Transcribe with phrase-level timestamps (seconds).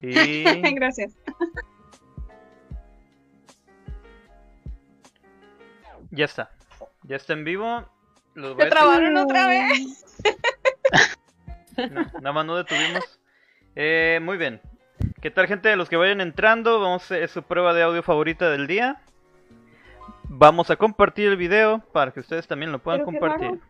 [0.00, 0.44] Y
[0.74, 1.12] Gracias.
[6.10, 6.50] ya está.
[7.02, 7.84] Ya está en vivo.
[8.34, 10.04] Los voy a trabaron otra vez.
[11.92, 13.20] No, nada más no detuvimos.
[13.76, 14.60] Eh, muy bien.
[15.22, 15.76] ¿Qué tal, gente?
[15.76, 19.00] Los que vayan entrando, vamos a es su prueba de audio favorita del día.
[20.24, 23.60] Vamos a compartir el video para que ustedes también lo puedan compartir.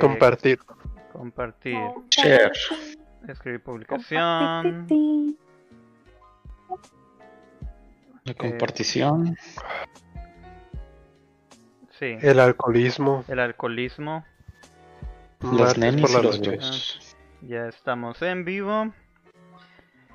[0.00, 0.58] Compartir.
[1.12, 1.78] compartir.
[2.08, 2.52] Share.
[3.28, 4.86] Escribir publicación.
[8.24, 9.36] La compartición.
[11.98, 12.16] Sí.
[12.20, 13.24] El alcoholismo.
[13.28, 14.24] El alcoholismo.
[15.40, 16.56] Los nenis por y la los noche.
[16.56, 17.16] bros.
[17.42, 18.92] Ya estamos en vivo.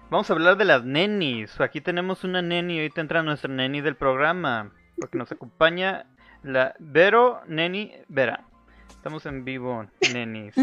[0.10, 1.60] Vamos a hablar de las nenis.
[1.60, 2.78] Aquí tenemos una neni.
[2.80, 4.72] Ahorita entra nuestra neni del programa.
[5.00, 6.06] Porque nos acompaña
[6.44, 8.46] la Vero Neni Vera.
[8.90, 10.56] Estamos en vivo, nenis.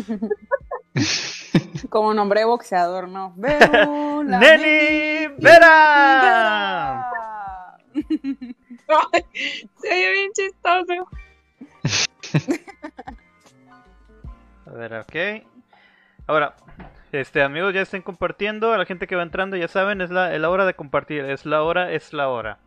[1.89, 3.33] Como nombre de boxeador, ¿no?
[3.37, 7.11] Veo la ¡Neni Neni Vera!
[9.77, 11.09] Se oye bien chistoso.
[14.67, 15.15] A ver, ok.
[16.27, 16.55] Ahora,
[17.13, 18.73] este amigos ya estén compartiendo.
[18.73, 21.25] A la gente que va entrando, ya saben, es la, es la hora de compartir.
[21.25, 22.59] Es la hora, es la hora.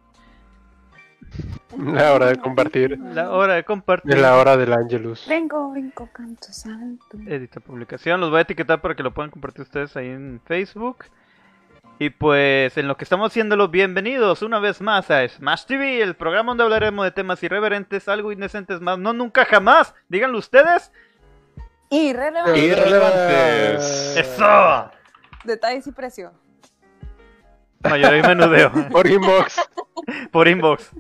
[1.76, 2.98] La hora de compartir.
[3.14, 4.16] La hora de compartir.
[4.16, 5.26] Es la hora del Angelus.
[5.28, 7.18] Brinco, brinco, canto, salto.
[7.26, 11.06] Edita publicación, los voy a etiquetar para que lo puedan compartir ustedes ahí en Facebook.
[12.00, 16.16] Y pues en lo que estamos haciéndolo, bienvenidos una vez más a Smash TV, el
[16.16, 20.92] programa donde hablaremos de temas irreverentes, algo indecentes más, no nunca jamás, díganlo ustedes.
[21.90, 22.60] Irrelevante.
[22.60, 24.16] Irrelevantes.
[24.18, 24.92] ¡Eso!
[25.44, 26.32] Detalles y precio.
[27.84, 29.62] Mayoría y menudeo, Por inbox.
[30.32, 30.92] por inbox.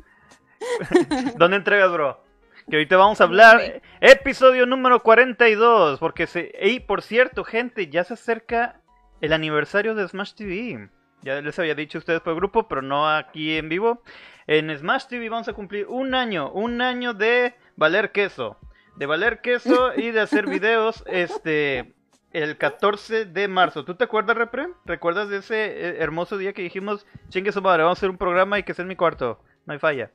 [1.37, 2.23] ¿Dónde entregas, bro?
[2.69, 6.51] Que ahorita vamos a hablar, episodio número 42, porque se...
[6.61, 8.81] Y por cierto, gente, ya se acerca
[9.21, 10.89] el aniversario de Smash TV.
[11.21, 14.03] Ya les había dicho a ustedes por grupo, pero no aquí en vivo.
[14.47, 18.57] En Smash TV vamos a cumplir un año, un año de valer queso.
[18.97, 21.93] De valer queso y de hacer videos, este,
[22.33, 23.85] el 14 de marzo.
[23.85, 24.67] ¿Tú te acuerdas, Repre?
[24.85, 28.17] ¿Recuerdas de ese eh, hermoso día que dijimos, chingue su madre, vamos a hacer un
[28.17, 29.41] programa y que sea en mi cuarto?
[29.65, 30.11] No hay falla.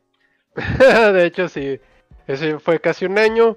[1.13, 1.81] de hecho, sí.
[2.27, 3.57] Ese fue casi un año.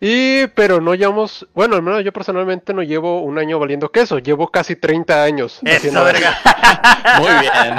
[0.00, 4.18] Y, pero no llevamos, bueno, al menos yo personalmente no llevo un año valiendo queso,
[4.18, 5.60] llevo casi 30 años.
[5.64, 6.36] ¡Eso, haciendo- verga!
[7.18, 7.76] Muy bien.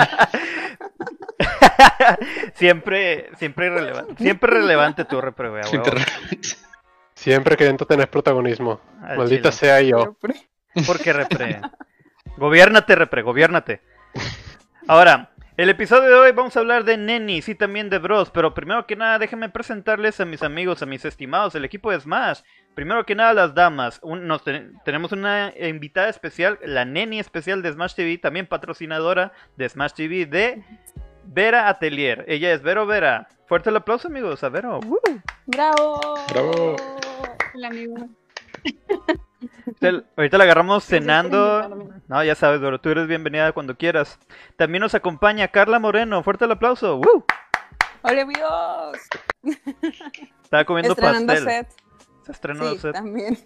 [2.55, 4.15] siempre, siempre relevante.
[4.17, 5.61] Siempre relevante tu huevo.
[7.13, 8.81] Siempre queriendo tener protagonismo.
[9.03, 9.59] Al Maldita chile.
[9.59, 10.15] sea yo.
[10.85, 11.61] ¿Por qué repre?
[12.37, 13.81] Gobiérnate, repre, gobiérnate.
[14.87, 18.53] Ahora, el episodio de hoy vamos a hablar de nenis y también de bros, pero
[18.53, 22.41] primero que nada déjenme presentarles a mis amigos, a mis estimados, el equipo de Smash.
[22.75, 23.99] Primero que nada las damas.
[24.03, 29.31] Un- nos ten- tenemos una invitada especial, la neni especial de Smash TV, también patrocinadora
[29.55, 30.63] de Smash TV de
[31.25, 32.23] Vera Atelier.
[32.27, 33.27] Ella es Vero Vera.
[33.47, 34.79] Fuerte el aplauso amigos a Vero.
[35.47, 36.15] ¡Bravo!
[36.29, 36.75] Bravo.
[37.55, 37.95] Hola, amigo.
[39.81, 41.91] Ahorita- Ahorita la agarramos cenando.
[42.07, 44.19] No, ya sabes, Doro, tú eres bienvenida cuando quieras.
[44.55, 46.23] También nos acompaña Carla Moreno.
[46.23, 46.97] Fuerte el aplauso.
[46.97, 47.25] ¡Woo!
[48.01, 48.97] ¡Hola, amigos!
[50.43, 51.49] Estaba comiendo Estrenando pastel.
[51.65, 51.67] set.
[52.25, 52.93] Se estrenó Sí, el set.
[52.93, 53.37] también.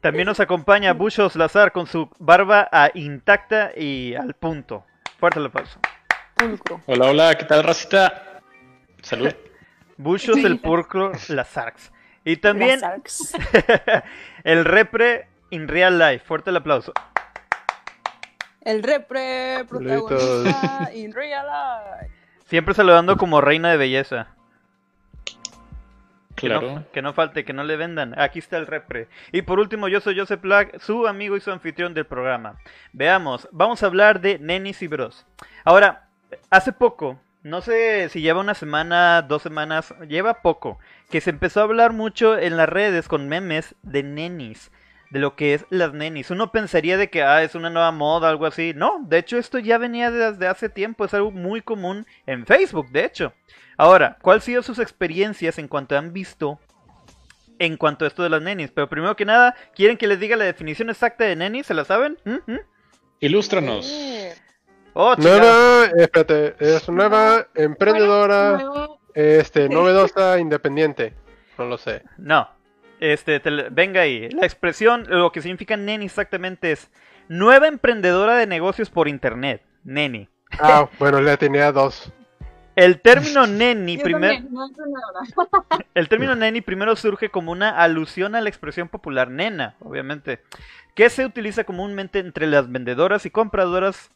[0.00, 4.84] También nos acompaña Bushos Lazar con su barba intacta y al punto.
[5.18, 5.78] Fuerte el aplauso.
[6.34, 6.80] Pulcro.
[6.86, 8.40] Hola, hola, ¿qué tal, racita?
[9.02, 9.32] Salud.
[9.96, 11.92] Bushos el pulcro Lazarx.
[12.24, 12.80] Y también
[14.44, 16.24] el repre in real life.
[16.24, 16.92] Fuerte el aplauso.
[18.62, 22.14] El repre protagonista in real life.
[22.46, 24.28] Siempre saludando como reina de belleza.
[26.34, 26.84] Que no- Claro.
[26.92, 28.18] Que no, falte, que no le vendan.
[28.18, 29.08] Aquí está el repre.
[29.32, 32.58] Y por último, yo soy Joseph Black, su amigo y su anfitrión del programa.
[32.92, 35.26] Veamos, vamos a hablar de nenis y bros.
[35.64, 36.08] Ahora,
[36.50, 40.78] hace poco, no sé si lleva una semana, dos semanas, lleva poco,
[41.14, 44.72] que se empezó a hablar mucho en las redes con memes de nenis.
[45.10, 46.32] De lo que es las nenis.
[46.32, 48.72] Uno pensaría de que ah, es una nueva moda, algo así.
[48.74, 52.90] No, de hecho esto ya venía desde hace tiempo, es algo muy común en Facebook,
[52.90, 53.32] de hecho.
[53.76, 56.58] Ahora, ¿cuáles han sido sus experiencias en cuanto han visto
[57.60, 58.72] en cuanto a esto de las nenis?
[58.72, 61.66] Pero primero que nada, ¿quieren que les diga la definición exacta de nenis?
[61.66, 62.18] ¿Se la saben?
[62.24, 62.52] ¿Mm?
[62.52, 62.60] ¿Mm?
[63.20, 63.88] Ilústranos.
[64.94, 65.14] Oh.
[65.16, 69.03] Nueva, espérate, es nueva, emprendedora, Nuevo.
[69.14, 71.14] Este, novedosa, independiente.
[71.56, 72.02] No lo sé.
[72.18, 72.48] No.
[73.00, 74.28] Este, te venga ahí.
[74.30, 76.90] La expresión, lo que significa neni exactamente es
[77.28, 79.62] nueva emprendedora de negocios por internet.
[79.84, 80.28] Neni.
[80.58, 82.12] Ah, bueno, le tenía dos.
[82.76, 85.84] El término neni, Yo primer, también, no entendí nada.
[85.94, 90.42] el término neni primero surge como una alusión a la expresión popular nena, obviamente,
[90.96, 94.10] que se utiliza comúnmente entre las vendedoras y compradoras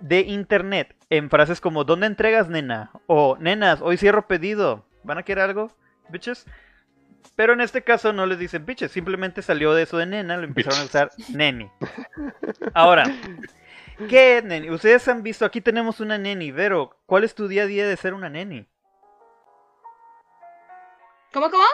[0.00, 2.90] de internet en frases como ¿Dónde entregas, nena?
[3.06, 4.84] o Nenas, hoy cierro pedido.
[5.02, 5.70] ¿Van a querer algo,
[6.08, 6.46] bitches?
[7.36, 10.44] Pero en este caso no les dicen bitches, simplemente salió de eso de nena, lo
[10.44, 11.70] empezaron a usar neni.
[12.74, 13.04] Ahora,
[14.08, 14.70] ¿qué es neni?
[14.70, 17.96] Ustedes han visto, aquí tenemos una neni, Vero, ¿cuál es tu día a día de
[17.96, 18.66] ser una neni?
[21.32, 21.64] ¿Cómo, cómo?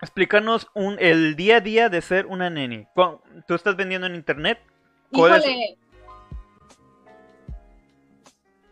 [0.00, 2.86] Explícanos un, el día a día de ser una neni.
[3.46, 4.60] ¿Tú estás vendiendo en internet?
[5.12, 5.78] ¿Cuál es- Híjole.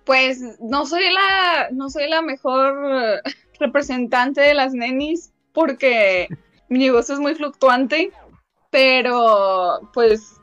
[0.05, 6.29] Pues no soy la, no soy la mejor eh, representante de las nenis porque
[6.69, 8.11] mi negocio es muy fluctuante,
[8.71, 10.41] pero pues,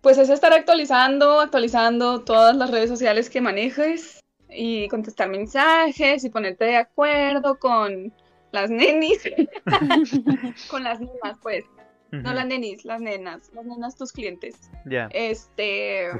[0.00, 4.20] pues es estar actualizando, actualizando todas las redes sociales que manejes
[4.50, 8.12] y contestar mensajes y ponerte de acuerdo con
[8.50, 9.22] las nenis,
[10.70, 11.64] con las nenas, pues,
[12.10, 14.56] no las nenis, las nenas, las nenas tus clientes.
[14.84, 15.08] Ya.
[15.12, 16.10] Este.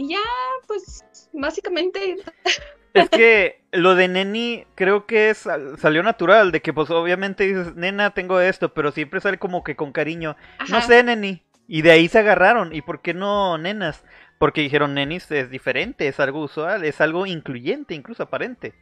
[0.00, 0.18] Y ya,
[0.66, 2.16] pues, básicamente.
[2.92, 5.46] Es que lo de neni creo que es,
[5.78, 9.76] salió natural, de que pues obviamente dices, nena, tengo esto, pero siempre sale como que
[9.76, 10.36] con cariño.
[10.68, 11.40] No sé, neni.
[11.68, 12.74] Y de ahí se agarraron.
[12.74, 14.02] ¿Y por qué no nenas?
[14.38, 18.74] Porque dijeron nenis es diferente, es algo usual, es algo incluyente, incluso aparente.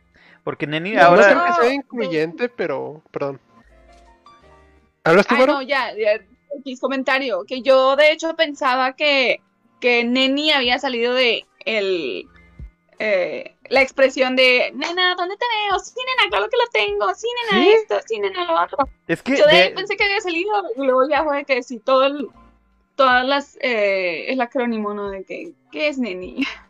[0.42, 1.24] Porque neni No, No ahora...
[1.24, 1.72] creo que sea no.
[1.72, 3.02] incluyente, pero.
[3.10, 3.40] Perdón.
[5.04, 6.18] ¿Hablas tú, Ay, no, ya, ya,
[6.64, 7.44] X comentario.
[7.46, 9.42] Que yo, de hecho, pensaba que,
[9.80, 12.26] que Neni había salido de el.
[12.98, 15.78] eh, la expresión de, nena, ¿dónde te veo?
[15.78, 17.14] Sí, nena, claro que lo tengo.
[17.14, 17.70] Sí, nena, ¿Sí?
[17.70, 18.78] esto, sí, nena, lo otro.
[19.06, 21.62] Es que Yo de ahí de- pensé que había salido y luego ya fue que
[21.62, 22.28] sí, todo el,
[22.96, 25.10] todas las, eh, el acrónimo, ¿no?
[25.10, 26.38] De que, ¿qué es Neni?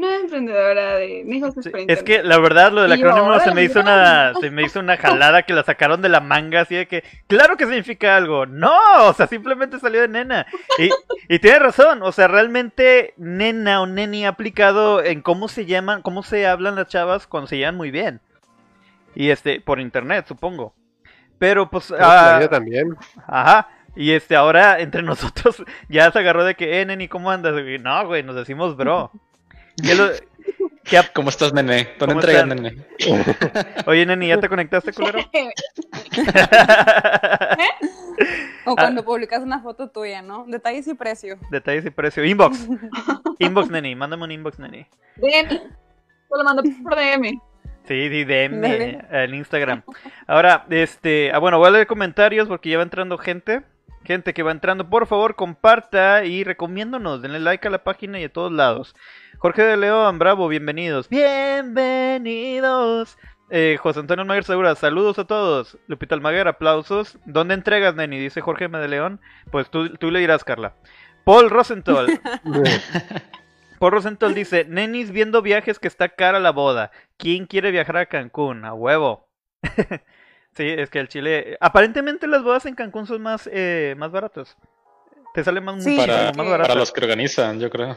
[0.00, 3.64] Una emprendedora de negocios Sí, es que la verdad lo del yo, acrónimo se me
[3.64, 6.88] hizo una se me hizo una jalada que la sacaron de la manga así de
[6.88, 8.46] que claro que significa algo.
[8.46, 8.72] No,
[9.08, 10.46] o sea, simplemente salió de nena.
[10.78, 10.88] Y,
[11.28, 16.00] y tiene razón, o sea, realmente nena o neni ha aplicado en cómo se llaman,
[16.00, 18.22] cómo se hablan las chavas cuando se llaman muy bien.
[19.14, 20.72] Y este por internet, supongo.
[21.38, 22.96] Pero pues la ah, también.
[23.26, 23.68] Ajá.
[23.96, 27.54] Y este, ahora entre nosotros ya se agarró de que, eh, neni, ¿cómo andas?
[27.66, 29.10] Y, no, güey, nos decimos bro.
[29.82, 30.10] ¿Qué lo-
[30.84, 31.88] qué ap- ¿Cómo estás, nene?
[31.98, 32.76] ¿Dónde ¿Cómo entregas, nene?
[33.86, 35.18] Oye, neni, ¿ya te conectaste, culero?
[38.66, 38.76] O Ah.
[38.76, 40.44] cuando publicas una foto tuya, ¿no?
[40.46, 41.38] Detalles y precio.
[41.50, 42.24] Detalles y precio.
[42.24, 42.68] Inbox.
[43.38, 43.94] Inbox, neni.
[43.94, 44.86] Mándame un inbox, neni.
[45.16, 45.48] DM.
[45.48, 45.60] Te
[46.36, 47.40] lo mando por DM.
[47.88, 49.04] Sí, sí, DM Dale.
[49.10, 49.82] en Instagram.
[50.26, 53.62] Ahora, este, ah, bueno, voy a leer comentarios porque ya va entrando gente.
[54.04, 57.20] Gente que va entrando, por favor, comparta y recomiéndonos.
[57.20, 58.96] Denle like a la página y a todos lados.
[59.38, 61.10] Jorge de León, bravo, bienvenidos.
[61.10, 63.18] Bienvenidos.
[63.50, 65.76] Eh, José Antonio Almaguer Segura, saludos a todos.
[65.86, 67.18] Lupita Almaguer, aplausos.
[67.26, 68.18] ¿Dónde entregas, Neni?
[68.18, 68.78] Dice Jorge M.
[68.78, 69.20] de León.
[69.50, 70.74] Pues tú, tú le dirás, Carla.
[71.24, 72.20] Paul Rosenthal.
[73.78, 76.90] Paul Rosenthal dice, Nenis viendo viajes que está cara la boda.
[77.18, 78.64] ¿Quién quiere viajar a Cancún?
[78.64, 79.28] A huevo.
[80.54, 81.56] sí, es que el Chile...
[81.60, 84.56] Aparentemente las bodas en Cancún son más, eh, más baratas.
[85.34, 87.96] Te sale más, Sí, Para, más para los que organizan, yo creo.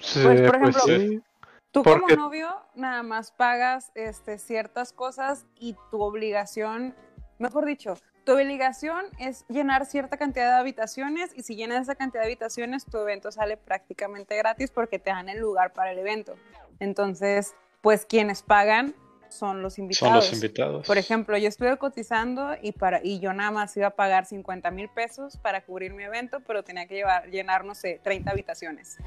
[0.00, 1.22] Sí, Pues, por pues ejemplo, sí.
[1.70, 6.94] Tú Porque- como novio nada más pagas este, ciertas cosas y tu obligación,
[7.38, 7.94] mejor dicho,
[8.24, 12.84] tu obligación es llenar cierta cantidad de habitaciones y si llenas esa cantidad de habitaciones
[12.84, 16.34] tu evento sale prácticamente gratis porque te dan el lugar para el evento.
[16.78, 18.94] Entonces, pues quienes pagan
[19.32, 20.24] son los invitados.
[20.24, 20.86] Son los invitados.
[20.86, 24.70] Por ejemplo, yo estuve cotizando y, para, y yo nada más iba a pagar 50
[24.70, 28.98] mil pesos para cubrir mi evento, pero tenía que llevar, llenar, no sé, 30 habitaciones.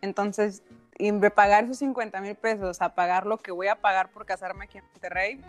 [0.00, 0.62] Entonces,
[0.98, 4.64] de pagar esos 50 mil pesos a pagar lo que voy a pagar por casarme
[4.64, 5.40] aquí en Monterrey,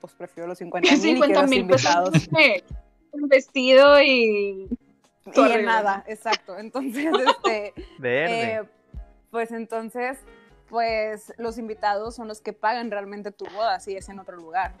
[0.00, 2.14] pues prefiero los 50 mil y 50 quiero mil pesos.
[2.14, 2.28] invitados.
[3.12, 4.68] Un vestido y.
[5.34, 6.58] Y en nada, exacto.
[6.58, 8.52] Entonces, este, Verde.
[8.54, 8.62] eh,
[9.30, 10.18] pues entonces,
[10.68, 14.72] pues los invitados son los que pagan realmente tu boda, si es en otro lugar.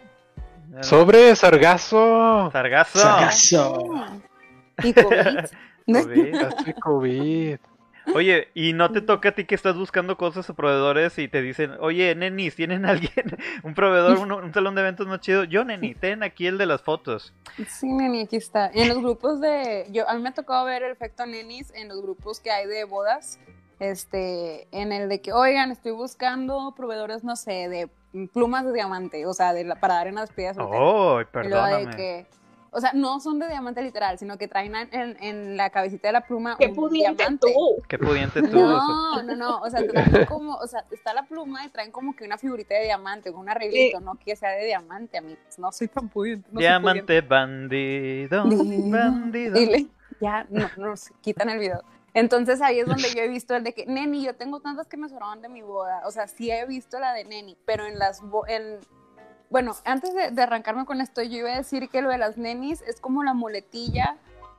[0.82, 2.50] Sobre Sargazo.
[2.52, 2.98] Sargazo.
[2.98, 4.06] Sargazo.
[4.82, 5.44] Y COVID.
[5.86, 6.34] COVID.
[6.34, 7.58] Hace COVID.
[8.14, 11.42] Oye, ¿y no te toca a ti que estás buscando cosas a proveedores y te
[11.42, 15.44] dicen, oye, nenis, ¿tienen alguien, un proveedor, un, un salón de eventos más chido?
[15.44, 17.34] Yo, neni, ten aquí el de las fotos.
[17.68, 18.70] Sí, neni, aquí está.
[18.72, 19.86] En los grupos de.
[19.90, 22.66] Yo, a mí me ha tocado ver el efecto nenis en los grupos que hay
[22.66, 23.38] de bodas.
[23.80, 27.88] Este, en el de que, oigan, estoy buscando proveedores, no sé, de
[28.32, 30.64] plumas de diamante, o sea, de la- para dar en las soltera.
[30.64, 31.96] Oh, de perdóname.
[31.96, 32.26] que,
[32.70, 36.12] O sea, no son de diamante literal, sino que traen en, en la cabecita de
[36.12, 37.46] la pluma Qué un pudiente diamante.
[37.54, 37.82] tú.
[37.88, 38.58] Qué pudiente tú.
[38.60, 42.14] No, no, no, o sea, traen como, o sea, está la pluma y traen como
[42.14, 45.38] que una figurita de diamante, un arreglito, no que sea de diamante, amigos.
[45.56, 46.46] No soy tan pudiente.
[46.52, 48.90] no Diamante bandido, pudiente.
[48.98, 49.56] bandido.
[49.60, 49.86] Y le-
[50.20, 51.80] ya, no, no, se quitan el video.
[52.14, 54.96] Entonces ahí es donde yo he visto el de que, Neni, yo tengo tantas que
[54.96, 56.02] me sobraban de mi boda.
[56.06, 58.78] O sea, sí he visto la de Neni, pero en las, bo- en,
[59.50, 62.36] bueno, antes de, de arrancarme con esto, yo iba a decir que lo de las
[62.36, 64.16] nenis es como la muletilla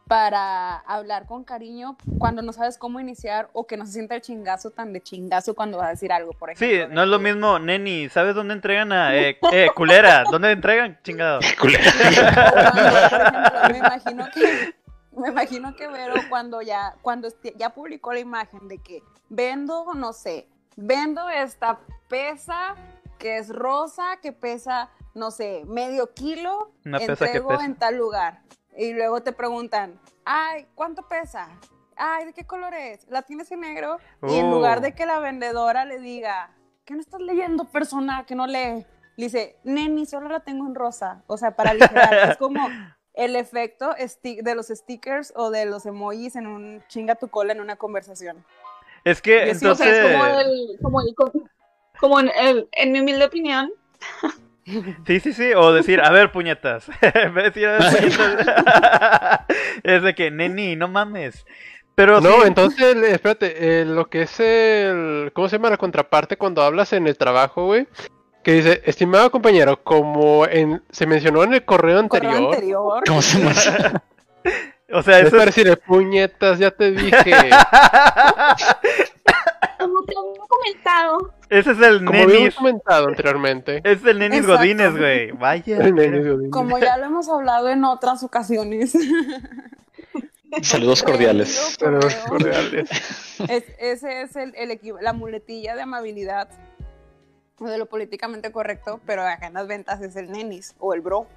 [0.07, 4.21] para hablar con cariño cuando no sabes cómo iniciar o que no se sienta el
[4.21, 6.87] chingazo tan de chingazo cuando vas a decir algo, por ejemplo.
[6.87, 8.09] Sí, no es lo mismo, neni.
[8.09, 9.15] ¿Sabes dónde entregan a.
[9.15, 10.97] Eh, eh, culera, ¿dónde entregan?
[11.03, 11.41] Chingado.
[11.59, 12.21] Por ejemplo,
[13.71, 14.73] me imagino que
[15.21, 20.13] me imagino que Vero cuando ya cuando ya publicó la imagen de que vendo, no
[20.13, 22.75] sé, vendo esta pesa
[23.17, 27.65] que es rosa, que pesa, no sé, medio kilo, Una pesa que pesa.
[27.65, 28.41] en tal lugar.
[28.77, 31.49] Y luego te preguntan, ay, ¿cuánto pesa?
[31.97, 33.05] Ay, ¿de qué color es?
[33.09, 33.97] ¿La tienes en negro?
[34.23, 38.35] Y en lugar de que la vendedora le diga, ¿qué no estás leyendo, persona que
[38.35, 38.85] no lee?
[39.17, 41.23] Le dice, neni, solo la tengo en rosa.
[41.27, 42.29] O sea, para aligerar.
[42.29, 42.61] es como
[43.19, 47.61] el efecto de los stickers o de los emojis en un chinga tu cola en
[47.61, 48.43] una conversación.
[49.03, 49.87] Es que O sea, entonces.
[49.87, 51.15] es como el, como el,
[51.99, 53.71] como en, el- en mi humilde opinión,
[55.07, 55.51] Sí, sí, sí.
[55.55, 56.87] O decir, a ver, puñetas.
[57.01, 59.39] En vez de decir, "A ver, puñetas",
[59.83, 61.45] es de que, neni, no mames.
[61.95, 65.31] Pero No, sí, entonces, espérate, eh, lo que es el.
[65.33, 67.87] ¿Cómo se llama la contraparte cuando hablas en el trabajo, güey?
[68.49, 73.03] Que dice, estimado compañero, como en, se mencionó en el correo Correo anterior, anterior.
[73.05, 74.01] ¿Cómo se llama?
[74.91, 75.55] o sea, es eso para es...
[75.55, 77.11] decirle, puñetas, ya te dije.
[79.79, 83.81] como te había comentado, ese es el Como habíamos comentado anteriormente.
[83.83, 84.57] Es el nenis Exacto.
[84.57, 85.29] Godínez, güey.
[85.33, 85.77] Vaya.
[85.77, 86.51] El Nenis Godínez.
[86.51, 88.97] Como ya lo hemos hablado en otras ocasiones.
[90.63, 91.75] Saludos cordiales.
[91.79, 92.89] Saludos cordiales.
[93.47, 96.49] Es- ese es el, el la muletilla de amabilidad
[97.67, 101.27] de lo políticamente correcto, pero acá en las ventas es el nenis o el bro.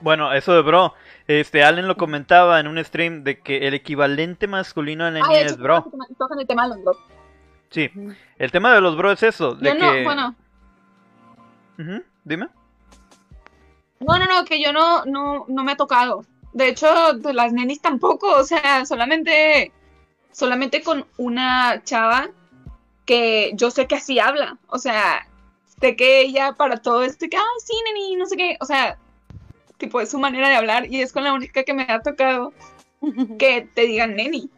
[0.00, 0.94] Bueno, eso de bro.
[1.26, 5.40] Este, Allen lo comentaba en un stream de que el equivalente masculino de neni ah,
[5.40, 5.84] es bro.
[6.18, 6.96] tocan- el tema de los bros.
[7.70, 7.90] Sí.
[8.38, 9.54] El tema de los bro es eso.
[9.54, 10.34] De Yo no, bueno,
[12.24, 12.48] Dime.
[14.00, 16.24] no, no, no, que yo no, no, no me ha tocado.
[16.52, 19.72] De hecho, de las nenis tampoco, o sea, solamente,
[20.32, 22.28] solamente con una chava
[23.06, 25.26] que yo sé que así habla, o sea,
[25.80, 28.98] sé que ella para todo esto, que, ah, sí, neni, no sé qué, o sea,
[29.78, 32.52] tipo, es su manera de hablar y es con la única que me ha tocado
[33.38, 34.50] que te digan neni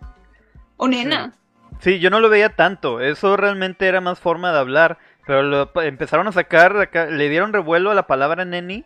[0.76, 1.32] o nena.
[1.80, 3.00] Sí, yo no lo veía tanto.
[3.00, 4.98] Eso realmente era más forma de hablar.
[5.26, 8.84] Pero lo empezaron a sacar, acá- le dieron revuelo a la palabra neni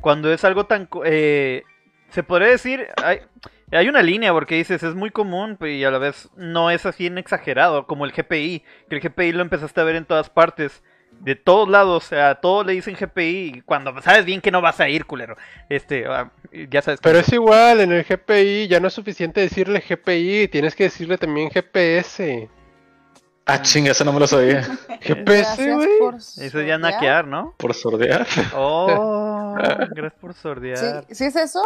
[0.00, 0.84] cuando es algo tan...
[0.86, 1.62] co- eh,
[2.10, 3.20] se podría decir, hay,
[3.72, 7.06] hay una línea porque dices, es muy común y a la vez no es así
[7.06, 10.82] en exagerado, como el GPI, que el GPI lo empezaste a ver en todas partes,
[11.20, 14.60] de todos lados, o sea, a todos le dicen GPI cuando sabes bien que no
[14.60, 15.36] vas a ir, culero.
[15.68, 16.30] Este, ah,
[16.70, 17.00] ya sabes.
[17.02, 21.18] Pero es igual, en el GPI ya no es suficiente decirle GPI, tienes que decirle
[21.18, 22.48] también GPS.
[23.46, 24.62] Ah, chinga, eso no me lo sabía.
[25.00, 25.88] GPS, güey.
[26.38, 27.54] Eso ya naquear, ¿no?
[27.56, 28.26] Por sordear.
[28.54, 29.54] Oh,
[29.90, 31.04] gracias por sordear.
[31.08, 31.62] ¿Sí, ¿Sí es eso?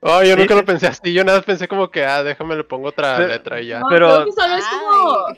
[0.00, 2.54] Oh, yo Sí, nunca lo pensé así, yo nada más pensé como que, ah, déjame
[2.56, 3.80] le pongo otra Pero- letra y ya.
[3.80, 5.36] No, Pero- creo que solo es como, Ay.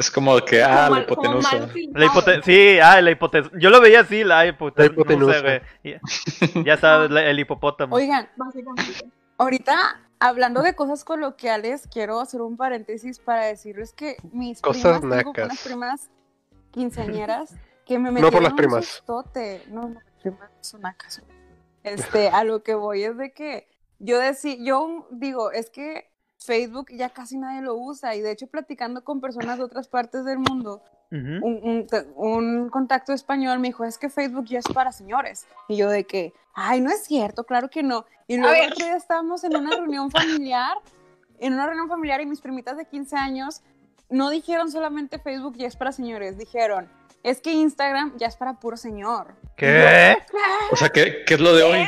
[0.00, 1.68] Es como que, ah, como la hipotenusa.
[1.92, 2.42] La hipotenusa.
[2.44, 3.50] Sí, ah, la hipotenusa.
[3.58, 4.82] Yo lo veía así, la hipotenusa.
[4.88, 5.40] La hipotenusa.
[5.42, 5.60] güey.
[5.84, 6.00] Ya,
[6.64, 7.94] ya sabes, la- el hipopótamo.
[7.96, 9.04] Oigan, Básicamente.
[9.36, 15.18] ahorita hablando de cosas coloquiales, quiero hacer un paréntesis para decirles que mis Cosas primas,
[15.24, 16.10] tengo unas primas
[16.70, 17.54] quinceañeras
[17.86, 19.62] que me No metieron por las un sustote.
[19.68, 21.22] No, no, las primas son nacas.
[21.82, 23.66] Este, a lo que voy es de que
[23.98, 26.09] yo decí, yo digo, es que
[26.44, 30.24] Facebook ya casi nadie lo usa y de hecho platicando con personas de otras partes
[30.24, 30.82] del mundo,
[31.12, 31.46] Ujú.
[31.46, 35.46] un, un- te- un contacto español me dijo, es que Facebook ya es para señores.
[35.68, 38.06] Y yo de que, ay, no es cierto, claro que no.
[38.26, 40.76] Y luego el otro día estábamos en una reunión familiar,
[41.38, 43.62] en una reunión familiar y mis primitas de 15 años
[44.08, 46.88] no dijeron solamente Facebook ya es para señores, dijeron,
[47.22, 49.34] es que Instagram ya es para puro señor.
[49.56, 50.16] ¿Qué?
[50.72, 51.86] O sea, ¿qué, qué es lo de hoy?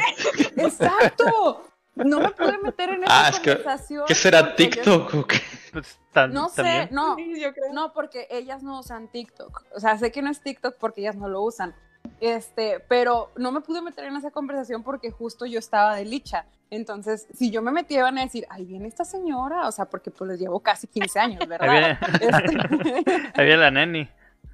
[0.57, 1.65] Exacto.
[1.95, 4.05] No me pude meter en esa Ah, es que- conversación.
[4.07, 5.39] ¿Qué será yo- TikTok o qué?
[5.73, 6.89] Pues tan- No sé, también.
[6.91, 7.17] no.
[7.17, 7.73] Sí, yo creo.
[7.73, 9.65] No, porque ellas no usan TikTok.
[9.75, 11.75] O sea, sé que no es TikTok porque ellas no lo usan.
[12.21, 16.47] Este, pero no me pude meter en esa conversación porque justo yo estaba de licha.
[16.71, 19.69] Entonces, si yo me metía, iban a decir, ahí viene esta señora.
[19.69, 21.69] O sea, porque pues les llevo casi 15 años, Ahí ¿verdad?
[21.71, 24.09] viene, Este, ahí viene la neni.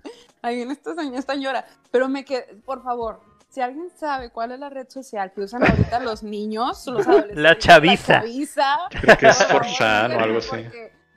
[0.42, 1.64] ahí viene esta señora, esta señora.
[1.92, 5.62] Pero me quedé, por favor, Si alguien sabe cuál es la red social que usan
[5.64, 8.12] ahorita los niños, los adolescentes, La chaviza.
[8.14, 10.66] la chaviza, Creo que es Forchan o algo así.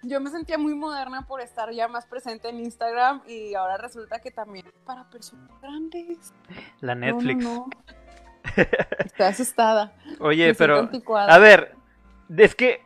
[0.04, 4.20] Yo me sentía muy moderna por estar ya más presente en Instagram y ahora resulta
[4.20, 6.34] que también para personas grandes.
[6.80, 7.44] La Netflix.
[7.44, 7.70] no, no.
[9.06, 9.94] Estoy asustada.
[10.20, 11.76] Oye, Me pero a ver,
[12.36, 12.82] es que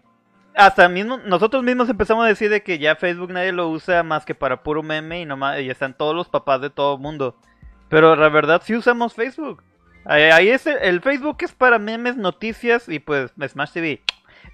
[0.55, 4.25] hasta mismo nosotros mismos empezamos a decir de que ya Facebook nadie lo usa más
[4.25, 7.37] que para puro meme y nomás y están todos los papás de todo el mundo.
[7.89, 9.63] Pero la verdad sí usamos Facebook.
[10.05, 14.01] Ahí, ahí es el, el Facebook es para memes, noticias y pues Smash TV.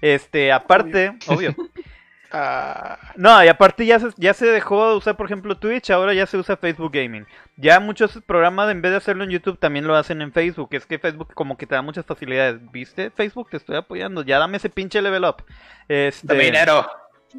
[0.00, 1.54] Este, aparte, obvio.
[2.34, 6.14] Ah, No, y aparte ya se, ya se dejó de usar, por ejemplo, Twitch, ahora
[6.14, 7.26] ya se usa Facebook Gaming.
[7.56, 10.70] Ya muchos programas, en vez de hacerlo en YouTube, también lo hacen en Facebook.
[10.72, 12.58] Es que Facebook como que te da muchas facilidades.
[12.72, 13.10] ¿Viste?
[13.10, 14.22] Facebook, te estoy apoyando.
[14.22, 15.44] Ya dame ese pinche level up.
[15.88, 16.90] Este, Dame dinero.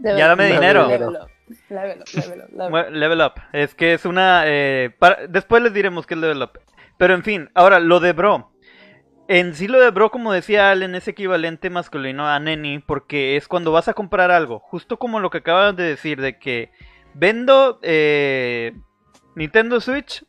[0.04, 0.88] Ya dame dinero.
[0.88, 1.30] Level up,
[1.70, 2.70] level up, level up, level up.
[2.72, 3.34] Bueno, Level up.
[3.54, 4.44] Es que es una...
[4.46, 6.60] eh, para- Después les diremos qué es level up.
[6.98, 8.52] Pero en fin, ahora lo de bro.
[9.28, 13.48] En sí lo de bro, como decía Allen, es equivalente masculino a neni porque es
[13.48, 14.60] cuando vas a comprar algo.
[14.60, 16.72] Justo como lo que acabas de decir, de que
[17.14, 18.74] vendo eh,
[19.36, 20.26] Nintendo Switch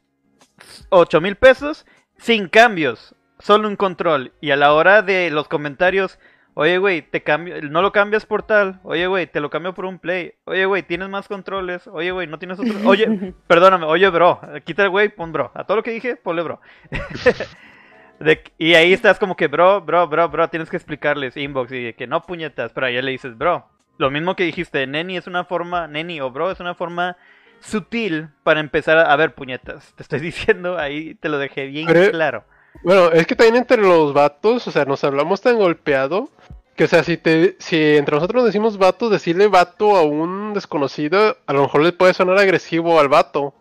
[0.90, 1.84] 8 mil pesos
[2.18, 4.32] sin cambios, solo un control.
[4.40, 6.18] Y a la hora de los comentarios,
[6.54, 9.84] oye güey, te cambio, no lo cambias por tal, oye güey, te lo cambio por
[9.84, 13.06] un play, oye güey, tienes más controles, oye güey, no tienes otro, oye,
[13.46, 16.60] perdóname, oye bro, quita el güey, pon bro, a todo lo que dije, ponle bro.
[18.20, 21.82] De- y ahí estás como que, bro, bro, bro, bro, tienes que explicarles inbox y
[21.82, 23.68] de que no puñetas, pero ahí le dices, bro.
[23.98, 27.16] Lo mismo que dijiste, neni es una forma, neni o bro es una forma
[27.60, 29.94] sutil para empezar a, a ver puñetas.
[29.94, 32.44] Te estoy diciendo, ahí te lo dejé bien Pero- claro.
[32.82, 36.28] Bueno, es que también entre los vatos, o sea, nos hablamos tan golpeado
[36.76, 40.52] que, o sea, si te, si entre nosotros nos decimos vatos, decirle vato a un
[40.54, 43.54] desconocido, a lo mejor le puede sonar agresivo al vato.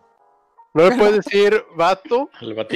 [0.74, 2.28] No le puedes decir vato,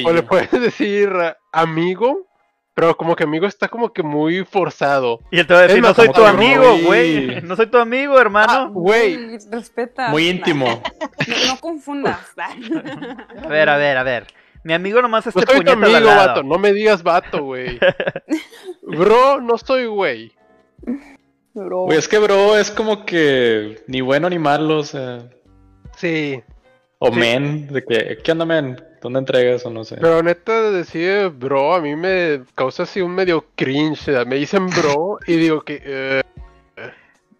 [0.04, 1.10] o le puedes decir
[1.52, 2.26] amigo,
[2.74, 5.18] pero como que amigo está como que muy forzado.
[5.32, 7.40] Y él te va a decir, no soy tu amigo, muy- güey.
[7.42, 8.70] No soy tu amigo, Ah, hermano.
[8.70, 10.08] güey, Uy, Respeta.
[10.10, 10.66] Muy íntimo.
[10.66, 12.20] No, no confundas.
[12.38, 14.26] A ver, a ver, a ver.
[14.64, 16.28] Mi amigo nomás no este soy tu puñetas al amigo, lado.
[16.28, 17.78] vato, no me digas vato, güey.
[18.82, 20.32] Bro, no soy güey.
[21.54, 21.84] Bro.
[21.84, 25.28] Güey, es que bro es como que ni bueno ni malo, o sea.
[25.96, 26.40] Sí,
[26.98, 27.18] O Sí.
[27.18, 28.80] men, de que, ¿qué onda men?
[29.00, 29.96] ¿Dónde entregas o no sé?
[30.00, 33.92] Pero neta, de decir bro, a mí me causa así un medio cringe.
[33.92, 35.80] o sea, Me dicen bro y digo que.
[35.84, 36.22] eh,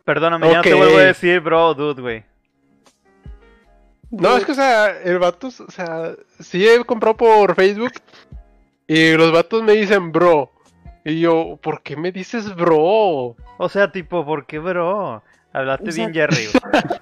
[0.04, 2.24] Perdóname, ya no te vuelvo a decir bro, dude, güey.
[4.10, 7.92] No, es que, o sea, el vato, o sea, sí he comprado por Facebook
[8.86, 10.50] y los vatos me dicen bro.
[11.04, 13.36] Y yo, ¿por qué me dices bro?
[13.58, 15.22] O sea, tipo, ¿por qué, bro?
[15.52, 16.48] Hablaste O sea- bien, Jerry.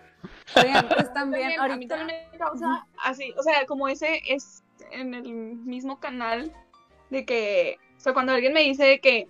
[0.56, 2.04] Oigan, pues también, ahorita.
[2.04, 6.52] me causa así, o sea, como ese es en el mismo canal
[7.10, 9.28] de que, o sea, cuando alguien me dice de que,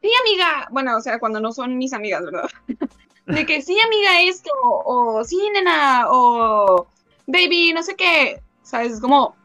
[0.00, 2.48] sí, amiga, bueno, o sea, cuando no son mis amigas, ¿verdad?
[3.26, 6.86] De que sí, amiga, esto, o sí, nena, o
[7.26, 8.92] baby, no sé qué, ¿sabes?
[8.94, 9.36] Es como,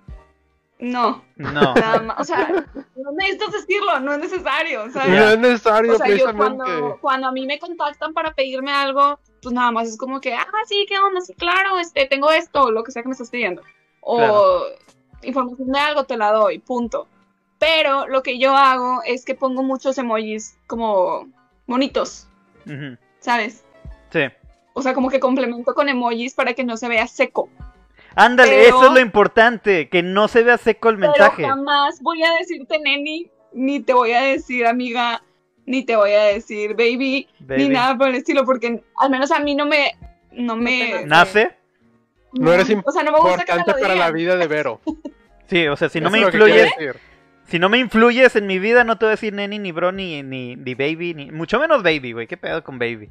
[0.80, 1.74] no, No.
[1.76, 2.48] nada más, o sea,
[2.96, 5.34] no necesitas decirlo, no es necesario, No ¿sabes?
[5.34, 9.54] es necesario, O sea, yo cuando, cuando a mí me contactan para pedirme algo, pues
[9.54, 11.22] nada más es como que, ah, sí, ¿qué onda?
[11.22, 13.62] Sí, claro, este, tengo esto, lo que sea que me estás pidiendo.
[14.02, 14.64] O Claro.
[15.24, 17.08] información de algo te la doy, punto.
[17.60, 21.28] Pero lo que yo hago es que pongo muchos emojis como
[21.68, 22.26] bonitos.
[23.20, 23.66] ¿sabes?
[24.12, 24.22] Sí.
[24.74, 27.50] O sea, como que complemento con emojis para que no se vea seco.
[28.16, 31.44] Ándale, Pero- eso es lo importante, que no se vea seco el mensaje.
[31.44, 35.24] Pero jamás voy a decirte neni, ni te voy a decir amiga,
[35.66, 37.64] ni te voy a decir baby, baby.
[37.64, 39.94] ni nada por el estilo, porque al menos a mí no me,
[40.32, 41.56] no me, ¿Nace?
[42.34, 44.48] No eres o sea, no me gusta que me Importante lo para la vida de
[44.48, 44.82] Vero.
[45.48, 46.72] Sí, o sea, si no me que influyes,
[47.48, 49.92] si no me influyes en mi vida, no te voy a decir neni, ni bro,
[49.92, 53.10] ni, ni, ni baby, ni mucho menos baby, güey, qué pedo con baby.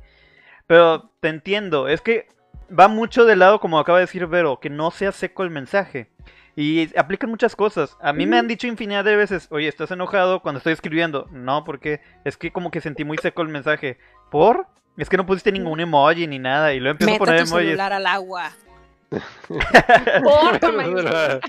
[0.69, 2.29] Pero te entiendo, es que
[2.77, 6.09] va mucho del lado, como acaba de decir Vero, que no sea seco el mensaje.
[6.57, 7.97] Y aplican muchas cosas.
[8.01, 11.29] A mí me han dicho infinidad de veces, oye, ¿estás enojado cuando estoy escribiendo?
[11.31, 13.97] No, porque es que como que sentí muy seco el mensaje.
[14.29, 14.67] ¿Por?
[14.97, 16.75] Es que no pusiste ningún emoji ni nada.
[16.75, 17.67] Y luego empiezo a poner tu emojis.
[17.67, 18.51] celular al agua.
[20.23, 21.41] Por.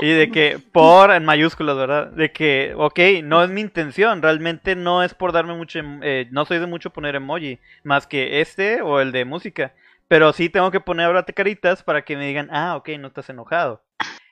[0.00, 2.06] Y de que, por en mayúsculas, ¿verdad?
[2.12, 6.28] De que, ok, no es mi intención, realmente no es por darme mucho, em- eh,
[6.30, 9.72] no soy de mucho poner emoji, más que este o el de música.
[10.08, 13.28] Pero sí tengo que poner ahora caritas para que me digan, ah, ok, no estás
[13.28, 13.82] enojado.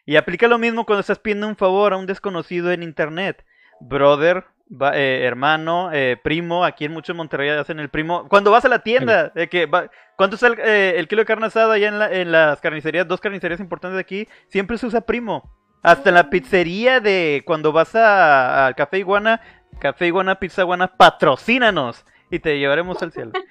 [0.07, 3.45] Y aplica lo mismo cuando estás pidiendo un favor a un desconocido en internet.
[3.81, 8.27] Brother, va- eh, hermano, eh, primo, aquí en muchos Monterrey hacen el primo.
[8.29, 11.75] Cuando vas a la tienda, que va- ¿cuánto el, eh, el kilo de carne asada
[11.75, 13.07] allá en, la- en las carnicerías?
[13.07, 15.53] Dos carnicerías importantes de aquí, siempre se usa primo.
[15.83, 19.41] Hasta en la pizzería de cuando vas a- al Café Iguana,
[19.79, 23.33] Café Iguana, Pizza Iguana, patrocínanos y te llevaremos al cielo.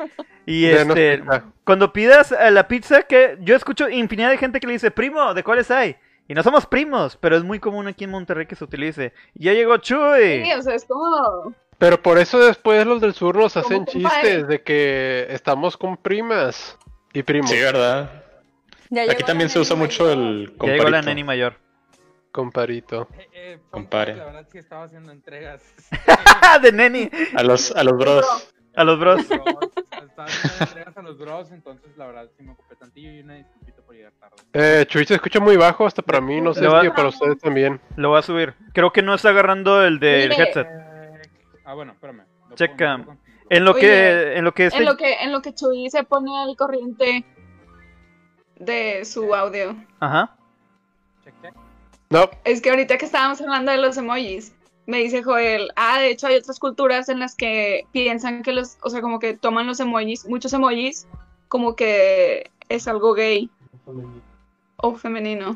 [0.48, 1.44] Y este, pizza.
[1.64, 5.34] cuando pidas a la pizza, que yo escucho infinidad de gente que le dice, primo,
[5.34, 5.96] ¿de cuáles hay?
[6.28, 9.12] Y no somos primos, pero es muy común aquí en Monterrey que se utilice.
[9.34, 10.44] Y ya llegó Chuy.
[10.46, 11.52] Sí, o sea, es como.
[11.80, 16.78] Pero por eso después los del sur nos hacen chistes de que estamos con primas
[17.12, 17.50] y primos.
[17.50, 18.24] Sí, ¿verdad?
[18.92, 20.18] Ya Aquí también se usa mucho mayor.
[20.20, 21.06] el Ya llegó la comparito.
[21.10, 21.58] neni mayor.
[22.32, 23.08] Comparito.
[23.18, 24.16] Eh, eh, Compare.
[24.16, 25.64] La verdad sí estaba haciendo entregas.
[26.62, 27.10] de neni.
[27.36, 28.52] A los, a los bros.
[28.76, 29.22] A los bros.
[30.60, 33.96] Entregas a los bros, entonces la verdad sí me ocupé tantillo y una disculpita por
[33.96, 34.36] llegar tarde.
[34.54, 37.40] Eh, Chuy se escucha muy bajo hasta para mí, no sé va- si para ustedes
[37.40, 37.80] también.
[37.96, 38.54] Lo voy a subir.
[38.74, 40.68] Creo que no está agarrando el del headset.
[40.70, 41.22] Eh,
[41.66, 42.24] ah, bueno, espérame.
[42.56, 42.98] Checa.
[42.98, 43.18] pongo.
[43.50, 44.80] En lo Oye, que, en lo que este...
[44.80, 47.24] En lo que, en lo que Chuy se pone al corriente
[48.58, 49.76] de su audio.
[50.00, 50.36] Ajá.
[51.24, 51.54] Check, check.
[52.10, 56.12] No, Es que ahorita que estábamos hablando de los emojis, me dice Joel, ah, de
[56.12, 59.68] hecho hay otras culturas en las que piensan que los, o sea, como que toman
[59.68, 61.08] los emojis, muchos emojis,
[61.48, 63.50] como que es algo gay
[64.78, 65.56] o femenino.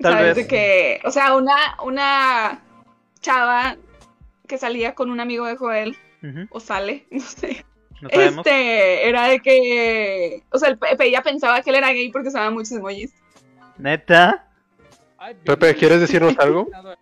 [0.00, 0.26] Tal ¿Sabes?
[0.26, 0.36] vez.
[0.36, 2.62] De que, o sea, una, una
[3.20, 3.76] chava
[4.46, 5.96] que salía con un amigo de Joel,
[6.50, 7.64] o sale, no sé.
[8.00, 8.08] No.
[8.10, 12.28] Este, era de que, o sea, el Pepe ella pensaba que él era gay porque
[12.28, 13.14] usaba muchos emojis.
[13.78, 14.48] Neta.
[15.44, 15.74] Pepe.
[15.76, 16.68] ¿quieres decirnos algo?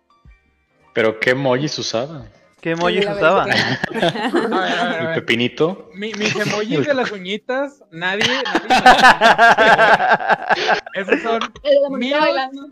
[0.93, 2.25] Pero qué emojis usaba.
[2.59, 3.45] ¿Qué emojis La usaba?
[3.45, 3.79] berenjena.
[4.33, 5.89] A ver, a ver, a El pepinito.
[5.95, 8.67] Mi- mis emojis de las uñitas, nadie, nadie
[10.93, 12.67] Esos son, El de bailando.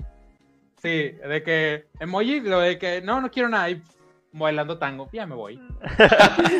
[0.81, 3.81] sí, de que emoji, lo de que no, no quiero nada, y
[4.31, 5.59] bailando tango, ya me voy.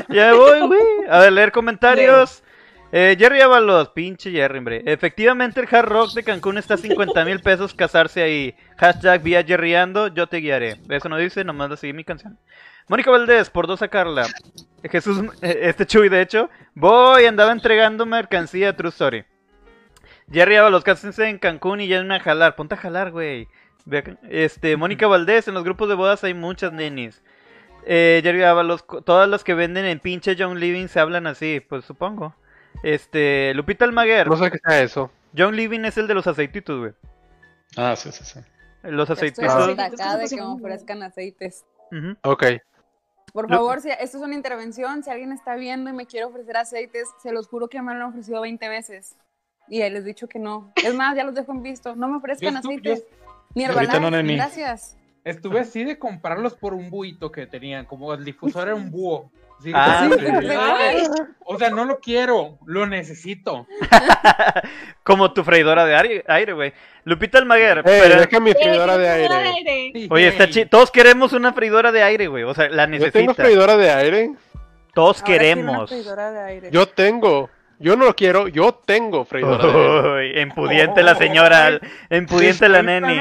[0.10, 0.82] ya voy, güey.
[1.10, 2.42] A ver, leer comentarios.
[2.92, 4.82] Eh, Jerry Ábalos, pinche Jerry, hombre.
[4.86, 8.56] Efectivamente, el Hard Rock de Cancún está a 50 mil pesos casarse ahí.
[8.78, 10.80] Hashtag vía Jerryando, yo te guiaré.
[10.90, 12.40] Eso no dice, nomás sigue mi canción.
[12.88, 14.26] Mónica Valdés, por dos a Carla.
[14.90, 16.50] Jesús, eh, este Chuy, de hecho.
[16.74, 19.26] Voy, andaba entregando mercancía, True Story.
[20.32, 22.56] Jerry Ábalos, cásense en Cancún y ya a jalar.
[22.56, 23.48] Ponte a jalar, güey.
[24.30, 27.22] Este, Mónica Valdés, en los grupos de bodas hay muchas nenis.
[27.86, 31.60] Eh, Jerry Ábalos, co- todas las que venden en pinche John Living se hablan así,
[31.68, 32.36] pues supongo.
[32.84, 34.28] Este, Lupita Almaguer.
[34.28, 35.12] No sé qué sea eso.
[35.38, 36.94] John Living es el de los aceititos, güey.
[37.78, 38.40] Ah, sí, sí, sí.
[38.84, 39.66] Los estoy aceititos.
[39.66, 39.72] sí.
[39.72, 41.66] hasta acá de que me ofrezcan aceites.
[42.24, 42.46] Ok.
[43.34, 46.58] Por favor, si esto es una intervención, si alguien está viendo y me quiere ofrecer
[46.58, 49.16] aceites, se los juro que me lo han ofrecido 20 veces.
[49.68, 50.72] Y les he dicho que no.
[50.84, 51.96] Es más, ya los dejo en visto.
[51.96, 53.06] No me ofrezcan Yo aceites.
[53.54, 54.98] Ni Herbalife, no, gracias.
[55.24, 59.32] Estuve así de comprarlos por un buito que tenían, como el difusor era un búho.
[59.62, 61.22] Sí, Ah, sí, sí.
[61.46, 63.68] O sea, no lo quiero, lo necesito.
[65.04, 66.74] Como tu freidora de aire, aire, güey.
[67.04, 67.80] Lupita Almaguer.
[67.80, 70.08] Eh, pero- deja mi freidora de aire.
[70.10, 70.52] Oye, está hey.
[70.52, 72.44] chi- Todos queremos una freidora de aire, güey.
[72.44, 74.32] O sea, la Yo tengo freidora de aire.
[74.94, 75.90] Todos Ahora una queremos.
[75.90, 76.70] freidora de aire.
[76.72, 77.50] Yo tengo.
[77.80, 80.32] Yo no lo quiero, yo tengo freidora de aire.
[80.36, 83.18] Uy, empudiente la señora, empudiente la neni.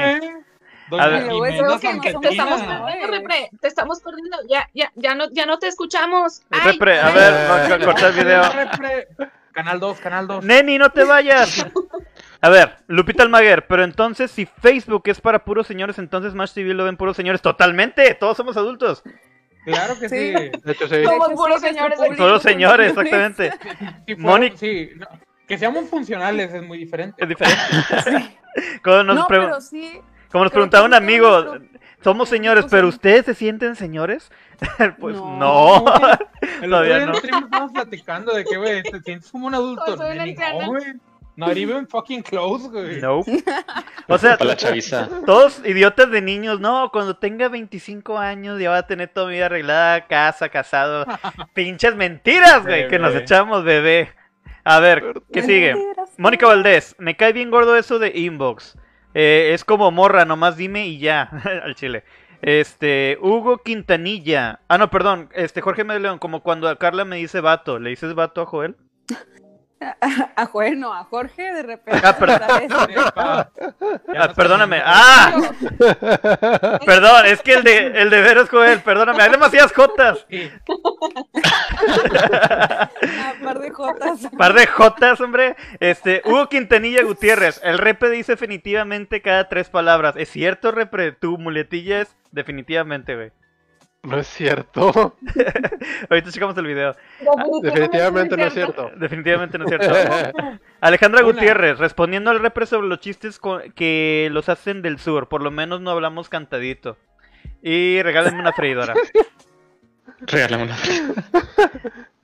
[0.89, 4.37] Te estamos perdiendo, Repre, te estamos perdiendo.
[4.47, 6.41] Ya, ya, ya no, ya no te escuchamos.
[6.49, 8.43] Ay, Repre, a ver, vamos a cortar el video.
[8.53, 9.07] Repre.
[9.51, 10.45] Canal 2, Canal 2.
[10.45, 11.65] Neni, no te vayas.
[12.41, 16.73] A ver, Lupita Almaguer, pero entonces si Facebook es para puros señores, entonces Match TV
[16.73, 17.41] lo ven puros señores.
[17.41, 19.03] Totalmente, todos somos adultos.
[19.65, 20.15] Claro que sí.
[20.15, 20.51] Sí.
[20.63, 21.03] De hecho, sí.
[21.03, 22.97] Somos puros señores Puros señores, señores.
[22.97, 23.53] exactamente.
[24.07, 25.07] Sí, Mónica- sí, no,
[25.47, 27.21] Que seamos funcionales es muy diferente.
[27.21, 27.59] Es diferente.
[28.85, 29.99] Nos, No, pero sí.
[30.31, 31.55] Como nos preguntaba un amigo,
[32.03, 32.87] somos señores, pero.
[32.87, 34.31] ¿ustedes se sienten señores?
[34.99, 35.37] pues No.
[35.37, 35.85] no.
[36.61, 37.15] El Todavía otro día no.
[37.15, 39.95] stream estábamos platicando de que, güey, te sientes como un adulto.
[39.95, 40.83] No, güey.
[41.35, 42.99] Not even fucking close, güey.
[43.01, 43.21] No.
[44.11, 45.07] O sea, Para la chaviza.
[45.25, 49.33] todos idiotas de niños, no, cuando tenga 25 años ya va a tener toda mi
[49.33, 51.05] vida arreglada, casa, casado.
[51.53, 54.09] Pinches mentiras, güey, que nos echamos, bebé.
[54.63, 55.75] A ver, ¿qué sigue?
[56.17, 58.75] Mónica Valdés, me cae bien gordo eso de inbox.
[59.13, 61.29] Eh, es como morra, nomás dime y ya,
[61.63, 62.03] al chile.
[62.41, 64.61] Este, Hugo Quintanilla.
[64.67, 68.13] Ah, no, perdón, este, Jorge Medleón, como cuando a Carla me dice vato, ¿le dices
[68.15, 68.75] vato a Joel?
[70.35, 72.01] A Joel, no, a Jorge de repente.
[72.03, 73.49] Ah.
[74.13, 74.81] Ya Ah, perdóname.
[74.85, 75.51] ¡Ah!
[76.85, 80.25] Perdón, es que el de, el de veros Joel, perdóname, hay demasiadas jotas.
[80.29, 80.51] Sí.
[82.51, 84.27] A par de jotas.
[84.37, 85.55] Par de jotas, hombre.
[85.79, 90.15] Este, Hugo Quintanilla Gutiérrez, el repre dice definitivamente cada tres palabras.
[90.17, 91.13] ¿Es cierto, repre?
[91.13, 93.31] Tu muletilla es definitivamente, güey.
[94.03, 95.17] No es cierto.
[96.09, 96.95] Ahorita checamos el video.
[97.61, 98.91] Definitivamente no es cierto.
[98.95, 99.93] Definitivamente no es cierto.
[100.81, 101.21] Alejandra.
[101.21, 103.41] Gutiérrez, respondiendo al repre sobre los chistes
[103.75, 106.97] que los hacen del sur, por lo menos no hablamos cantadito.
[107.61, 108.93] Y regálenme una freidora.
[110.21, 110.77] Regálame una.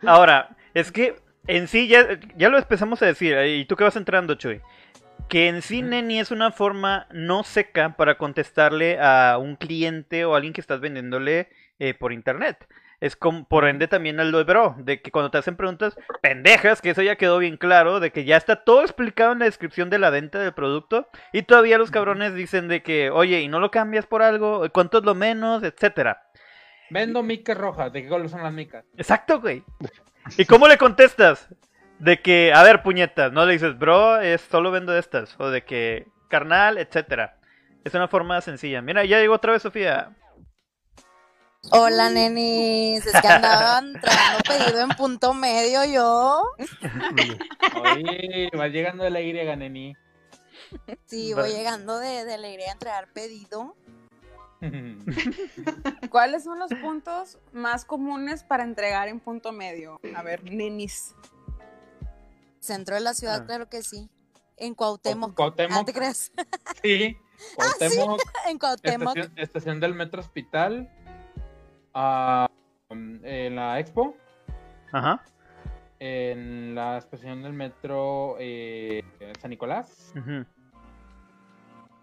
[0.06, 1.16] Ahora, es que
[1.48, 4.62] en sí ya, ya lo empezamos a decir, eh, y tú que vas entrando, Chuy,
[5.28, 10.34] que en sí Neni es una forma no seca para contestarle a un cliente o
[10.34, 12.68] a alguien que estás vendiéndole eh, por internet.
[13.02, 16.82] Es como, por ende también al de bro, de que cuando te hacen preguntas pendejas,
[16.82, 19.90] que eso ya quedó bien claro, de que ya está todo explicado en la descripción
[19.90, 23.60] de la venta del producto, y todavía los cabrones dicen de que, oye, ¿y no
[23.60, 24.68] lo cambias por algo?
[24.72, 25.64] ¿Cuánto es lo menos?
[25.64, 26.24] Etcétera.
[26.90, 27.92] Vendo micas rojas.
[27.92, 28.86] ¿De qué color son las micas?
[28.98, 29.64] Exacto, güey.
[30.38, 31.50] ¿Y cómo le contestas?
[32.00, 35.36] De que, a ver, puñetas, no le dices, bro, es solo vendo estas.
[35.40, 37.38] O de que, carnal, etcétera.
[37.84, 38.82] Es una forma sencilla.
[38.82, 40.10] Mira, ya llegó otra vez Sofía.
[41.72, 43.06] Hola, nenis.
[43.06, 46.44] Es que andaban trayendo pedido en punto medio yo.
[47.82, 49.96] Oye, vas llegando de la Y, neni.
[51.06, 53.76] Sí, voy llegando de, de alegría a entregar pedido.
[56.10, 60.00] ¿Cuáles son los puntos más comunes para entregar en punto medio?
[60.16, 61.14] A ver, nenis.
[62.60, 63.46] Centro de la ciudad, Ah.
[63.46, 64.10] claro que sí.
[64.58, 65.36] En Cuauhtémoc.
[65.36, 65.78] Cuauhtémoc.
[65.78, 66.32] Ah, ¿te creas?
[66.82, 67.18] Sí.
[67.56, 69.18] Cuauhtémoc, en Cuauhtémoc.
[69.18, 70.90] estación, estación del Metro Hospital.
[71.96, 72.50] Ah,
[72.90, 74.16] um, en la Expo.
[74.92, 75.24] Ajá.
[76.00, 79.04] En la estación del Metro eh,
[79.40, 80.14] San Nicolás.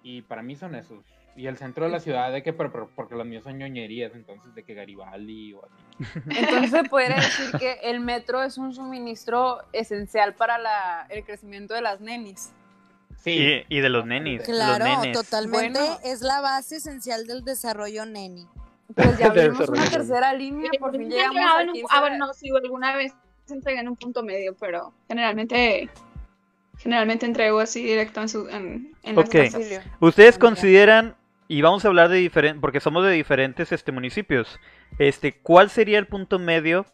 [0.02, 1.04] Y para mí son esos.
[1.36, 4.12] Y el centro de la ciudad, de que, pero, pero- porque los míos son ñoñerías,
[4.14, 6.12] entonces de que Garibaldi o así.
[6.38, 11.72] Entonces se podría decir que el metro es un suministro esencial para la- el crecimiento
[11.72, 12.52] de las nenis.
[13.16, 13.64] Sí.
[13.68, 14.42] Y, y de los nenis.
[14.42, 15.16] Claro, los nenes.
[15.16, 15.78] totalmente.
[15.78, 15.98] Bueno.
[16.04, 18.46] Es la base esencial del desarrollo neni.
[18.94, 22.00] Pues ya abrimos una tercera línea, por fin he llegamos a en un- 15 Ah,
[22.00, 23.12] bueno, no, sí, alguna vez
[23.48, 25.88] entregué en un punto medio, pero generalmente
[26.78, 29.32] generalmente entrego así directo en su en, en las Ok.
[29.32, 29.54] casas.
[29.56, 29.80] Auxilio.
[30.00, 31.14] Ustedes consideran,
[31.48, 34.58] y vamos a hablar de diferentes, porque somos de diferentes este, municipios,
[34.98, 36.86] este, ¿cuál sería el punto medio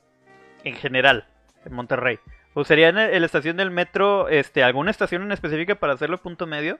[0.64, 1.26] en general
[1.64, 2.18] en Monterrey?
[2.54, 6.18] ¿O sería en el- la estación del metro, este, alguna estación en específica para hacerlo
[6.18, 6.78] punto medio?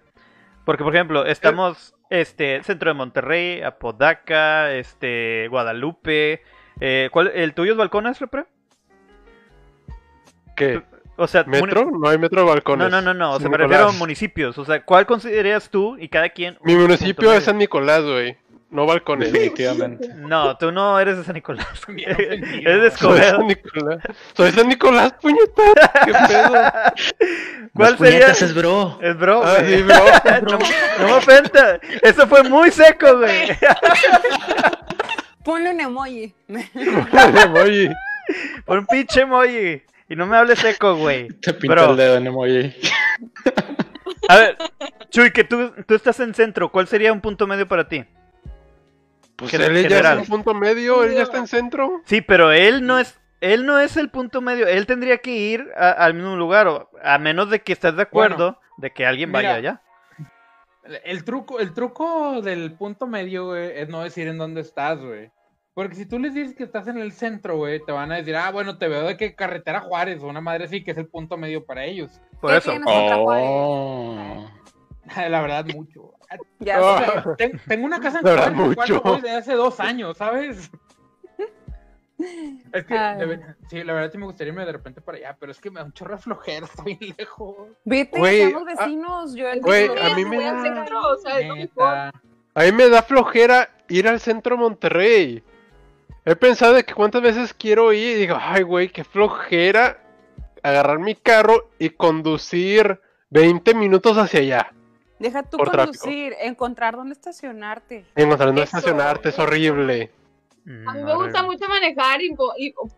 [0.68, 6.42] Porque, por ejemplo, estamos, este, centro de Monterrey, Apodaca, este, Guadalupe,
[6.78, 8.44] eh, ¿cuál, ¿el tuyo es balcones, Repre?
[10.54, 10.82] ¿Qué?
[11.16, 11.90] O sea, muni- ¿Metro?
[11.90, 12.90] No hay metro de balcones.
[12.90, 15.96] No, no, no, no, o sea, me refiero a municipios, o sea, ¿cuál consideras tú
[15.98, 16.58] y cada quien?
[16.62, 17.44] Mi un municipio es?
[17.44, 18.36] San Nicolás, güey.
[18.70, 19.32] No balcones.
[19.32, 20.08] Definitivamente.
[20.16, 21.66] No, tú no eres de San Nicolás.
[21.88, 23.36] Eres de Soy Escobedo.
[23.38, 23.98] San Nicolás.
[24.36, 25.62] Soy San Nicolás, puñeta.
[26.04, 27.68] ¿Qué pedo?
[27.74, 28.26] ¿Cuál sería?
[28.28, 28.98] es bro.
[29.00, 29.94] Es bro, Ah, sí, bro.
[30.42, 30.58] no,
[31.00, 31.80] no me ofenda.
[32.02, 33.48] Eso fue muy seco, güey.
[35.44, 36.34] Ponle un emoji.
[37.62, 37.94] Oye,
[38.66, 39.82] Por un pinche emoji.
[40.10, 41.28] Y no me hables seco, güey.
[41.40, 41.90] Te pinta Bro.
[41.92, 42.74] el dedo en emoji.
[44.28, 44.56] A ver,
[45.10, 46.70] Chuy, que tú, tú estás en centro.
[46.70, 48.04] ¿Cuál sería un punto medio para ti?
[49.38, 50.18] Pues él ya general.
[50.20, 52.02] es un punto medio, él ya está en centro.
[52.04, 53.18] Sí, pero él no es.
[53.40, 54.66] Él no es el punto medio.
[54.66, 56.66] Él tendría que ir a- al mismo lugar.
[56.66, 59.80] O, a menos de que estés de acuerdo de que alguien vaya mira,
[60.88, 61.00] allá.
[61.04, 65.30] El- truco, el truco del punto medio, güey, es no decir en dónde estás, güey.
[65.72, 68.34] Porque si tú les dices que estás en el centro, güey, te van a decir,
[68.34, 71.06] ah, bueno, te veo de que carretera Juárez o una madre así, que es el
[71.06, 72.20] punto medio para ellos.
[72.40, 72.72] Por ¿Qué eso.
[72.84, 74.50] Oh.
[75.28, 76.14] La verdad, mucho.
[76.58, 77.34] Ya Oh.
[77.36, 79.00] Ten- tengo una casa en mucho.
[79.00, 80.70] voy desde hace dos años, ¿sabes?
[82.72, 85.52] Es que, de sí, la verdad sí me gustaría irme de repente para allá, pero
[85.52, 87.68] es que me da un chorro de flojera, bien lejos.
[87.84, 89.34] Vete, Güey, somos vecinos.
[89.34, 91.00] Yo güey, yo a mí voy me al da- centro.
[91.00, 91.66] o sea, es lo mejor.
[91.96, 92.12] Neta.
[92.54, 95.42] A mí me da flojera ir al centro de Monterrey.
[96.24, 100.02] He pensado de que cuántas veces quiero ir y digo, ay, güey, qué flojera
[100.62, 104.72] agarrar mi carro y conducir 20 minutos hacia allá.
[105.18, 105.98] Deja tú Por tráfico.
[106.04, 108.04] conducir, encontrar dónde estacionarte.
[108.14, 110.10] Encontrar dónde estacionarte es horrible.
[110.86, 112.34] A mí me gusta mucho manejar y,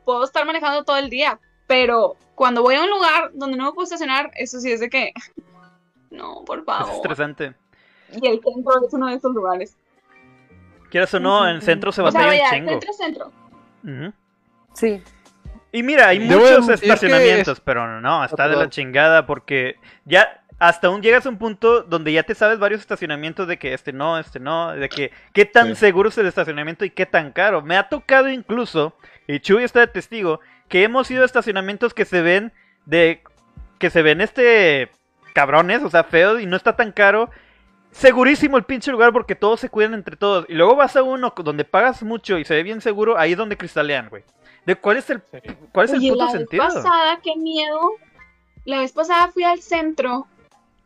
[0.04, 3.72] puedo estar manejando todo el día, pero cuando voy a un lugar donde no me
[3.72, 5.12] puedo estacionar, eso sí es de que
[6.10, 6.94] no, por Es favor.
[6.96, 7.54] estresante.
[8.12, 9.76] Y el centro es uno de esos lugares.
[10.90, 12.70] Quieras o no, en centro se O sea, batalla vaya, un chingo.
[12.80, 13.32] centro centro.
[14.74, 15.02] Sí.
[15.72, 20.39] Y mira, hay Debo muchos estacionamientos, es- pero no, está de la chingada porque ya
[20.60, 23.92] hasta un llegas a un punto donde ya te sabes varios estacionamientos de que este
[23.92, 25.74] no, este no, de que qué tan Sí.
[25.76, 27.62] seguro es el estacionamiento y qué tan caro.
[27.62, 28.94] Me ha tocado incluso,
[29.26, 32.52] y Chuy está de testigo, que hemos ido a estacionamientos que se ven
[32.86, 33.22] de
[33.78, 34.90] que se ven este
[35.34, 37.30] cabrones, o sea, feos y no está tan caro.
[37.92, 40.44] segurísimo el pinche lugar porque todos se cuidan entre todos.
[40.48, 43.38] Y luego vas a uno donde pagas mucho y se ve bien seguro, ahí es
[43.38, 44.22] donde cristalean, güey.
[44.66, 45.22] ¿De cuál es el,
[45.72, 46.64] cuál es el puto la sentido?
[46.64, 47.92] vez pasada, qué miedo.
[48.66, 50.26] La vez pasada fui al centro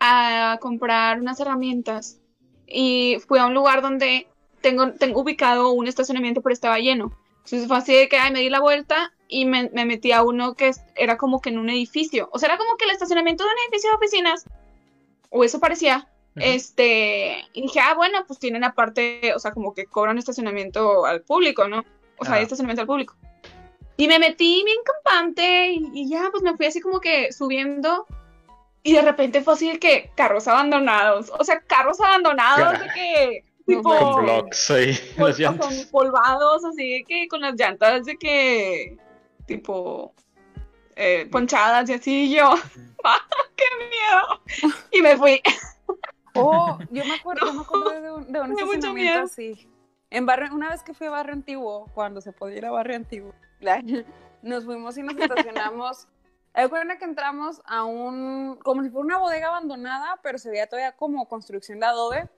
[0.07, 2.21] a comprar unas herramientas
[2.67, 4.27] y fui a un lugar donde
[4.61, 7.13] tengo, tengo ubicado un estacionamiento, pero estaba lleno.
[7.45, 10.23] Entonces fue así de que ay, me di la vuelta y me, me metí a
[10.23, 12.29] uno que era como que en un edificio.
[12.33, 14.45] O sea, era como que el estacionamiento de un edificio de oficinas.
[15.31, 16.09] O eso parecía.
[16.37, 16.45] Ujú.
[16.47, 21.23] Este, y dije, ah, bueno, pues tienen aparte, o sea, como que cobran estacionamiento al
[21.23, 21.85] público, ¿no?
[22.19, 22.45] O sea, hay Ah.
[22.45, 23.15] estacionamiento al público.
[23.97, 28.07] Y me metí bien campante y, y ya, pues me fui así como que subiendo.
[28.85, 31.33] Y de repente fue así de que carros abandonados.
[31.39, 33.83] O sea, carros abandonados de que, tipo.
[33.99, 35.87] Con blocks ahí, pol- las llantas.
[35.87, 38.97] polvados, así de que con las llantas de que,
[39.47, 40.15] tipo,
[40.97, 42.25] eh, ponchadas y así.
[42.27, 42.55] Y yo,
[43.05, 43.19] ¡ah,
[43.57, 44.75] qué miedo!
[44.93, 45.41] Y me fui.
[46.35, 49.23] Oh, yo me acuerdo, yo me acuerdo de un, de un estacionamiento miedo.
[49.25, 49.69] así.
[50.11, 52.97] En barrio, una vez que fui a Barrio Antiguo, cuando se podía ir a Barrio
[52.97, 53.33] Antiguo,
[54.43, 56.07] nos fuimos y nos estacionamos.
[56.55, 60.93] Recuerden que entramos a un, como si fuera una bodega abandonada, pero se veía todavía
[60.93, 62.29] como construcción de adobe.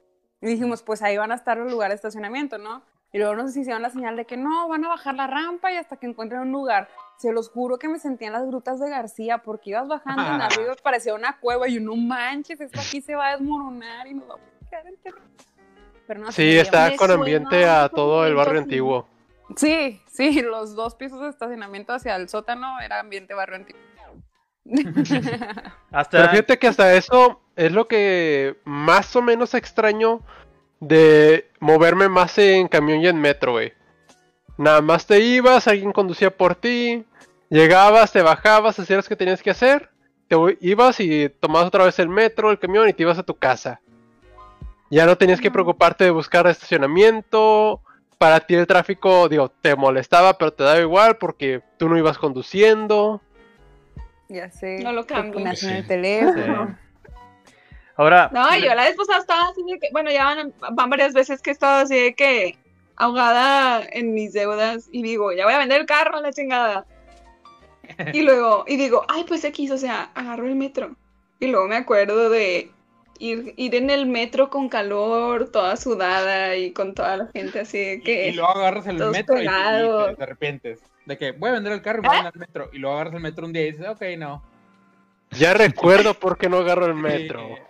[0.41, 2.83] Y dijimos, pues ahí van a estar los lugares de estacionamiento, ¿no?
[3.13, 5.77] Y luego nos hicieron la señal de que no, van a bajar la rampa y
[5.77, 6.89] hasta que encuentren un lugar.
[7.17, 10.41] Se los juro que me sentía en las grutas de García porque ibas bajando en
[10.41, 14.15] arriba parecía una cueva y yo, no manches, esto aquí se va a desmoronar y
[14.15, 15.31] nos vamos a quedar enterrados.
[16.05, 19.07] Pero no, Sí, está con suena ambiente a todo el barrio antiguo.
[19.55, 23.81] Sí, sí, los dos pisos de estacionamiento hacia el sótano era ambiente barrio antiguo.
[25.91, 30.21] Hasta Pero fíjate que hasta eso es lo que más o menos extraño
[30.79, 33.73] de moverme más en camión y en metro, güey.
[34.57, 37.05] Nada más te ibas, alguien conducía por ti,
[37.49, 39.89] llegabas, te bajabas, hacías lo que tenías que hacer,
[40.27, 43.35] te ibas y tomabas otra vez el metro, el camión y te ibas a tu
[43.35, 43.79] casa.
[44.89, 47.81] Ya no tenías que preocuparte de buscar estacionamiento.
[48.17, 52.17] Para ti el tráfico, digo, te molestaba, pero te daba igual porque tú no ibas
[52.17, 53.21] conduciendo.
[54.29, 54.79] Ya sé.
[54.79, 55.55] No lo cambio.
[55.55, 55.67] Sí.
[55.67, 56.77] el teléfono.
[57.95, 61.13] ahora No, yo la vez pasada estaba así de que, bueno, ya van, van varias
[61.13, 62.57] veces que he estado así de que
[62.95, 66.85] ahogada en mis deudas y digo, ya voy a vender el carro a la chingada.
[68.13, 70.95] Y luego, y digo, ay, pues X, o sea, agarro el metro.
[71.39, 72.71] Y luego me acuerdo de
[73.19, 77.77] ir, ir en el metro con calor, toda sudada y con toda la gente así
[77.77, 78.27] de Y, que...
[78.29, 80.79] y luego agarras el metro y, y te, te arrepientes.
[81.07, 82.69] De que voy a vender el carro y me voy al metro.
[82.73, 84.43] Y luego agarras el metro un día y dices, ok, no.
[85.31, 87.47] Ya recuerdo por qué no agarro el metro.
[87.47, 87.61] Sí.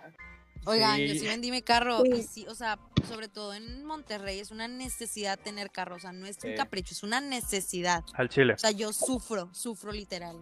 [0.64, 1.08] Oigan, Sí.
[1.08, 2.44] yo sí vendí mi carro y Sí.
[2.48, 6.36] o sea, sobre todo en Monterrey es una necesidad tener carro, o sea, no es
[6.44, 8.04] un capricho, es una necesidad.
[8.14, 8.52] al chile.
[8.54, 10.36] O sea, yo sufro, sufro literal.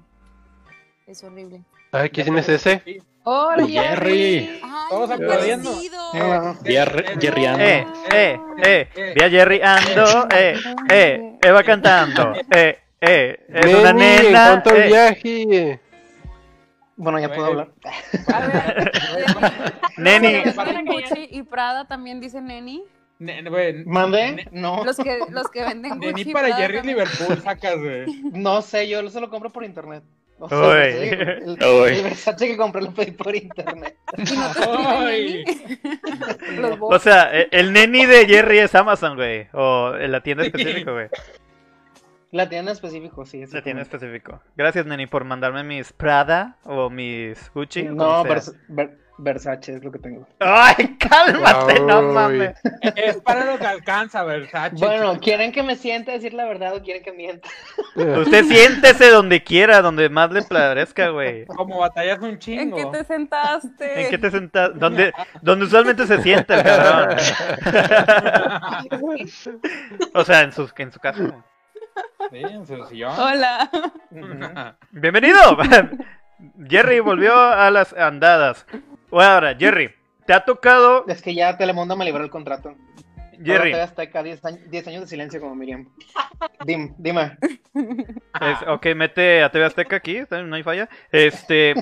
[1.07, 1.63] Es horrible.
[1.93, 2.83] Ay, ¿quién es ese?
[3.23, 4.61] ¡Hola, Jerry.
[4.63, 5.71] Ay, Todos aplaudiendo.
[5.73, 6.59] parecido.
[6.65, 7.65] Jerry, Jerryando.
[7.65, 8.41] Eh, eh,
[8.97, 10.57] eh, vi a Jerry ando, eh,
[10.91, 14.87] eh, Eva cantando, eh, eh, es una Neni, nena, ¿en cuánto el eh.
[14.87, 15.81] viaje?
[16.97, 17.69] Bueno, ya puedo hablar.
[19.99, 20.43] Neni.
[20.87, 22.83] Gucci y Prada también dicen Neni.
[23.19, 23.43] Ne-
[24.53, 26.97] No, Los que, los que venden De Gucci ni y para Prada Jerry también.
[26.99, 28.07] Liverpool sacas, güey.
[28.33, 30.03] no sé, yo se lo compro por internet.
[30.39, 30.67] O sea, Uy.
[30.69, 31.89] el, Uy.
[31.97, 33.97] el Versace que compré lo pedí por internet.
[34.19, 35.07] ¿Y no.
[35.07, 35.45] Neni?
[36.81, 41.09] O sea, el neni de Jerry es Amazon, güey, o en la tienda específica, güey,
[42.33, 43.45] La tienda en específico, sí.
[43.53, 44.41] la tienda específico.
[44.57, 47.85] Gracias, neni, por mandarme mis Prada o mis Gucci.
[47.85, 48.25] No.
[48.25, 50.29] Vers- Ver- Versace es lo que tengo.
[50.41, 52.55] Ay, cálmate, no mames.
[52.97, 54.77] Es para lo que alcanza, Versace.
[54.77, 57.49] Bueno, ¿quieren que me siente a decir la verdad o quieren que mienta?
[57.95, 61.47] Usted siéntese donde quiera, donde más le parezca, güey.
[61.47, 62.77] Como batallas un ¿En chingo.
[62.77, 64.03] qué te sentaste?
[64.03, 64.79] ¿En qué te sentas?
[64.79, 67.17] ¿Dónde, donde usualmente se sienta el cabrón.
[70.15, 71.45] o sea, en su, en su casa.
[73.19, 74.77] Hola.
[74.91, 75.39] Bienvenido.
[76.69, 78.67] Jerry volvió a las andadas.
[79.11, 79.95] Bueno, ahora, Jerry,
[80.27, 82.75] ¿te ha tocado, Es que ya Telemundo me libró el contrato.
[83.43, 85.89] Jerry, Ahora TV Azteca, 10 años, 10 años de silencio como Miriam.
[86.65, 87.37] Dim, dime.
[87.75, 90.89] es- ok, mete a TV Azteca aquí, no hay falla.
[91.13, 91.75] Este,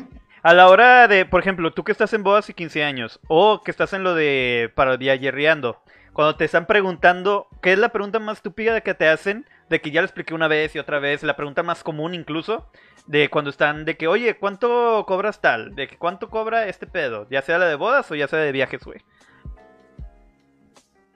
[0.42, 3.62] a la hora de, por ejemplo, tú que estás en bodas y 15 años, o
[3.62, 5.80] que estás en lo de parodia Jerryando,
[6.12, 9.46] cuando te están preguntando, ¿qué es la pregunta más estúpida que te hacen?
[9.68, 12.70] De que ya lo expliqué una vez y otra vez, la pregunta más común incluso,
[13.06, 15.74] de cuando están, de que, oye, ¿cuánto cobras tal?
[15.74, 17.26] De que, ¿cuánto cobra este pedo?
[17.30, 19.00] Ya sea la de bodas o ya sea de viajes, güey.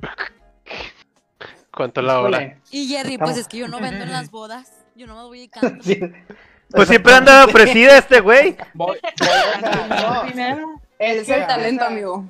[1.70, 2.58] ¿Cuánto la hora?
[2.70, 4.85] Y Jerry, pues es que yo no vendo en las bodas.
[4.96, 5.83] Yo no me voy y canto.
[5.83, 6.00] Sí.
[6.70, 8.56] Pues siempre anda ofrecida este güey.
[8.75, 10.83] Voy, voy a no.
[10.98, 12.27] Es que, el talento, amigo.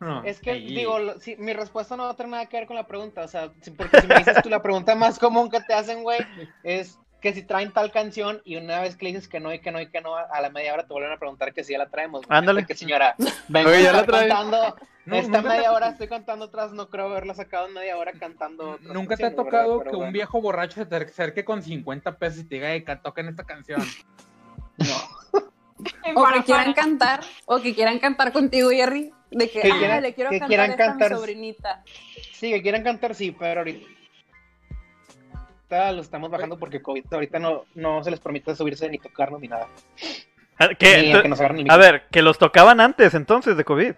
[0.00, 0.74] No, Es que, ahí.
[0.74, 3.22] digo, lo- sí, mi respuesta no va a tener nada que ver con la pregunta.
[3.22, 6.02] O sea, si- porque si me dices tú, la pregunta más común que te hacen,
[6.02, 6.20] güey,
[6.62, 9.58] es que si traen tal canción y una vez que le dices que no y
[9.58, 11.72] que no y que no, a la media hora te vuelven a preguntar que si
[11.72, 12.24] ya la traemos.
[12.28, 12.66] Ándale.
[12.66, 13.14] Que señora,
[13.48, 14.76] vengo Oye, ya la cantando.
[15.06, 18.72] No, esta media hora estoy cantando otras, no creo haberla sacado en media hora cantando.
[18.72, 22.40] otras Nunca te ha tocado que un viejo borracho se te acerque con 50 pesos
[22.40, 23.80] y te diga, "Ey, ca- toquen esta canción.
[26.14, 29.12] O que quieran cantar, o que quieran cantar contigo, Jerry.
[29.30, 31.82] De que, Que ah, quieran- le quiero que cantar quieran esta a cantar- mi sobrinita.
[32.32, 33.86] Sí, que quieran cantar, sí, pero ahorita.
[35.34, 37.04] ahorita Lo estamos bajando porque COVID.
[37.12, 39.68] Ahorita no, no se les permite subirse ni tocarnos ni nada.
[40.58, 41.02] Ah, ¿Qué?
[41.02, 43.94] Ni a que nos agarren el A ver, que los tocaban antes entonces de COVID.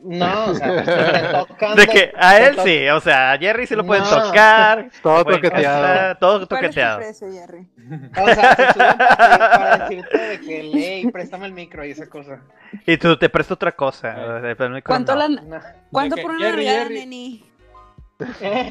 [0.00, 3.74] No, o sea, te tocan De que a él sí, o sea, a Jerry sí
[3.74, 4.10] lo pueden No.
[4.28, 4.90] tocar.
[5.02, 6.16] Todo toqueteado.
[6.18, 6.98] Todo ¿Cuál es tu toqueteado.
[6.98, 7.68] precio, Jerry?
[8.16, 12.40] O sea, se para, decirte de que ley, préstame el micro y esa cosa.
[12.86, 14.14] Y tú te presto otra cosa.
[14.42, 14.54] Eh.
[14.58, 15.18] el micro ¿Cuánto, no.
[15.18, 15.60] la, No.
[15.90, 16.94] ¿cuánto por una Jerry, Navidad, Jerry.
[17.00, 17.44] neni?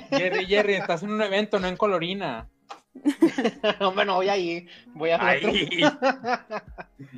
[0.10, 2.48] Jerry, Jerry, estás en un evento, no en Colorina.
[3.80, 4.68] Hombre, no voy ahí.
[4.94, 5.20] Voy a.
[5.22, 5.84] Ay.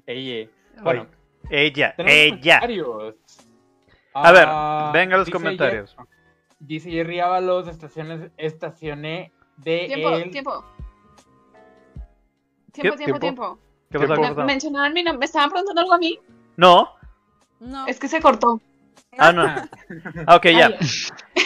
[0.06, 0.50] Ella.
[0.82, 1.08] Bueno,
[1.50, 2.60] Ella, ella.
[4.14, 5.96] A ver, Ah, venga los comentarios.
[5.96, 6.08] Jer-
[6.60, 10.32] dice Jerry Ábalos, estaciones, estacioné de Tiempo, el...
[10.32, 10.66] tiempo.
[12.72, 12.96] ¿Tiempo?
[12.96, 13.60] Tiempo, tiempo, tiempo.
[13.92, 13.98] ¿Qué?
[13.98, 14.16] Tiempo.
[14.16, 16.20] ¿Qué Me- mencionaban mi nombre, me estaban preguntando algo a mí.
[16.58, 16.96] No.
[17.60, 17.88] No.
[17.88, 18.62] Es que se cortó.
[19.18, 19.44] Ah, no.
[20.28, 20.72] Ah, ok, ya.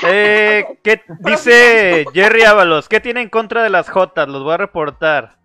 [0.05, 2.89] Eh, ¿qué dice Jerry Ábalos?
[2.89, 4.28] ¿Qué tiene en contra de las Jotas?
[4.28, 5.38] Los voy a reportar.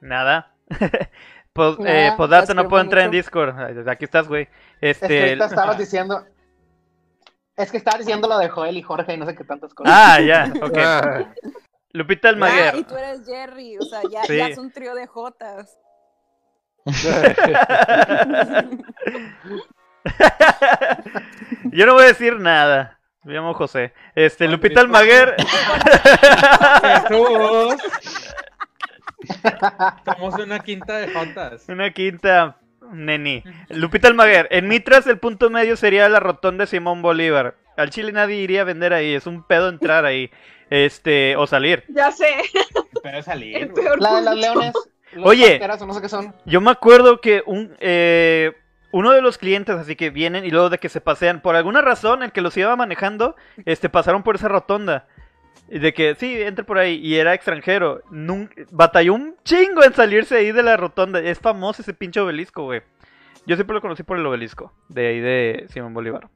[0.00, 0.52] Nada.
[1.52, 3.10] Pues, eh, Podata las no puedo entrar en.
[3.10, 3.88] Discord.
[3.88, 4.48] Aquí estás, güey.
[4.80, 5.22] Es que Este.
[5.30, 6.24] ahorita estabas diciendo.
[7.60, 9.92] Es que estabas diciendo lo de Joel y Jorge y no sé qué tantas cosas.
[9.94, 10.78] Ah, ya, ok.
[10.78, 11.34] Ah,
[11.92, 12.76] Lupita Ah, Almaguer.
[12.76, 14.36] y tú eres Jerry, o sea, ya, Sí.
[14.36, 15.76] ya es un trío de jotas.
[21.72, 22.98] Yo no voy a decir nada.
[23.22, 23.92] Me llamo José.
[24.14, 24.80] Este, Lupita.
[24.80, 25.36] Almaguer.
[26.82, 27.82] Jesús.
[30.04, 31.68] Somos una quinta de jotas.
[31.68, 32.56] Una quinta,
[32.92, 33.42] neni.
[33.68, 34.48] Lupita Almaguer.
[34.50, 37.56] En Mitras el punto medio sería la rotonda de Simón Bolívar.
[37.76, 39.14] Al Chile nadie iría a vender ahí.
[39.14, 40.30] Es un pedo entrar ahí.
[40.70, 41.82] Este, o salir.
[41.88, 42.28] Ya sé,
[43.02, 43.84] Pero salir, el güey.
[43.84, 44.72] peor La de las leones.
[45.24, 45.60] Oye.
[45.60, 46.32] no sé qué son.
[46.44, 48.52] Yo me acuerdo que un eh,
[48.92, 51.80] uno de los clientes, así que vienen y luego de que se pasean, por alguna
[51.80, 55.06] razón, el que los iba manejando, este, pasaron por esa rotonda.
[55.70, 58.02] Y de que, sí, entre por ahí, y era extranjero.
[58.10, 61.20] Nun- batalló un chingo en salirse ahí de la rotonda.
[61.20, 62.82] Es famoso ese pinche obelisco, güey.
[63.46, 66.28] Yo siempre lo conocí por el obelisco, de ahí de Simón Bolívar.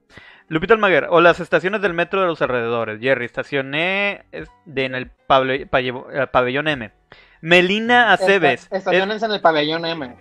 [0.48, 3.00] Lupita Almaguer, o las estaciones del metro de los alrededores.
[3.00, 6.92] Jerry, estacioné es- de, en el eh, pabellón M.
[7.40, 8.62] Melina Aceves.
[8.64, 10.16] Esta- Estaciones en el pabellón M.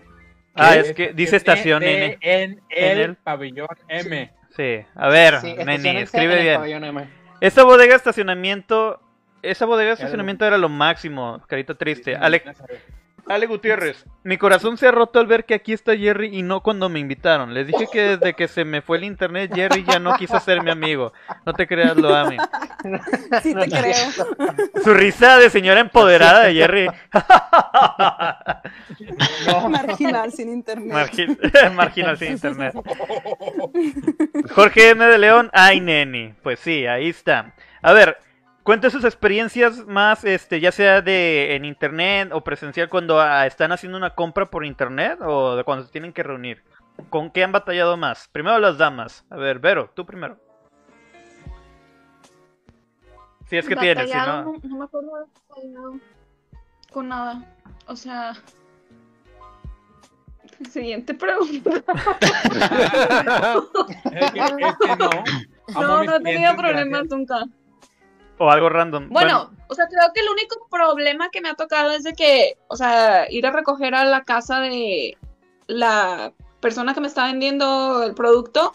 [0.56, 2.18] Ah, es que dice estación N.
[2.22, 4.32] En el, En el- pabellón M.
[4.56, 7.10] Sí, a ver, Sí, Neni, escribe bien.
[7.42, 9.02] Esa bodega de estacionamiento,
[9.44, 12.16] esa bodega de estacionamiento era lo máximo, carita triste.
[12.16, 12.44] Ale,
[13.28, 16.62] Ale Gutiérrez, mi corazón se ha roto al ver que aquí está Jerry y no
[16.62, 17.54] cuando me invitaron.
[17.54, 20.62] Les dije que desde que se me fue el internet, Jerry ya no quiso ser
[20.62, 21.14] mi amigo.
[21.46, 22.38] No te creas, lo ame.
[23.42, 23.96] Sí te creo.
[24.84, 26.88] Su risa de señora empoderada de Jerry.
[29.70, 30.94] Marginal sin internet.
[30.94, 31.38] Margin-
[31.76, 32.74] Marginal sin internet.
[34.56, 35.06] Jorge M.
[35.06, 36.34] de León, ay neni.
[36.44, 37.54] Pues sí, ahí está.
[37.82, 38.18] A ver,
[38.64, 43.72] cuente sus experiencias más, este, ya sea de en internet o presencial cuando ah, están
[43.72, 46.64] haciendo una compra por internet o de cuando se tienen que reunir.
[47.10, 48.30] ¿Con qué han batallado más?
[48.32, 49.26] Primero las damas.
[49.30, 50.38] A ver, Vero, tú primero.
[53.48, 54.44] Si es que tienes, si no.
[54.44, 56.00] no, no me acuerdo de batallado
[56.92, 57.44] con nada.
[57.88, 58.34] O sea.
[60.70, 61.72] Siguiente pregunta.
[64.14, 65.10] Es que, es que no.
[65.76, 67.46] Amo No, no he tenido problemas nunca.
[68.38, 69.10] O algo random.
[69.10, 72.58] Bueno, o sea, creo que el único problema que me ha tocado es de que,
[72.68, 75.18] o sea, ir a recoger a la casa de
[75.68, 78.74] la persona que me está vendiendo el producto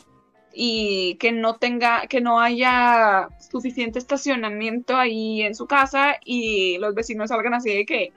[0.52, 6.94] y que no tenga, que no haya suficiente estacionamiento ahí en su casa y los
[6.94, 8.12] vecinos salgan así de que,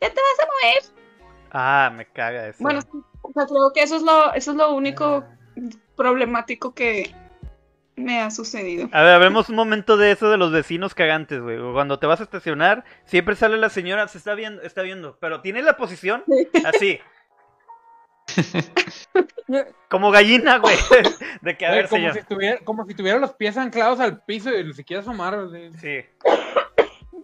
[0.00, 0.96] ya te vas a mover.
[1.52, 2.62] Ah, me caga eso.
[2.62, 2.80] Bueno,
[3.22, 5.24] o sea, creo que eso es lo, eso es lo único
[5.96, 7.14] problemático que
[7.96, 8.88] me ha sucedido.
[8.92, 11.58] A ver, hablemos un momento de eso de los vecinos cagantes, güey.
[11.72, 15.40] Cuando te vas a estacionar, siempre sale la señora, se está viendo, está viendo, pero
[15.40, 16.22] tiene la posición
[16.64, 17.00] así,
[19.88, 20.76] como gallina, güey.
[21.42, 22.14] De que a Oye, ver, como, señor.
[22.14, 25.34] si tuviera, como si tuviera los pies anclados al piso y ni siquiera asomar.
[25.34, 25.70] así.
[25.80, 26.04] Sí.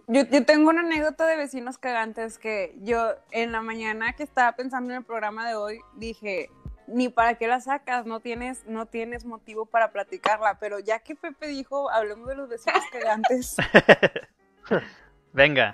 [0.07, 4.53] Yo, yo tengo una anécdota de vecinos cagantes que yo en la mañana que estaba
[4.53, 6.49] pensando en el programa de hoy dije,
[6.87, 11.15] ni para qué la sacas, no tienes, no tienes motivo para platicarla, pero ya que
[11.15, 13.55] Pepe dijo, hablemos de los vecinos cagantes,
[15.33, 15.73] Venga,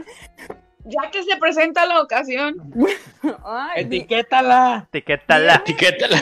[0.85, 2.55] Ya que se presenta la ocasión,
[3.45, 4.87] ay, Etiquétala.
[4.91, 5.55] etiquétala.
[5.55, 6.17] Etiquétala.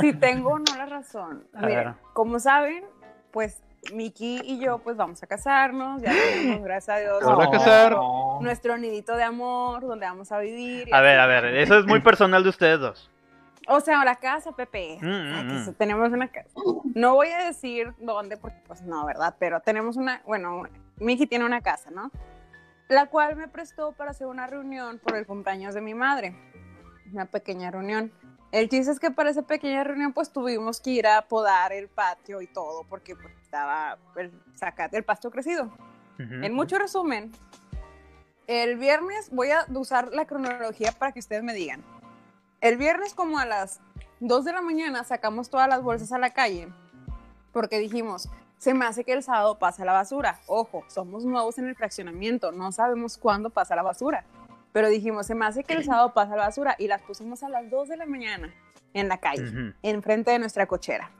[0.00, 1.46] si tengo o no la razón.
[1.54, 1.94] A Miren, ver.
[2.14, 2.84] como saben,
[3.30, 3.62] pues
[3.92, 7.96] Miki y yo pues vamos a casarnos, ya tenemos, gracias a Dios, van a casar.
[8.40, 10.92] nuestro nidito de amor, donde vamos a vivir.
[10.94, 11.24] A ver, así.
[11.24, 13.10] a ver, eso es muy personal de ustedes dos.
[13.68, 14.98] O sea, la casa, Pepe.
[15.00, 15.74] Mm, mm, mm.
[15.74, 16.48] tenemos una casa.
[16.94, 19.36] No voy a decir dónde, porque pues no, ¿verdad?
[19.38, 20.62] Pero tenemos una, bueno,
[20.96, 22.10] Miki tiene una casa, ¿no?
[22.88, 26.34] La cual me prestó para hacer una reunión por el cumpleaños de mi madre.
[27.12, 28.10] Una pequeña reunión.
[28.52, 31.88] El chiste es que para esa pequeña reunión pues tuvimos que ir a podar el
[31.88, 35.70] patio y todo, porque pues, estaba el, zacate, el pasto crecido.
[36.18, 37.30] En mucho resumen,
[38.48, 41.84] el viernes voy a usar la cronología para que ustedes me digan.
[42.60, 43.80] El viernes como a las
[44.20, 46.68] 2 de la mañana sacamos todas las bolsas a la calle
[47.52, 48.28] porque dijimos,
[48.58, 50.40] se me hace que el sábado pasa la basura.
[50.46, 54.24] Ojo, somos nuevos en el fraccionamiento, no sabemos cuándo pasa la basura.
[54.72, 57.48] Pero dijimos, se me hace que el sábado pasa la basura y las pusimos a
[57.48, 58.52] las 2 de la mañana
[58.92, 59.74] en la calle Ujú.
[59.82, 61.10] enfrente de nuestra cochera.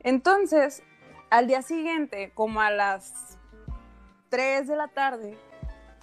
[0.00, 0.82] Entonces,
[1.30, 3.38] al día siguiente, como a las
[4.30, 5.36] 3 de la tarde,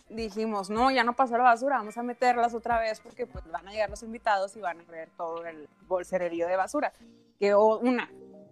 [0.09, 3.67] dijimos, no, ya no pasó la basura, vamos a meterlas otra vez porque pues van
[3.67, 6.93] a llegar los invitados y van a ver todo el bolsererío de basura.
[7.39, 8.09] Que o- una,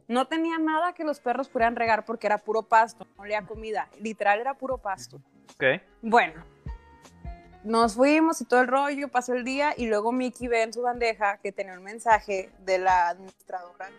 [0.08, 3.88] no tenía nada que los perros pudieran regar porque era puro pasto, no olía comida,
[4.00, 5.22] literal era puro pasto.
[5.56, 5.64] Ok.
[6.02, 6.44] Bueno,
[7.64, 10.82] nos fuimos y todo el rollo, pasó el día y luego Mickey ve en su
[10.82, 13.90] bandeja que tenía un mensaje de la administradora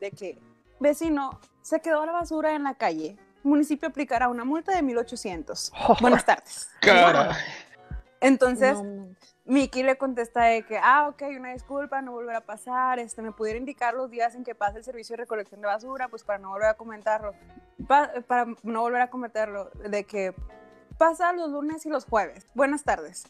[0.00, 0.38] de que,
[0.80, 3.16] vecino, se quedó la basura en la calle.
[3.46, 5.72] Municipio aplicará una multa de 1800.
[6.00, 6.68] Buenas tardes.
[6.80, 7.36] Cara.
[8.20, 8.78] Entonces,
[9.44, 13.30] Miki le contesta de que, ah, ok, una disculpa, no volverá a pasar, este, me
[13.32, 16.38] pudiera indicar los días en que pasa el servicio de recolección de basura, pues para
[16.38, 17.34] no volver a comentarlo,
[17.86, 20.34] Pa- para no volver a comentarlo, de que
[20.98, 23.24] pasa los lunes y los jueves, buenas tardes.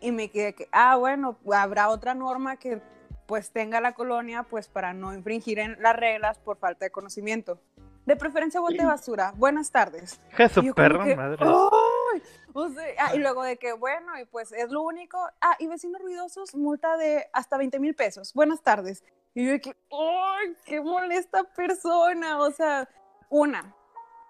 [0.00, 2.80] Y Miki de que, ah, bueno, habrá otra norma que
[3.26, 7.58] pues tenga la colonia, pues para no infringir en las reglas por falta de conocimiento.
[8.04, 10.20] De preferencia bote de basura, buenas tardes.
[10.30, 11.36] Jesús perro, que, madre.
[11.40, 12.22] ¡ay!
[12.52, 15.18] O sea, ah, y luego de que, bueno, y pues es lo único.
[15.40, 18.34] Ah, y vecinos ruidosos, multa de hasta 20 mil pesos.
[18.34, 19.04] Buenas tardes.
[19.34, 22.38] Y yo de que, ¡ay, qué molesta persona!
[22.40, 22.88] O sea,
[23.30, 23.74] una,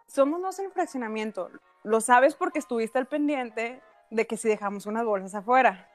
[0.06, 1.50] somos los en fraccionamiento.
[1.82, 5.88] Lo sabes porque estuviste al pendiente de que si dejamos unas bolsas afuera.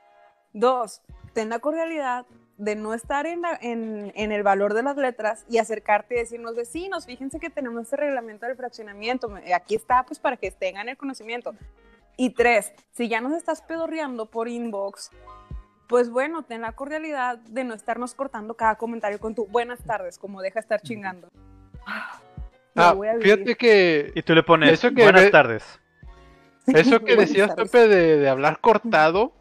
[0.51, 1.01] Dos,
[1.33, 2.25] ten la cordialidad
[2.57, 6.17] de no estar en, la- en, en el valor de las letras y acercarte y
[6.19, 10.89] decirnos, vecinos, fíjense que tenemos este reglamento del fraccionamiento, aquí está pues para que tengan
[10.89, 11.53] el conocimiento.
[12.17, 15.11] Y tres, si ya nos estás pedorreando por inbox,
[15.87, 20.17] pues bueno, ten la cordialidad de no estarnos cortando cada comentario con tu buenas tardes,
[20.17, 21.27] como deja estar chingando.
[22.75, 23.33] Ah, voy a vivir.
[23.35, 25.63] fíjate que Y tú le pones, Eso que buenas ve- tardes.
[26.67, 27.55] eso que Buenas decías.
[27.55, 29.31] Pepe, de, de hablar cortado,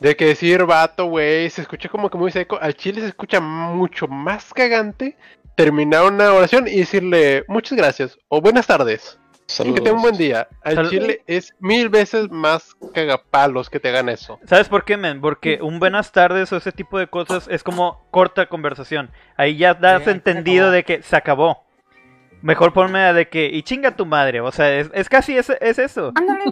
[0.00, 2.58] de que decir vato, güey, se escucha como que muy seco.
[2.60, 5.16] Al chile se escucha mucho más cagante
[5.56, 9.18] terminar una oración y decirle muchas gracias o buenas tardes.
[9.46, 9.74] Y Saludos.
[9.80, 10.48] que tenga un buen día.
[10.62, 14.40] Al Sal- chile es mil veces más cagapalos que te hagan eso.
[14.46, 15.20] ¿Sabes por qué, men?
[15.20, 19.10] Porque un buenas tardes o ese tipo de cosas es como corta conversación.
[19.36, 21.63] Ahí ya das Sí, entendido de que se acabó.
[22.44, 24.40] Mejor ponme a de que, y chinga tu madre.
[24.40, 26.12] O sea, es, es casi es, es eso.
[26.14, 26.44] Ándale.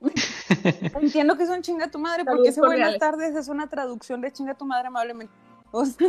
[1.00, 2.98] Entiendo que es un chinga tu madre, porque Saludos ese buenas cordiales.
[3.00, 5.32] tardes es una traducción de chinga tu madre amablemente.
[5.72, 6.08] O sea,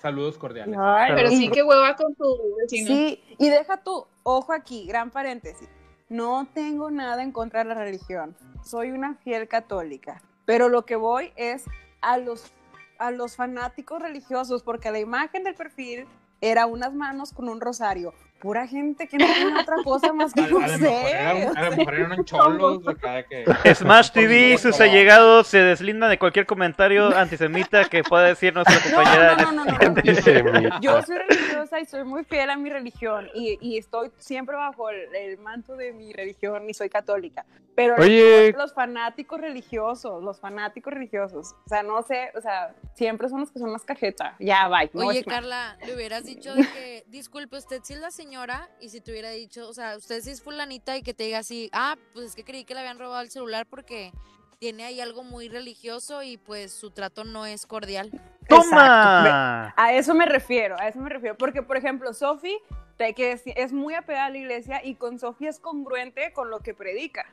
[0.00, 0.76] Saludos cordiales.
[1.14, 2.86] pero y- sí que hueva con tu vecino.
[2.86, 5.68] Sí, y deja tu ojo aquí, gran paréntesis.
[6.08, 8.36] No tengo nada en contra de la religión.
[8.62, 10.22] Soy una fiel católica.
[10.44, 11.64] Pero lo que voy es
[12.02, 12.52] a los,
[12.98, 16.06] a los fanáticos religiosos, porque la imagen del perfil
[16.44, 18.12] era unas manos con un rosario.
[18.44, 21.10] Pura gente que no tiene otra cosa más que A, a no lo sé.
[21.10, 23.74] era un- a lo mejor eran cholos acá de que.
[23.74, 28.74] Smash TV y sus allegados se deslindan de cualquier comentario antisemita que pueda decir nuestra
[28.90, 29.36] No, compañera.
[29.36, 30.80] no, no, no, no, no.
[30.82, 34.90] Yo soy religiosa y soy muy fiel a mi religión y, y estoy siempre bajo
[34.90, 37.46] el, el manto de mi religión y soy católica.
[37.76, 38.52] Pero Oye.
[38.56, 43.50] los fanáticos religiosos, los fanáticos religiosos, o sea, no sé, o sea, siempre son los
[43.50, 44.36] que son más cajeta.
[44.38, 44.88] Ya, bye.
[45.02, 45.24] a Oye.
[45.24, 48.33] Carla, le hubieras dicho de que, disculpe, usted sí es la señora,
[48.80, 51.38] y si te hubiera dicho, o sea, usted sí es fulanita y que te diga
[51.38, 54.12] así, ah, pues es que creí que le habían robado el celular porque
[54.58, 58.10] tiene ahí algo muy religioso y pues su trato no es cordial.
[58.48, 59.72] ¡Toma!
[59.76, 61.36] A eso me refiero, a eso me refiero.
[61.36, 62.58] Porque, por ejemplo, Sofi,
[62.96, 66.74] que es, muy apegada a la iglesia y con Sofi es congruente con lo que
[66.74, 67.26] predica.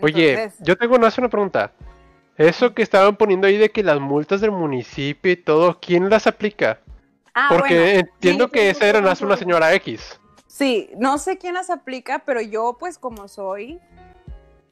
[0.00, 1.72] Oye, Entonces, yo tengo una, hacer una pregunta.
[2.36, 6.26] Eso que estaban poniendo ahí de que las multas del municipio y todo, ¿quién las
[6.26, 6.80] aplica?
[7.38, 10.18] Ah, Porque bueno, entiendo sí, que esa era más una señora X.
[10.46, 13.78] Sí, no sé quién las aplica, pero yo, pues como soy,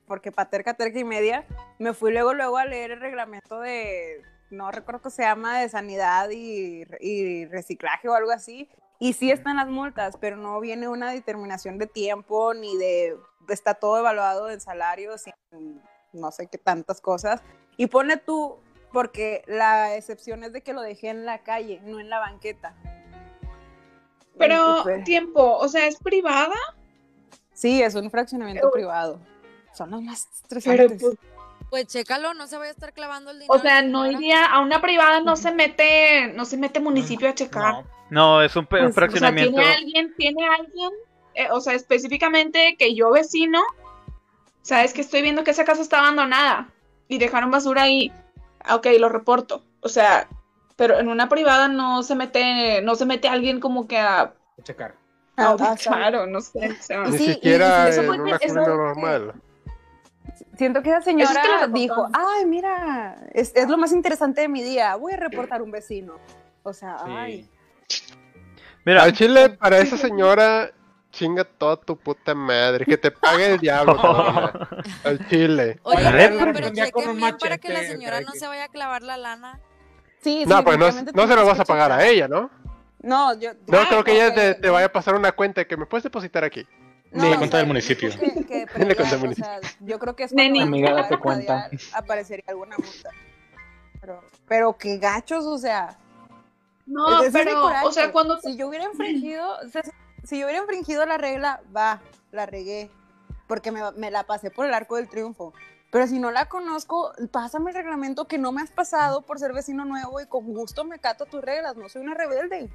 [0.06, 1.44] porque paterca, terca y media,
[1.78, 5.68] me fui luego, luego a leer el reglamento de, no recuerdo que se llama, de
[5.68, 8.70] sanidad y, y reciclaje o algo así.
[8.98, 13.14] Y sí están las multas, pero no viene una determinación de tiempo ni de,
[13.50, 15.82] está todo evaluado en salarios y en
[16.14, 17.42] no sé qué tantas cosas.
[17.76, 18.56] Y pone tú,
[18.94, 22.74] porque la excepción es de que lo dejé en la calle, no en la banqueta.
[24.38, 26.54] Pero, pues, tiempo, o sea, ¿es privada?
[27.52, 29.20] Sí, es un fraccionamiento Pero- privado.
[29.74, 31.02] Son los más Pero, estresantes.
[31.02, 31.16] pues,
[31.70, 33.52] Pues chécalo, no se vaya a estar clavando el dinero.
[33.52, 37.34] o sea, no iría a una privada, no se mete, no se mete municipio a
[37.34, 37.82] checar.
[38.10, 39.56] No, No, es un, un Pues, o sea, fraccionamiento.
[39.56, 40.90] tiene alguien, tiene alguien,
[41.34, 43.60] eh, o sea, específicamente que yo vecino,
[44.62, 46.68] sabes que estoy viendo que esa casa está abandonada
[47.08, 48.12] y dejaron basura ahí.
[48.64, 49.64] Ah, Ok, lo reporto.
[49.80, 50.28] O sea,
[50.76, 54.34] pero en una privada no se mete, no se mete alguien como que a, a
[54.62, 54.94] checar.
[55.36, 56.70] a Ah, ah, claro, no sé.
[56.78, 59.34] o sea, Ni sí, siquiera eso en fue- una eso- normal.
[60.56, 64.48] Siento que esa es que señora dijo, ay, mira, es, es lo más interesante de
[64.48, 66.14] mi día, voy a reportar un vecino.
[66.62, 67.48] O sea, ay.
[67.88, 68.04] Sí.
[68.84, 70.70] Mira, Al chile, para esa señora,
[71.14, 72.84] chinga toda tu puta madre.
[72.84, 73.94] Que te pague el diablo.
[75.04, 75.78] Al chile.
[75.82, 79.16] Oye, pero, pero chequen bien para que la señora no se vaya a clavar la
[79.16, 79.60] lana.
[80.20, 82.50] Sí, sí, No, pues no, no se lo vas a pagar a ella, ¿no?
[83.00, 83.50] No, yo...
[83.66, 86.42] No Ah, creo que ella te, vaya a pasar una cuenta que me puedes depositar
[86.44, 86.66] aquí.
[87.12, 88.10] No, Ni la o cuenta sea, del municipio.
[88.10, 89.50] que- que Ni la cuenta del o municipio.
[89.60, 91.68] sea, yo creo que es cuando Amiga, date cuenta.
[91.92, 93.10] aparecería alguna multa.
[94.00, 95.98] Pero, pero qué gachos, o sea...
[96.86, 99.56] No, es pero, o sea, cuando Si yo hubiera infringido,
[100.24, 102.00] si yo hubiera infringido la regla, va,
[102.32, 102.90] la regué,
[103.46, 105.52] porque me, me la pasé por el arco del triunfo.
[105.90, 109.52] Pero si no la conozco, pásame el reglamento que no me has pasado por ser
[109.52, 112.68] vecino nuevo y con gusto me cato tus reglas, no soy una rebelde.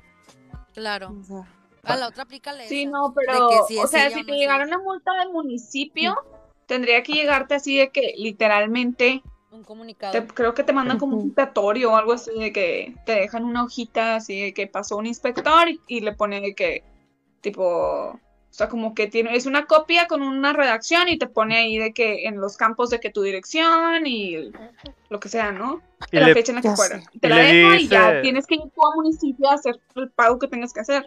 [0.74, 1.14] Claro.
[1.20, 1.44] O sea,
[1.84, 4.78] A la otra aplícale Sí, esa, no, pero, que o sea, si te llegara una
[4.80, 6.16] multa del municipio,
[6.66, 9.22] tendría que llegarte así de que literalmente,
[9.52, 10.14] Un comunicado.
[10.14, 13.44] te- creo que te mandan como un citatorio o algo así de que te dejan
[13.44, 16.84] una hojita así de que pasó un inspector y, y le pone de que,
[17.42, 18.20] tipo, o
[18.50, 21.94] sea, como que tiene, es una copia con una redacción y te pone ahí de
[21.94, 24.52] que en los campos de que tu dirección y
[25.10, 25.82] lo que sea, ¿no?
[26.12, 27.00] y la le- fecha en la que fuera.
[27.02, 27.08] sé.
[27.20, 30.10] Te Y la dejo y ya tienes que ir tú a municipio a hacer el
[30.12, 31.06] pago que tengas que hacer.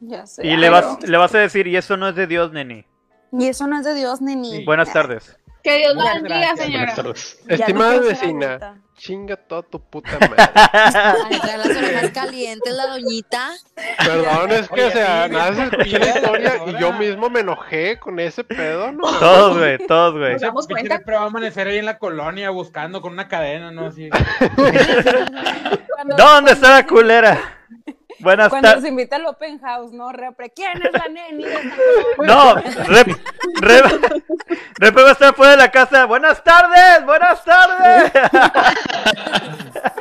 [0.00, 0.46] ya sé.
[0.46, 0.72] y Ay, le no.
[0.72, 2.84] vas, le vas a decir, y eso no es de Dios, neni.
[3.32, 4.56] Y eso no es de Dios, neni.
[4.58, 4.64] Sí.
[4.64, 5.36] Buenas tardes.
[5.62, 6.78] Que Dios la Muchas bendiga, señora.
[6.78, 7.40] Buenas tardes.
[7.48, 8.82] Estimada no vecina.
[8.96, 10.36] Chinga toda tu puta madre.
[10.54, 13.52] Ay, trae las orejas calientes la doñita.
[13.98, 17.30] Perdón, es que, Oye, o sea, sí, nada más escuché la historia y yo mismo
[17.30, 19.02] me enojé con ese pedo, ¿no?
[19.20, 20.32] Todos, güey, todos, güey.
[20.32, 21.00] Nos damos cuenta.
[21.08, 23.86] va a amanecer ahí en la colonia buscando con una cadena, ¿no?
[23.86, 24.10] Así.
[26.16, 27.38] ¿Dónde está la culera?
[28.20, 28.82] Buenas Cuando tardes.
[28.82, 30.12] nos invita al open house, ¿no?
[30.12, 31.44] Repre, ¿quién es la neni?
[32.26, 33.08] No, Rep,
[33.60, 33.86] Rep,
[34.78, 36.06] Rep va a estar fuera de la casa.
[36.06, 38.12] Buenas tardes, buenas tardes.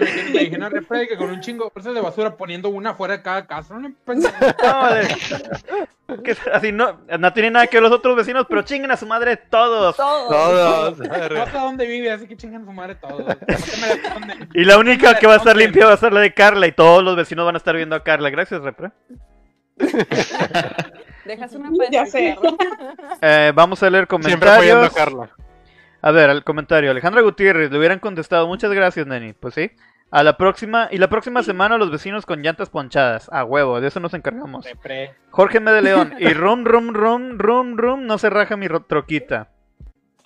[0.00, 2.94] Me imagino, me a repre que con un chingo de bolsas de basura poniendo una
[2.94, 3.74] fuera de cada casa.
[3.78, 3.88] ¿no?
[4.06, 5.16] No, de-
[6.24, 9.06] que así no, no tiene nada que ver los otros vecinos, pero chinguen a su
[9.06, 9.96] madre todos.
[9.96, 10.28] Todo.
[10.28, 10.98] Todos.
[10.98, 13.24] No sé dónde vive, así que chingan su madre todos.
[13.26, 13.36] No.
[14.54, 16.72] Y la única que va a estar limpia va a ser la de Carla y
[16.72, 18.30] todos los vecinos van a estar viendo a Carla.
[18.30, 18.90] Gracias, Repre.
[21.24, 22.36] Dejas una Ya sé.
[23.22, 24.94] Eh, vamos a leer Siempre apoyando a comentarios.
[24.94, 25.30] Carla.
[26.02, 26.90] A ver, el comentario.
[26.90, 28.46] Alejandra Gutiérrez, le hubieran contestado.
[28.46, 29.34] Muchas gracias, Neni.
[29.34, 29.70] Pues sí.
[30.12, 33.28] A la próxima, y la próxima semana los vecinos con llantas ponchadas.
[33.32, 34.64] A huevo, de eso nos encargamos.
[34.64, 35.14] Repre.
[35.30, 35.70] Jorge M.
[35.70, 36.14] de León.
[36.18, 39.48] Y rum, rum, rum, rum, rum, no se raja mi ro- troquita.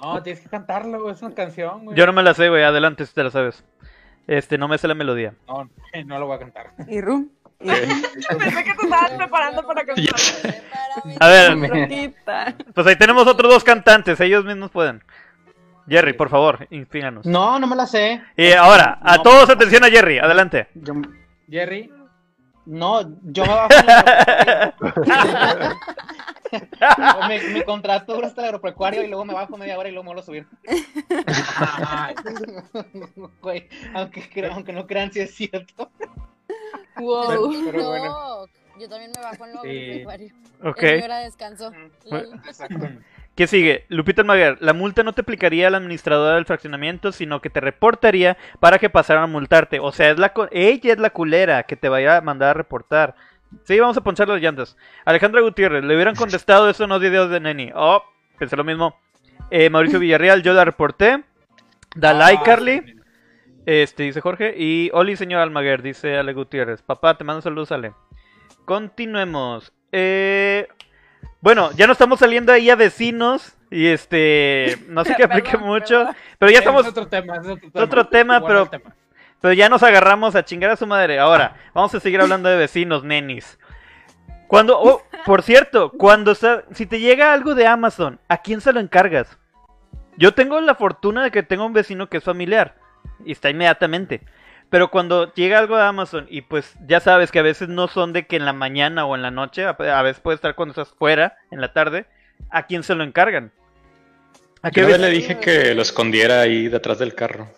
[0.00, 1.14] No, tienes que cantarlo, güey.
[1.14, 1.96] Es una canción, güey.
[1.96, 2.62] Yo no me la sé, güey.
[2.62, 3.62] Adelante si te la sabes.
[4.26, 5.34] Este, no me sé la melodía.
[5.46, 5.68] No,
[6.06, 6.70] no lo voy a cantar.
[6.88, 7.28] Y rum.
[7.60, 10.14] Y Pensé que te estabas preparando para cantar.
[11.20, 12.54] A ver, Troquita.
[12.74, 14.18] pues ahí tenemos otros dos cantantes.
[14.20, 15.02] Ellos mismos pueden.
[15.88, 17.26] Jerry, por favor, inspíranos.
[17.26, 18.22] No, no me la sé.
[18.36, 19.22] Y ahora, a No.
[19.22, 20.18] todos atención a Jerry.
[20.18, 20.68] Adelante.
[20.74, 20.94] Yo,
[21.48, 21.90] Jerry.
[22.66, 23.68] no, yo me bajo
[27.22, 29.92] en mi, mi contrato dura hasta el agropecuario y luego me bajo media hora y
[29.92, 30.46] luego me vuelvo a subir.
[33.42, 35.90] Güey, aunque, aunque no crean si es cierto.
[36.96, 37.52] Wow.
[37.70, 38.04] pero bueno.
[38.06, 38.46] No,
[38.80, 39.68] yo también me bajo en lo Sí.
[39.68, 40.32] agropecuario.
[40.64, 40.82] Ok.
[40.82, 41.72] Es mi hora de descanso.
[42.46, 42.88] Exacto.
[43.36, 43.84] ¿Qué sigue?
[43.88, 47.60] Lupita Almaguer, la multa no te aplicaría a la administradora del fraccionamiento, sino que te
[47.60, 49.80] reportaría para que pasaran a multarte.
[49.80, 53.16] O sea, es la ella es la culera que te vaya a mandar a reportar.
[53.64, 54.76] Sí, vamos a ponchar las llantas.
[55.04, 57.70] Alejandra Gutiérrez, le hubieran contestado eso no videos de Neni.
[57.74, 58.02] Oh,
[58.38, 58.96] pensé lo mismo.
[59.50, 61.24] Eh, Mauricio Villarreal, yo la reporté.
[61.96, 63.00] Da Ah, Carly.
[63.66, 64.54] Este, dice Jorge.
[64.56, 66.82] Y Oli, señor Almaguer, dice Ale Gutiérrez.
[66.82, 67.92] Papá, te mando saludos, Ale.
[68.64, 69.72] Continuemos.
[69.92, 70.66] Eh,
[71.44, 73.54] bueno, ya no estamos saliendo ahí a vecinos.
[73.70, 75.98] Y este, no sé qué aplique Perdón, mucho.
[75.98, 76.16] perdón.
[76.38, 77.84] Pero ya Es estamos, otro tema, es otro tema.
[77.84, 78.94] otro tema, Bueno, pero- tema.
[79.42, 81.18] pero ya nos agarramos a chingar a su madre.
[81.18, 83.58] Ahora, vamos a seguir hablando de vecinos, nenis.
[84.46, 88.80] Cuando, oh, por cierto, cuando si te llega algo de Amazon, ¿a quién se lo
[88.80, 89.36] encargas?
[90.16, 92.76] Yo tengo la fortuna de que tengo un vecino que es familiar
[93.24, 94.22] y está inmediatamente.
[94.70, 98.12] Pero cuando llega algo de Amazon y pues ya sabes que a veces no son
[98.12, 100.96] de que en la mañana o en la noche, a, veces puede estar cuando estás
[100.96, 102.06] fuera, en la tarde,
[102.50, 103.52] ¿a quién se lo encargan?
[104.62, 107.48] ¿A qué Yo vez le dije que lo escondiera ahí detrás del carro.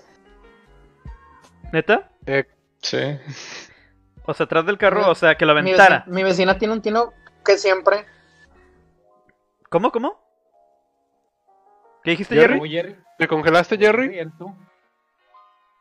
[1.72, 2.10] ¿Neta?
[2.82, 3.18] Sí.
[4.24, 5.98] O sea, atrás del carro, No, o sea, que lo Mi aventara.
[5.98, 7.12] vecina, mi vecina tiene un tino
[7.44, 8.04] que siempre.
[9.68, 10.20] ¿Cómo, cómo?
[12.02, 12.54] ¿Qué dijiste, Jerry.
[12.54, 12.58] Jerry?
[12.58, 12.96] ¿Cómo, Jerry?
[13.18, 14.08] ¿Te congelaste, Jerry?
[14.08, 14.54] Bien, tú.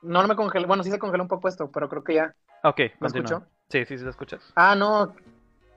[0.05, 0.65] No, no me congelé.
[0.65, 2.35] Bueno, sí se congeló un poco esto, pero creo que ya.
[2.63, 3.43] Ok, ¿Me escuchó?
[3.69, 4.41] Sí, sí, sí, lo escuchas.
[4.55, 5.15] Ah, no.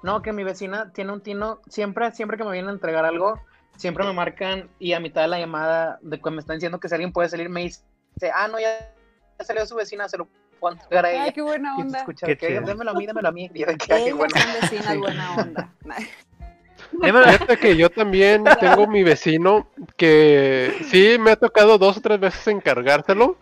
[0.02, 1.60] No, que mi vecina tiene un tino.
[1.68, 3.40] Siempre, siempre que me vienen a entregar algo,
[3.76, 6.88] siempre me marcan y a mitad de la llamada de cuando me están diciendo que
[6.88, 7.82] si alguien puede salir, me dice,
[8.32, 8.94] ah, no, ya
[9.38, 11.22] ya salió su vecina, se lo puedo entregar a ella.
[11.24, 11.98] Ay, qué buena onda.
[11.98, 13.50] escucha Qué que, démelo a mí, démelo a mí.
[13.54, 14.28] Y yo que, ah, qué son
[14.60, 15.72] vecinas buena onda.
[16.90, 22.18] Fíjate que yo también tengo mi vecino que sí me ha tocado dos o tres
[22.18, 23.36] veces encargárselo,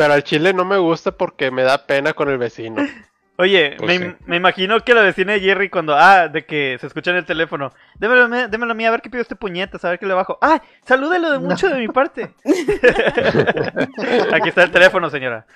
[0.00, 2.76] pero al chile no me gusta porque me da pena con el vecino.
[3.36, 4.16] Oye, Pues me, sí.
[4.26, 7.24] me imagino que la vecina de Jerry cuando, ah, de que se escucha en el
[7.24, 9.98] teléfono, démelo, a mí- démelo a mí, a ver qué pido este puñetas, a ver
[9.98, 10.38] qué le bajo.
[10.42, 12.34] Ah, salúdelo de mucho de mi parte.
[14.32, 15.46] Aquí está el teléfono, señora.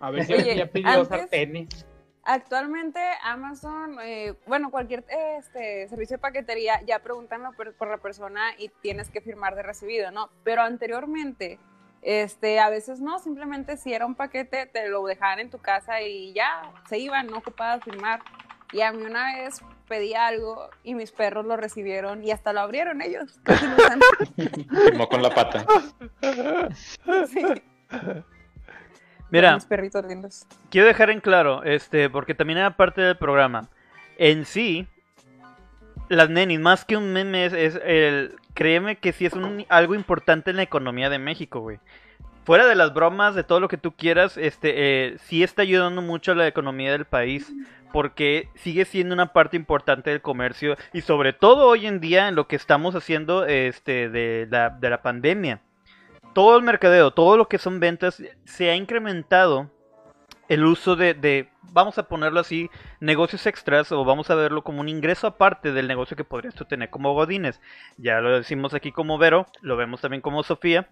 [0.00, 1.86] A ver si Oye, ya pidió antes- sartenes.
[2.26, 5.04] Actualmente Amazon, eh, bueno, cualquier
[5.38, 7.42] este, servicio de paquetería ya preguntan
[7.76, 10.30] por la persona y tienes que firmar de recibido, ¿no?
[10.42, 11.58] Pero anteriormente,
[12.04, 16.02] este, a veces no, simplemente si era un paquete te lo dejaban en tu casa
[16.02, 18.20] y ya se iban, no ocupadas firmar.
[18.72, 22.60] Y a mí una vez pedí algo y mis perros lo recibieron y hasta lo
[22.60, 23.40] abrieron ellos.
[24.84, 25.64] Firmó con la pata.
[27.28, 27.42] Sí.
[29.30, 30.46] Mira, Mis perritos lindos.
[30.70, 33.68] quiero dejar en claro, este, porque también era parte del programa.
[34.18, 34.86] En sí,
[36.16, 37.52] las nenis, más que un meme, es,
[37.84, 38.36] el.
[38.54, 39.32] Créeme que sí es
[39.68, 41.78] algo importante en la economía de México, güey.
[42.44, 46.02] Fuera de las bromas, de todo lo que tú quieras, este, eh, sí está ayudando
[46.02, 47.52] mucho a la economía del país.
[47.92, 50.76] Porque sigue siendo una parte importante del comercio.
[50.92, 54.90] Y sobre todo hoy en día en lo que estamos haciendo este, de, la, de
[54.90, 55.60] la pandemia.
[56.32, 59.70] Todo el mercadeo, todo lo que son ventas, se ha incrementado
[60.48, 62.70] el uso de, vamos a ponerlo así,
[63.00, 66.90] negocios extras o vamos a verlo como un ingreso aparte del negocio que podrías tener
[66.90, 67.60] como Godines.
[67.96, 70.88] Ya lo decimos aquí como Vero, lo vemos también como Sofía,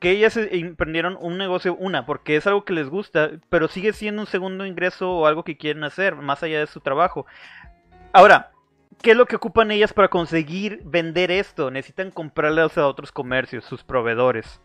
[0.00, 3.92] que ellas eh, emprendieron un negocio, una, porque es algo que les gusta, pero sigue
[3.92, 7.26] siendo un segundo ingreso o algo que quieren hacer, más allá de su trabajo.
[8.12, 8.50] Ahora,
[9.02, 11.70] ¿qué es lo que ocupan ellas para conseguir vender esto?
[11.70, 14.60] Necesitan comprarles a otros comercios, sus proveedores.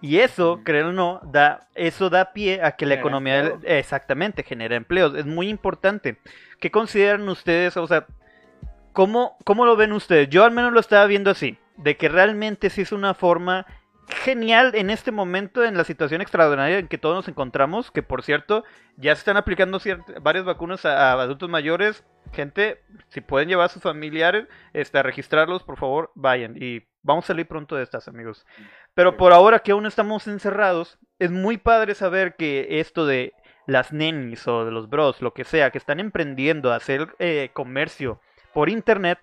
[0.00, 3.62] Y eso, créanlo o no, da, eso da pie a que la economía empleos.
[3.64, 5.14] exactamente genera empleos.
[5.14, 6.18] Es muy importante.
[6.60, 7.76] ¿Qué consideran ustedes?
[7.76, 8.06] O sea,
[8.92, 10.28] ¿cómo, ¿cómo lo ven ustedes?
[10.28, 13.66] Yo al menos lo estaba viendo así, de que realmente sí es una forma
[14.08, 18.22] genial en este momento, en la situación extraordinaria en que todos nos encontramos, que por
[18.22, 18.64] cierto,
[18.96, 19.80] ya se están aplicando
[20.22, 22.04] varias vacunas a, a adultos mayores.
[22.32, 26.56] Gente, si pueden llevar a sus familiares este, a registrarlos, por favor, vayan.
[26.60, 28.46] Y vamos a salir pronto de estas, amigos.
[28.94, 33.32] Pero por ahora que aún estamos encerrados, es muy padre saber que esto de
[33.66, 37.50] las nenis o de los bros, lo que sea, que están emprendiendo a hacer eh,
[37.54, 38.20] comercio
[38.52, 39.18] por internet,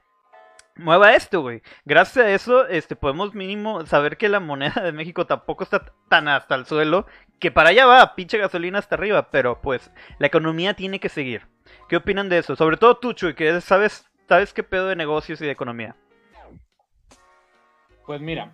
[0.75, 1.61] mueva esto, güey.
[1.85, 6.27] Gracias a eso, este, podemos mínimo saber que la moneda de México tampoco está tan
[6.27, 7.05] hasta el suelo,
[7.39, 11.47] que para allá va, pinche gasolina hasta arriba, pero pues la economía tiene que seguir.
[11.87, 12.55] ¿Qué opinan de eso?
[12.55, 15.95] Sobre todo tú, Chuy, que sabes, sabes qué pedo de negocios y de economía.
[18.05, 18.51] Pues mira,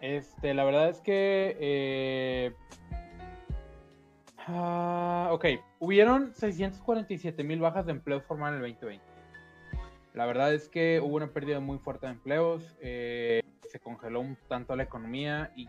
[0.00, 1.56] este, la verdad es que.
[1.60, 2.52] eh,
[4.46, 5.46] ah, ok,
[5.78, 9.04] hubieron 647 mil bajas de empleo formal en el 2020.
[10.14, 14.36] La verdad es que hubo una pérdida muy fuerte de empleos, eh, se congeló un
[14.48, 15.68] tanto la economía y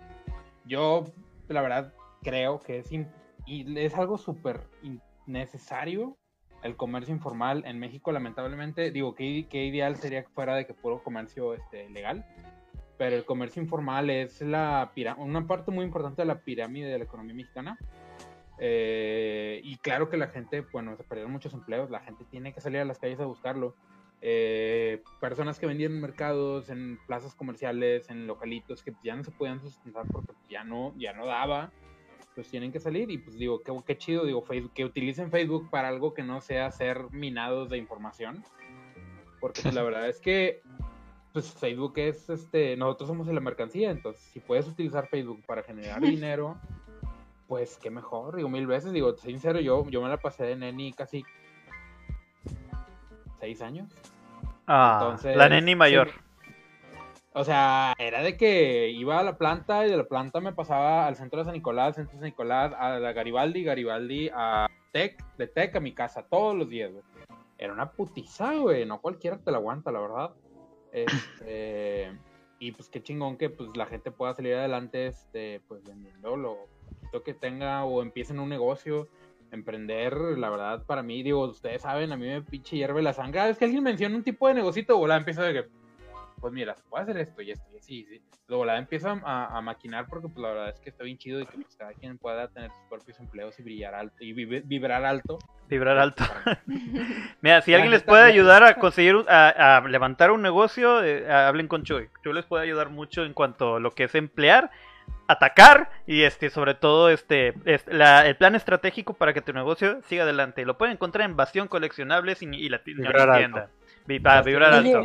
[0.66, 1.06] yo,
[1.50, 4.62] la verdad, creo que es, y es algo súper
[5.28, 6.18] innecesario
[6.64, 8.92] el comercio informal en México, lamentablemente.
[8.92, 12.26] Digo, que qué ideal sería que fuera de que puro comercio este, legal
[13.00, 17.06] pero el comercio informal es la una parte muy importante de la pirámide de la
[17.06, 17.78] economía mexicana.
[18.60, 22.60] Eh, y claro que la gente, bueno, se perdieron muchos empleos, la gente tiene que
[22.60, 23.74] salir a las calles a buscarlo.
[24.22, 29.32] Eh, personas que vendían en mercados, en plazas comerciales, en localitos que ya no se
[29.32, 31.72] podían sustentar porque ya no, ya no daba.
[32.36, 35.70] pues tienen que salir y pues digo, qué, qué chido, digo, Facebook, que utilicen Facebook
[35.70, 38.44] para algo que no sea ser minados de información.
[39.40, 40.62] Porque pues, la verdad es que
[41.34, 46.02] pues Facebook es este, nosotros somos la mercancía, entonces si puedes utilizar Facebook para generar
[46.02, 46.58] dinero,
[47.48, 50.94] pues qué mejor, digo mil veces, digo, sincero, yo, yo me la pasé de neni
[50.94, 51.24] casi
[53.40, 53.90] seis años.
[54.68, 56.10] Ah, Entonces, la neni mayor.
[56.10, 56.16] sí.
[57.34, 61.08] O sea, era de que iba a la planta y de la planta me pasaba
[61.08, 65.24] al centro de San Nicolás, centro de San Nicolás, a la Garibaldi, Garibaldi, a Tec,
[65.38, 67.04] de Tec a mi casa, todos los días, güey.
[67.58, 70.32] Era una putiza, güey, no cualquiera te la aguanta, la verdad.
[70.92, 72.12] Este,
[72.60, 76.68] y pues qué chingón que pues la gente pueda salir adelante, este, pues vendiendo lo
[77.00, 79.08] poquito que tenga o empiecen un negocio,
[79.52, 83.34] emprender, la verdad, para mí, digo, ustedes saben, a mí me pinche hierve la sangre.
[83.34, 85.70] Cada vez que alguien menciona un tipo de negocito, volada empiezo de que,
[86.40, 88.22] pues mira, se puede hacer esto y esto y así, sí.
[88.48, 91.40] Luego volada empiezo a, a maquinar porque pues la verdad es que está bien chido
[91.40, 95.06] y que pues, cada quien pueda tener sus propios empleos y brillar alto y vibrar
[95.06, 95.38] alto.
[95.68, 96.24] Vibrar alto.
[96.44, 96.78] Para mí.
[97.42, 100.42] Mira, si La alguien les puede la- ayudar a conseguir, un- a, a levantar un
[100.42, 102.10] negocio, eh, hablen con Chuy.
[102.24, 104.72] Chuy les puede ayudar mucho en cuanto a lo que es emplear,
[105.28, 110.02] atacar y este, sobre todo este, es la- el plan estratégico para que tu negocio
[110.08, 110.66] siga adelante.
[110.66, 113.70] Lo pueden encontrar en Bastión Coleccionables y, y la, la Vibrar tienda.
[114.08, 115.04] Vi- para vibrar alto.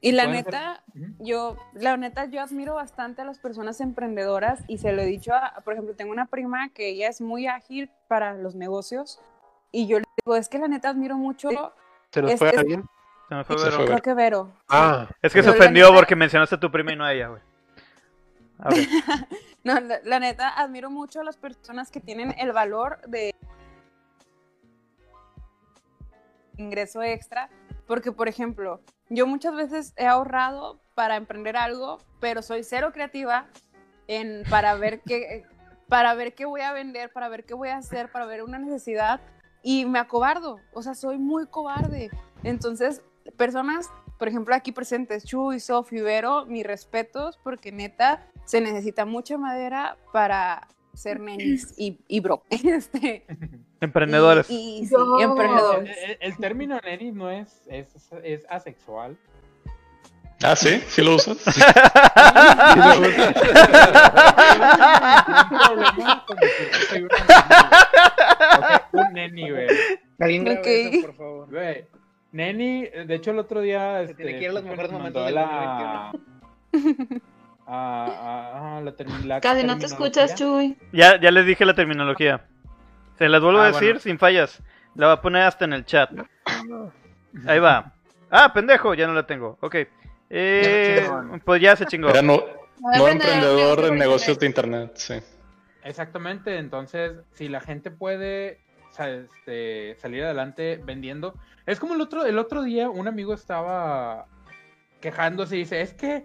[0.00, 0.82] Y la ser- neta,
[1.18, 5.34] yo, la neta, yo admiro bastante a las personas emprendedoras y se lo he dicho
[5.34, 9.20] a, por ejemplo, tengo una prima que ella es muy ágil para los negocios
[9.72, 11.48] y yo le digo, es que la neta admiro mucho,
[12.10, 12.84] ¿Se nos Es- fue es- alguien?
[13.28, 13.84] Se me fue Se Vero.
[13.86, 14.52] creo que Vero.
[14.68, 17.04] Ah, Es que se Pero la ofendió neta- porque mencionaste a tu prima y no
[17.04, 17.42] a ella, güey.
[18.58, 18.78] A ver.
[19.64, 23.34] No, la, la neta, admiro mucho a las personas que tienen el valor de
[26.56, 27.48] ingreso extra,
[27.86, 28.80] porque, por ejemplo,
[29.14, 33.46] yo muchas veces he ahorrado para emprender algo, pero soy cero creativa
[34.06, 35.44] en, para, ver qué,
[35.88, 38.58] para ver qué voy a vender, para ver qué voy a hacer, para ver una
[38.58, 39.20] necesidad,
[39.62, 42.10] y me acobardo, o sea, soy muy cobarde.
[42.42, 43.02] Entonces,
[43.36, 49.38] personas, por ejemplo, aquí presentes, Chuy, Sofi, Vero, mis respetos, porque neta, se necesita mucha
[49.38, 52.42] madera para ser nenis y, y bro.
[52.50, 53.24] Este,
[53.80, 54.48] Emprendedores.
[54.50, 55.96] Y, y sí, El, emprendedores.
[56.04, 57.88] el- el término neni no es, es,
[58.22, 59.16] es asexual.
[60.42, 61.38] Ah, sí, sí lo usas.
[67.54, 69.66] Ok, un neni, güey.
[70.20, 70.66] Alguien grabe Ok.
[70.66, 71.50] eso, por favor.
[71.50, 71.84] Güey,
[72.32, 73.98] Neni, de hecho el otro día...
[74.04, 76.12] Se Este, tiene que ir a los Stephen mejores momentos del la...
[77.66, 78.80] a- a- a
[79.24, 80.34] la Casi no te escuchas.
[80.34, 80.76] Chuy.
[80.92, 82.44] Ya, ya les dije la terminología.
[83.18, 84.00] Se las vuelvo Ah, a decir bueno.
[84.00, 84.62] sin fallas.
[84.94, 86.10] La voy a poner hasta en el chat.
[87.46, 87.92] Ahí va.
[88.30, 89.58] Ah, pendejo, ya no la tengo.
[89.60, 89.76] Ok.
[90.30, 91.08] Eh,
[91.44, 92.08] pues ya se chingó.
[92.08, 92.42] Era no,
[92.80, 94.92] no emprendedor por negocios de internet.
[94.96, 95.14] sí.
[95.84, 98.58] Exactamente, entonces si la gente puede
[98.98, 101.34] este, salir adelante vendiendo,
[101.66, 104.24] es como el otro, el otro día un amigo estaba
[105.00, 106.24] quejándose y dice, es que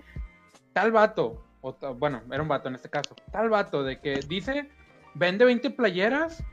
[0.73, 4.69] tal vato, o bueno, era un vato en este caso, tal vato de que dice,
[5.13, 6.43] vende 20 playeras,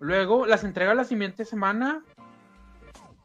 [0.00, 2.02] luego las entrega la siguiente semana,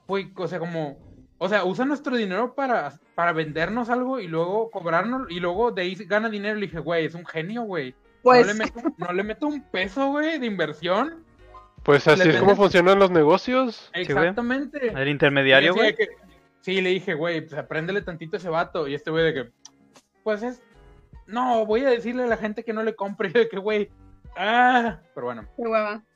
[0.05, 0.97] pues, o sea, como,
[1.37, 5.83] o sea, usa nuestro dinero para, para vendernos algo y luego cobrarnos, y luego de
[5.83, 7.95] ahí gana dinero, le dije, güey, es un genio, güey.
[8.21, 11.23] Pues, No, le meto, no le meto un peso, güey, de inversión.
[11.83, 13.89] pues así Le es como funcionan los negocios.
[13.93, 14.87] Exactamente.
[14.87, 15.95] El intermediario, güey.
[16.61, 18.87] sí, le dije, güey, pues apréndele tantito a ese vato.
[18.87, 19.51] Y este güey de que,
[20.23, 20.61] pues es.
[21.27, 23.31] No, voy a decirle a la gente que no le compre.
[23.49, 23.89] Que, güey.
[24.37, 25.47] Ah, pero bueno.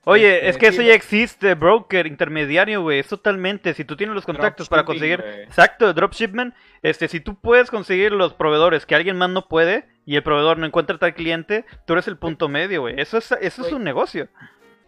[0.06, 3.00] Oye, Este, es que eso ya existe, broker, intermediario, güey.
[3.00, 3.74] Es totalmente.
[3.74, 5.20] Si tú tienes los contactos para conseguir.
[5.22, 5.42] güey.
[5.44, 6.54] Exacto, dropshipment.
[6.84, 10.58] Este, si tú puedes conseguir los proveedores que alguien más no puede y el proveedor
[10.58, 12.96] no encuentra tal cliente, tú eres el punto medio, güey.
[13.00, 14.30] Eso es, eso es un negocio.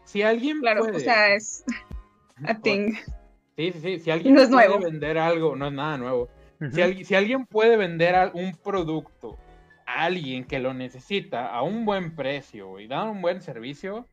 [0.05, 0.97] Si alguien Claro, puede.
[0.97, 1.65] o sea, es
[2.45, 2.93] a thing.
[3.57, 3.99] Sí, sí, sí.
[3.99, 4.83] Si alguien No es puede nuevo.
[4.83, 6.29] vender algo, no es nada nuevo.
[6.71, 9.37] Si, alguien, si alguien puede vender un producto
[9.85, 14.07] a alguien que lo necesita a un buen precio y dar un buen servicio,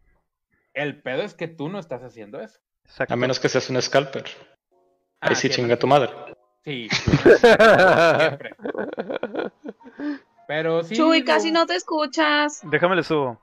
[0.74, 2.58] el pedo es que tú no estás haciendo eso.
[2.84, 3.14] Exacto.
[3.14, 4.24] A menos que seas un scalper.
[5.20, 6.10] Ah, Ahí sí chinga tu madre.
[6.64, 6.88] Sí.
[6.90, 8.54] siempre.
[10.46, 10.96] Pero sí.
[10.96, 12.60] Chuy, casi no te escuchas.
[12.70, 13.40] Déjame le subo.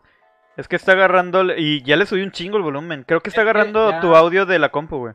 [0.57, 1.43] Es que está agarrando.
[1.55, 3.03] Y ya le subí un chingo el volumen.
[3.07, 5.13] Creo que está agarrando ya- tu audio de la compu, güey.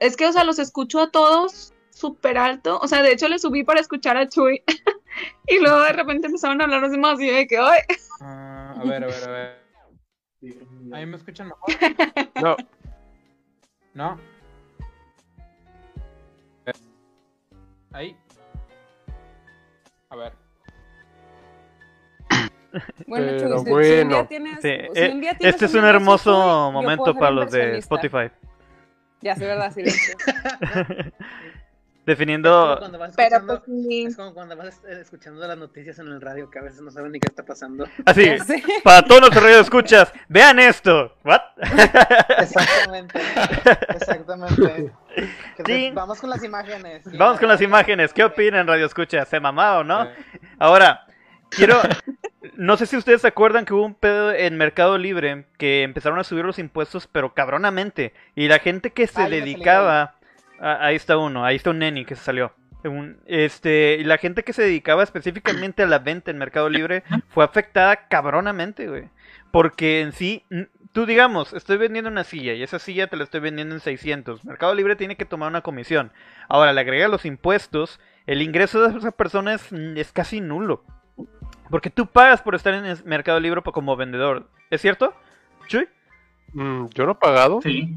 [0.00, 2.78] Es que, o sea, los escucho a todos súper alto.
[2.80, 4.62] O sea, de hecho, le subí para escuchar a Chuy.
[5.46, 7.80] y luego de repente empezaron a hablar los demás y yo de que, ¡ay!
[8.22, 9.60] ah, a ver, a ver, a ver.
[10.92, 11.74] ¿Ahí me escuchan mejor?
[12.42, 12.56] No,
[13.94, 14.18] ¿No?
[17.92, 18.16] Ahí.
[20.10, 20.32] A ver.
[23.06, 24.08] Bueno, Chuy, si- si, un bueno.
[24.10, 27.50] día tienes, Sí, si eh, un día tienes este es un hermoso momento para los
[27.50, 27.78] de.
[27.78, 28.30] Spotify.
[29.22, 30.14] Ya, sí, verdad, silencio.
[32.06, 32.50] Definiendo.
[32.50, 34.04] Es como cuando vas Pero escuchando, pues sí.
[34.04, 36.90] es como cuando vas eh, escuchando las noticias en el radio que a veces no
[36.90, 37.86] saben ni qué está pasando.
[38.06, 38.30] Así,
[38.82, 41.14] para todos nuestros radio escuchas, vean esto.
[41.24, 41.40] ¿What?
[42.38, 43.20] Exactamente.
[43.88, 44.92] Exactamente.
[45.66, 45.90] Sí.
[45.92, 47.02] Vamos con las imágenes.
[47.04, 48.12] Sí, Vamos con las imágenes.
[48.14, 49.24] ¿Qué opinan, Radio Escucha?
[49.24, 50.08] ¿Se mamado, no?
[50.58, 51.04] Ahora,
[51.50, 51.80] quiero.
[52.54, 56.18] No sé si ustedes se acuerdan que hubo un pedo en Mercado Libre que empezaron
[56.20, 58.14] a subir los impuestos, pero cabronamente.
[58.36, 60.14] Y la gente que se dedicaba.
[60.60, 62.52] Ah, ahí está uno, ahí está un neni que se salió.
[62.84, 67.02] Un- este, y la gente que se dedicaba específicamente a la venta en Mercado Libre
[67.28, 69.08] fue afectada cabronamente, güey.
[69.50, 70.44] Porque en sí,
[70.92, 74.44] tú digamos, estoy vendiendo una silla y esa silla te la estoy vendiendo en 600.
[74.44, 76.12] Mercado Libre tiene que tomar una comisión.
[76.48, 80.84] Ahora le agrega los impuestos, el ingreso de esa persona es, es casi nulo.
[81.68, 84.48] Porque tú pagas por estar en el Mercado Libre como vendedor.
[84.70, 85.14] ¿Es cierto?
[85.66, 85.86] Chuy.
[86.52, 87.60] Mm, yo no he pagado.
[87.62, 87.96] Sí.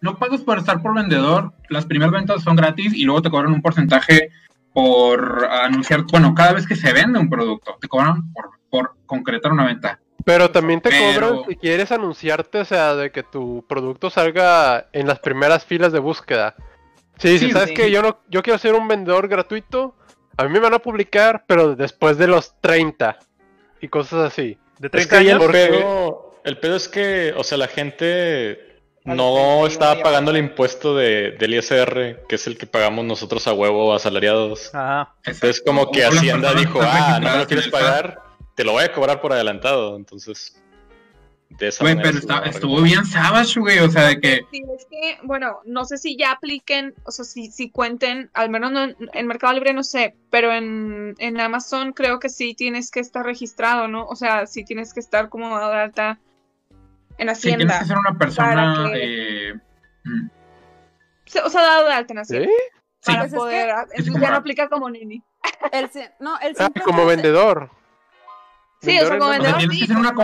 [0.00, 3.52] No pagas por estar por vendedor, las primeras ventas son gratis y luego te cobran
[3.52, 4.30] un porcentaje
[4.72, 9.52] por anunciar, bueno, cada vez que se vende un producto, te cobran por, por concretar
[9.52, 9.98] una venta.
[10.24, 14.86] Pero también te Pero- cobran si quieres anunciarte, o sea, de que tu producto salga
[14.92, 16.54] en las primeras filas de búsqueda.
[17.18, 17.74] Sí, si Sí, sabes sí.
[17.74, 19.94] que yo no, yo quiero ser un vendedor gratuito,
[20.36, 23.18] a mí me van a publicar, pero después de los 30
[23.80, 24.56] y cosas así.
[24.78, 25.50] De Es 30 que ahí el años.
[25.50, 28.69] pedo, el pedo es que, o sea, la gente
[29.04, 29.14] no
[29.62, 33.46] 31 estaba ya pagando el impuesto de, del ISR, que es el que pagamos nosotros
[33.46, 34.74] a huevo asalariados.
[34.74, 35.14] Ajá.
[35.24, 38.22] Entonces como que Hacienda dijo, ah, no me lo quieres pagar,
[38.54, 39.96] te lo voy a cobrar por adelantado.
[39.96, 40.60] Entonces,
[41.48, 44.42] de esa Güey, manera pero estuvo está- estuvo bien savage, güey, o sea, de que...
[44.52, 48.50] Sí, es que, bueno, no sé si ya apliquen, o sea, si, si cuenten, al
[48.50, 52.90] menos no en, Mercado Libre no sé, pero en, en Amazon creo que sí tienes
[52.92, 54.06] que estar registrado, ¿no?
[54.06, 56.18] O sea, sí tienes que estar como dado de alta
[57.20, 57.78] en Sí, tienes Hacienda.
[57.80, 58.90] que ser una persona...
[58.92, 59.54] Que- eh,
[60.04, 60.28] mm,
[61.26, 62.34] Se- O sea, dado de alta en ¿Sí?
[62.36, 62.48] Hacienda.
[63.02, 63.06] Sí.
[63.06, 65.22] Para Pues es poder, que- entonces como ya no aplica como Nini.
[65.72, 67.70] El, no, el Ah, como vendedor.
[68.82, 70.14] Sí, o sea, como vendedor tienes que sí, ser una es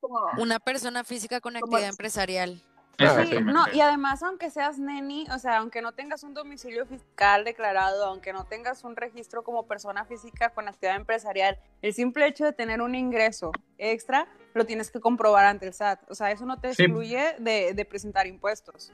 [0.00, 2.62] como- persona física con actividad es- empresarial.
[2.98, 7.44] Sí, no, y además, aunque seas neni, o sea, aunque no tengas un domicilio fiscal
[7.44, 12.46] declarado, aunque no tengas un registro como persona física con actividad empresarial, el simple hecho
[12.46, 14.26] de tener un ingreso extra
[14.56, 16.00] lo tienes que comprobar ante el SAT.
[16.08, 16.82] O sea, eso no te Sí.
[16.84, 18.92] excluye de, de presentar impuestos.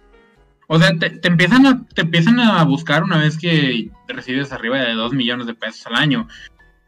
[0.69, 4.79] O sea, te, te empiezan a, te empiezan a buscar una vez que recibes arriba
[4.79, 6.29] de 2 millones de pesos al año.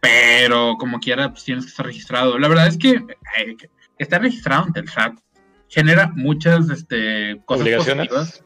[0.00, 2.38] Pero como quiera, pues tienes que estar registrado.
[2.38, 3.56] La verdad es que eh,
[3.98, 5.14] estar registrado ante el SAT
[5.68, 8.08] genera muchas este, cosas ¿Obligaciones?
[8.08, 8.44] positivas.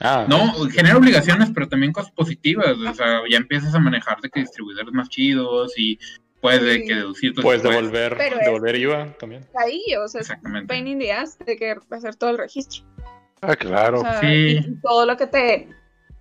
[0.00, 2.76] Ah, No, genera obligaciones, pero también cosas positivas.
[2.78, 5.98] O sea, ya empiezas a manejar de que distribuidores más chidos y
[6.40, 6.84] puedes de Sí.
[6.86, 9.46] que deducir tus puedes devolver, Pero es- devolver IVA también.
[9.62, 10.66] ahí, o sea, es Exactamente.
[10.68, 12.84] pain in the ass de que hacer todo el registro.
[13.42, 14.00] Ah, claro.
[14.00, 14.26] O sea, Sí.
[14.26, 15.68] y, y todo lo que te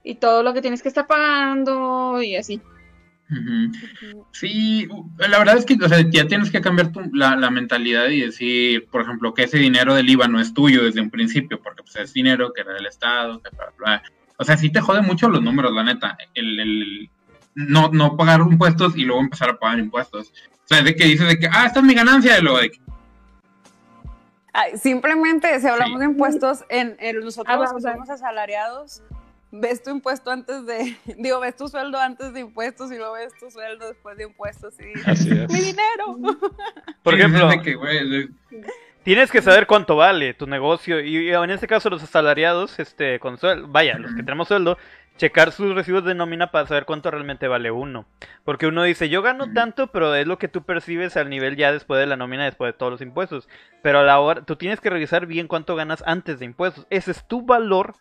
[0.04, 2.62] y todo lo que tienes que estar pagando y así.
[4.32, 8.08] Sí, la verdad es que o sea, ya tienes que cambiar tu- la, la mentalidad
[8.10, 11.62] y decir, por ejemplo, que ese dinero del IVA no es tuyo desde un principio,
[11.62, 14.04] porque pues, es dinero que era del Estado, que bla, bla.
[14.38, 16.18] O sea, sí te jode mucho los números, la neta.
[16.34, 17.10] El, el-
[17.68, 20.32] no, no pagar impuestos y luego empezar a pagar impuestos.
[20.64, 22.72] O sea, de que dices de que, ah, esta es mi ganancia, y luego de
[22.72, 22.80] que,
[24.54, 26.00] Ay, simplemente, si hablamos Sí.
[26.00, 29.04] de impuestos, en, en nosotros Ah, que somos asalariados,
[29.52, 33.32] ves tu impuesto antes de, digo, ves tu sueldo antes de impuestos y luego ves
[33.40, 35.52] tu sueldo después de impuestos y Así es.
[35.52, 36.18] mi dinero.
[37.04, 38.30] Por ejemplo, que, güey,
[39.04, 43.18] Tienes que saber cuánto vale tu negocio y y en este caso los asalariados, este,
[43.20, 44.78] con sueldo, vaya, los que tenemos sueldo,
[45.20, 48.06] checar sus recibos de nómina para saber cuánto realmente vale uno.
[48.46, 51.74] Porque uno dice, yo gano tanto, pero es lo que tú percibes al nivel ya
[51.74, 53.50] después de la nómina, después de todos los impuestos.
[53.84, 56.88] Pero a la hora, tú tienes que revisar bien cuánto ganas antes de impuestos.
[56.90, 57.96] Ese es tu valor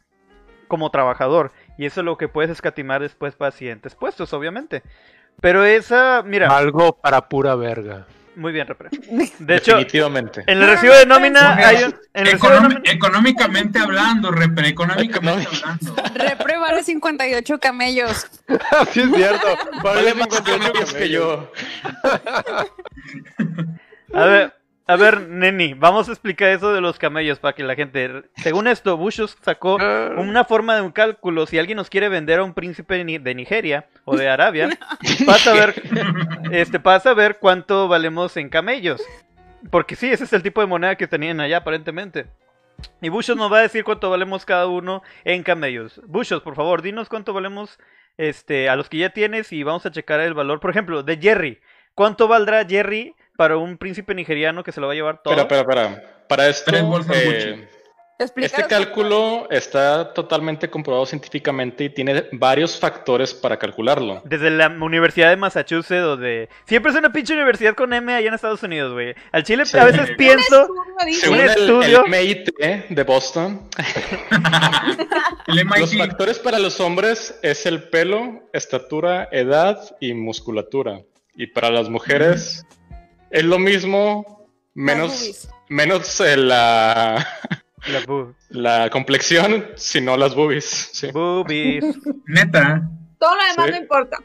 [0.69, 1.51] como trabajador.
[1.77, 4.85] Y eso es lo que puedes escatimar después para siguientes puestos, obviamente.
[5.41, 8.07] Pero esa, mira, Algo para pura verga.
[8.39, 8.89] Muy bien, repre.
[9.39, 10.45] De hecho, Definitivamente.
[10.47, 11.95] en el recibo de nómina hay un...
[12.15, 15.97] En el recibo de economi- nómina- económicamente hablando, repre, económicamente hablando.
[16.15, 18.27] Repre vale 58 camellos.
[18.93, 19.47] sí, es cierto.
[19.83, 21.53] Vale Vale más 58 que yo.
[24.15, 24.55] A ver,
[24.89, 28.23] a ver, Neni, vamos a explicar eso de los camellos para que la gente.
[28.37, 29.77] Según esto, Bushos sacó
[30.19, 31.47] una forma de un cálculo.
[31.47, 34.71] Si alguien nos quiere vender a un príncipe de Ni- de Nigeria o de Arabia,
[35.27, 35.75] para saber,
[36.51, 39.03] este, para saber cuánto valemos en camellos.
[39.71, 42.27] Porque sí, ese es el tipo de moneda que tenían allá, aparentemente.
[43.03, 46.01] Y Bushos nos va a decir cuánto valemos cada uno en camellos.
[46.07, 47.79] Bushos, por favor, dinos cuánto valemos
[48.17, 50.61] este, a los que ya tienes y vamos a checar el valor.
[50.61, 51.61] Por ejemplo, de Jerry.
[51.95, 55.33] ¿Cuánto valdrá Jerry para un príncipe nigeriano que se lo va a llevar todo.
[55.33, 56.25] Espera, espera, espera.
[56.27, 56.73] Para esto,
[57.15, 57.69] eh,
[58.19, 64.23] este cálculo está totalmente comprobado científicamente y tiene varios factores para calcularlo.
[64.25, 66.49] Desde la Universidad de Massachusetts o de...
[66.67, 69.15] Siempre es una pinche universidad con M allá en Estados Unidos, güey.
[69.31, 69.79] Al Chile Sí.
[69.79, 70.69] a veces pienso...
[71.13, 72.05] Según el, estudio.
[72.07, 72.51] el MIT
[72.89, 73.69] de Boston,
[75.47, 81.03] El los factores para los hombres es el pelo, estatura, edad y musculatura.
[81.37, 82.67] Y para las mujeres
[83.31, 87.27] es lo mismo, menos, menos eh, la,
[88.07, 90.91] boob- la complexión, sino las boobies.
[90.93, 91.11] sí.
[91.13, 91.85] boobies.
[92.27, 92.83] Neta.
[93.19, 93.73] Todo lo demás Sí.
[93.73, 94.17] no importa.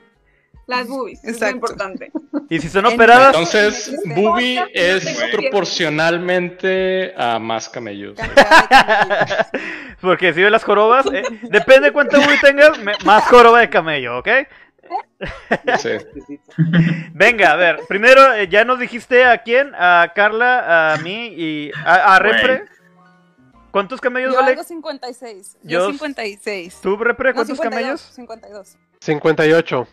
[0.65, 1.55] Las boobies, es lo Exacto.
[1.55, 2.11] importante.
[2.49, 3.35] Y si son operadas...
[3.35, 8.17] Entonces, boobie es proporcionalmente a más camellos.
[10.01, 12.71] Porque si ves las jorobas, eh, depende de cuánto boobie tengas,
[13.03, 14.27] más joroba de camello, ¿ok?
[15.79, 16.38] Sí.
[17.13, 21.71] Venga, a ver, primero eh, ya nos dijiste a quién, a Carla, a mí y
[21.86, 22.65] a, a Repre.
[23.71, 24.51] ¿Cuántos camellos Yo vale?
[24.51, 25.57] algo 56.
[25.63, 26.79] Yo, Yo- 56.
[26.81, 28.01] ¿Tú, Repre, No, cuántos 52, camellos?
[28.15, 28.77] 52.
[28.99, 29.88] 58.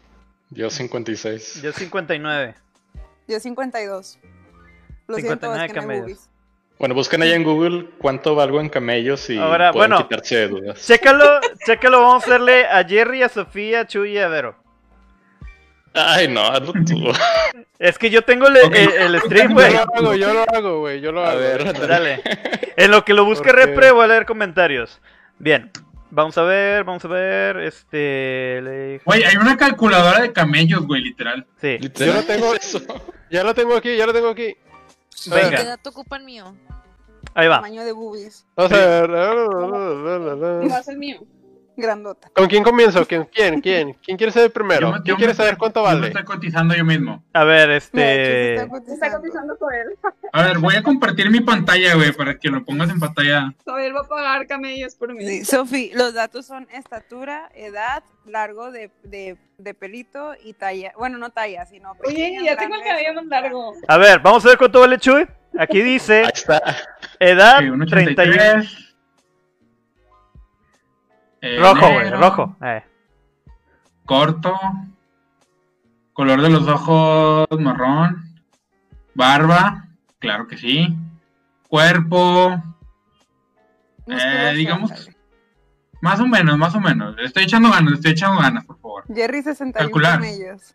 [0.51, 1.63] Yo 56.
[1.63, 2.55] Yo 59.
[3.29, 4.19] Yo 52.
[5.07, 6.27] Lo 59 siento, es que camellos.
[6.79, 10.09] Bueno, busquen ahí en Google cuánto valgo en camellos y Ahora, pueden bueno.
[10.09, 10.87] quitarse de dudas.
[10.87, 14.57] Chécalo, chécalo, vamos a hacerle a Jerry, a Sofía, a Chuy y a Vero.
[15.95, 17.13] Ay, no, hazlo tú.
[17.81, 19.73] Es que yo tengo el, el- el stream, Yo güey.
[19.73, 21.01] lo hago, yo lo hago, güey.
[21.01, 21.41] Yo lo A hago.
[21.41, 22.21] ver, Dale.
[22.77, 25.01] En lo que lo busque Repre, voy a leer comentarios.
[25.39, 25.71] Bien.
[26.11, 27.57] Vamos a ver, vamos a ver.
[27.59, 28.61] Este.
[28.63, 31.47] le- Güey, hay una calculadora de camellos, güey, literal.
[31.61, 31.79] Sí.
[31.81, 32.81] Yo lo tengo- Eso.
[33.31, 34.55] Ya lo tengo aquí, ya lo tengo aquí.
[35.31, 35.57] Venga.
[35.57, 36.55] ¿Qué dato ocupan mío?
[37.35, 37.57] Ahí va.
[37.57, 38.45] Tamaño de boobies.
[38.57, 39.11] Vamos a ver.
[40.71, 41.21] Va a ser mío.
[41.81, 42.29] Grandota.
[42.35, 43.07] ¿Con quién comienzo?
[43.07, 43.25] ¿Quién?
[43.33, 43.61] ¿Quién?
[43.63, 43.95] ¿Quién?
[44.03, 44.81] ¿Quién quiere ser primero?
[44.89, 46.07] Yo me- yo ¿Quién me quiere saber cuánto Yo me vale?
[46.09, 47.23] estoy cotizando yo mismo.
[47.33, 48.55] A ver, este.
[48.55, 49.17] Está cotizando.
[49.19, 49.87] cotizando con él.
[50.33, 53.53] A ver, voy a compartir mi pantalla, güey, para que lo pongas en pantalla.
[53.81, 55.27] Él va a pagar camellos por mí.
[55.27, 60.93] Sí, Sofi, los datos son estatura, edad, largo de, de, de pelito y talla.
[60.99, 61.97] Bueno, no talla, sino.
[62.05, 63.73] Oye, ya tengo el cabello más largo.
[63.89, 65.27] A ver, vamos a ver cuánto vale Chuy.
[65.59, 66.63] Aquí dice Ahí está.
[67.19, 68.63] edad Sí, un 31.
[71.43, 71.43] 83.
[71.43, 72.57] Eh, Rojo, güey, rojo.
[72.63, 72.83] Eh.
[74.05, 74.59] Corto.
[76.13, 78.25] Color de los ojos marrón.
[79.15, 79.87] Barba.
[80.19, 80.95] Claro que sí.
[81.69, 82.61] Cuerpo.
[84.07, 85.09] musculoso, digamos-.
[86.03, 87.15] Más o menos, más o menos.
[87.19, 89.05] Estoy echando ganas, estoy echando ganas, por favor.
[89.15, 90.15] Jerry 61 Calcular.
[90.15, 90.75] camellos.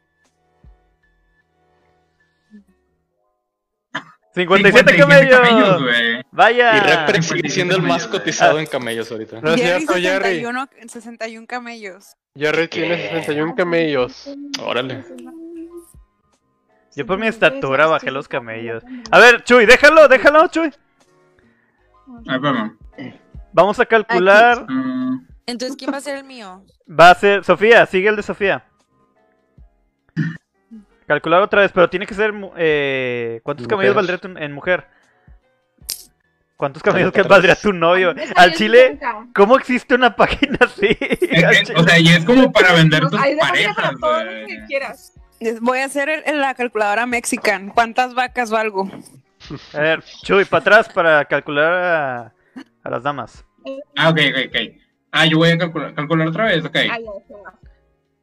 [4.34, 5.82] 57 57 camellos.
[5.82, 6.15] güey.
[6.36, 6.76] Vaya.
[6.76, 9.40] Y Repre sigue 57 siendo el más cotizado en camellos ahorita.
[9.42, 10.42] No es Jerry cierto, Jerry.
[10.42, 12.16] 61, 61 camellos.
[12.36, 13.10] Jerry tiene ¿Qué?
[13.10, 14.30] 61 camellos.
[14.62, 15.06] Órale.
[16.96, 18.84] Yo por mi estatura bajé los camellos.
[19.12, 20.74] A ver, Chuy, déjalo, déjalo, Chuy.
[22.28, 22.78] Ay, perdón.
[23.54, 24.66] Vamos a calcular.
[24.70, 26.64] Ah, Entonces, ¿quién va a ser el mío?
[26.88, 27.46] Va a ser.
[27.46, 28.66] Sofía, sigue el de Sofía.
[31.08, 32.34] Calcular otra vez, pero tiene que ser.
[32.58, 34.88] Eh, ¿Cuántos camellos valdría en mujer?
[36.58, 38.16] ¿Cuántos camellos que valdría tu novio?
[38.36, 38.98] Al chile,
[39.34, 40.88] ¿cómo existe una página así?
[41.00, 44.32] es o sea, y es como para vender tus Ahí déjame parejas, para todo lo
[44.32, 44.46] güey.
[44.48, 45.14] que quieras.
[45.62, 47.70] Voy a hacer el- el- la calculadora mexican.
[47.72, 48.90] ¿Cuántas vacas valgo?
[49.74, 52.34] A ver, Chuy, para atrás para calcular a,
[52.84, 53.44] a las damas.
[53.98, 54.82] Ah, ok, ok, ok.
[55.12, 56.78] Ah, yo voy a calcular, calcular otra vez, ok.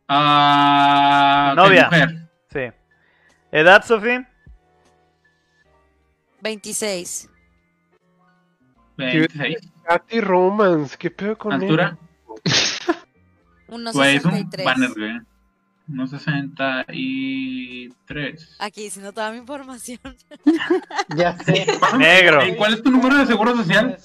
[0.08, 1.84] Ah, Novia.
[1.84, 2.28] mujer.
[2.50, 2.60] Sí.
[3.50, 4.28] ¿Edad, Sofía?
[6.40, 7.28] 26.
[9.06, 9.56] 26.
[9.84, 11.98] Katy Romance, ¿qué pedo con Altura.
[13.68, 14.64] Güey, es un 1.63.
[14.64, 15.20] banner, güey.
[15.88, 18.56] 1.63.
[18.58, 19.98] Aquí diciendo toda mi información.
[21.16, 21.66] Ya sé.
[21.98, 22.46] Negro.
[22.46, 23.98] ¿Y cuál es tu número de seguro social?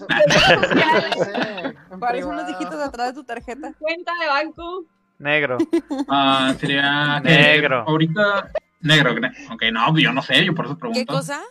[2.00, 3.72] ¿Cuáles son los dígitos atrás de tu tarjeta?
[3.80, 4.84] Cuenta de banco.
[5.20, 5.58] Negro.
[6.10, 7.20] Ah, sería.
[7.22, 7.86] Negro.
[7.88, 8.52] Ahorita.
[8.82, 9.16] Negro,
[9.52, 11.00] ok, no, yo no sé, yo por eso pregunto.
[11.00, 11.42] ¿Qué cosa?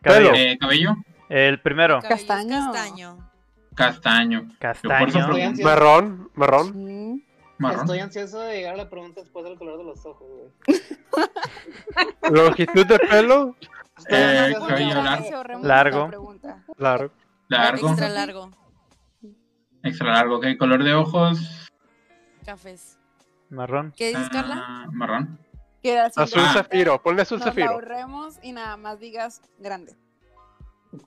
[0.00, 0.32] Cabello.
[0.34, 0.96] Eh, cabello,
[1.34, 2.00] El primero.
[2.02, 2.72] Castaño.
[2.72, 3.30] Castaño.
[3.74, 5.52] castaño, Castaño.
[5.64, 7.22] Marrón, marrón.
[7.58, 7.80] Marrón.
[7.80, 10.50] Estoy ansioso de llegar a la pregunta después del color de los ojos, güey.
[12.30, 13.56] Longitud de pelo,
[14.10, 15.42] Eh, cabello largo.
[15.62, 16.10] Largo.
[16.76, 17.12] largo.
[17.48, 18.50] Largo, Extra largo.
[19.82, 20.46] extra largo, ok.
[20.58, 21.70] Color de ojos,
[22.44, 22.98] Cafés.
[23.48, 23.94] Marrón.
[23.96, 24.56] ¿Qué dices, Carla?
[24.66, 25.38] ah, marrón.
[25.82, 26.52] Que era Azul Ah.
[26.52, 27.70] zafiro, ponle azul Nos zafiro.
[27.70, 29.94] ahorremos y nada más digas grande.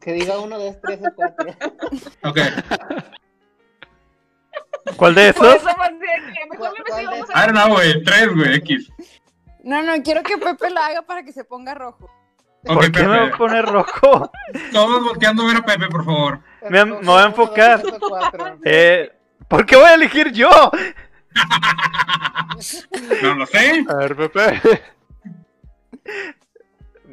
[0.01, 1.47] Que diga uno, dos, tres o cuatro.
[2.23, 2.39] Ok.
[4.97, 5.55] ¿Cuál de esos?
[5.55, 8.89] eso pensé que mejor me ¿Cuál investigamos de- Ah, no, güey, tres, güey, X.
[9.63, 12.09] No, no, quiero que Pepe la haga para que se ponga rojo.
[12.63, 13.37] ¿Por qué me voy a Pepe.
[13.37, 14.31] poner rojo?
[14.71, 16.39] Todos volteando a ver a Pepe, por favor.
[16.69, 17.81] Me, me voy a enfocar.
[18.63, 19.11] Eh,
[19.47, 20.49] ¿Por qué voy a elegir yo?
[23.21, 23.85] No lo sé.
[23.89, 24.61] A ver, Pepe.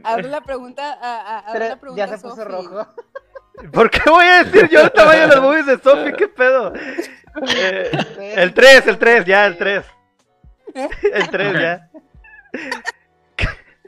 [0.05, 2.49] Abre la pregunta, a, a- abre la pregunta ya se puso Sofi.
[2.51, 2.87] rojo.
[3.73, 6.13] ¿Por qué voy a decir yo el tamaño de las movies de Sophie?
[6.15, 6.73] ¿Qué pedo?
[6.75, 7.91] Eh,
[8.37, 9.85] el 3, el 3, ya, el 3.
[11.13, 11.89] El 3, ya.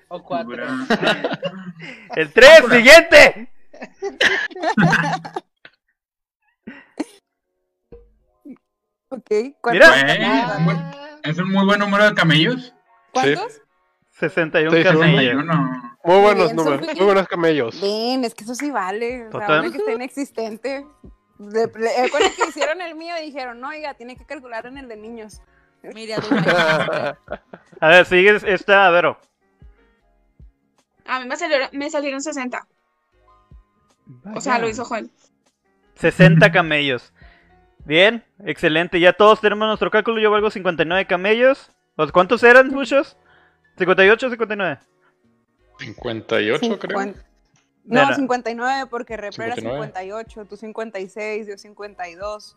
[0.09, 0.65] O cuatro.
[2.15, 3.51] El 3, siguiente.
[9.09, 9.53] Ok, Mira.
[9.61, 10.65] ¿cuántos?
[10.65, 10.85] Buen-
[11.23, 12.75] es un muy buen número de camellos.
[13.13, 13.61] ¿Cuántos?
[14.15, 15.43] 61 Sí, sí, camellos.
[15.43, 15.97] Uno.
[16.05, 17.81] Muy buenos bien, números, muy buenos camellos.
[17.81, 19.29] Ven, es que eso sí vale.
[19.29, 20.87] O sea, que esté inexistente.
[21.37, 24.97] Con el que hicieron el mío dijeron, no, oiga, tiene que calcular en el de
[24.97, 25.41] niños.
[25.95, 26.45] Mira, Dubái.
[27.81, 29.19] A ver, sigue esta, Vero.
[31.07, 32.67] A mí me salieron, me salieron 60.
[34.35, 35.11] O sea, lo hizo Joel.
[35.97, 37.13] 60 camellos.
[37.85, 39.01] Bien, excelente.
[39.01, 40.21] Ya todos tenemos nuestro cálculo.
[40.21, 41.71] Yo valgo 59 camellos.
[41.97, 43.17] ¿Los- ¿Cuántos eran, muchos?
[43.79, 44.79] ¿58 o 59?
[45.79, 46.99] 58, creo.
[46.99, 47.15] Cincuen-
[47.87, 48.11] Nena.
[48.11, 49.87] No, 59, porque Repre era 59.
[49.93, 52.57] 58, tú 56, yo 52.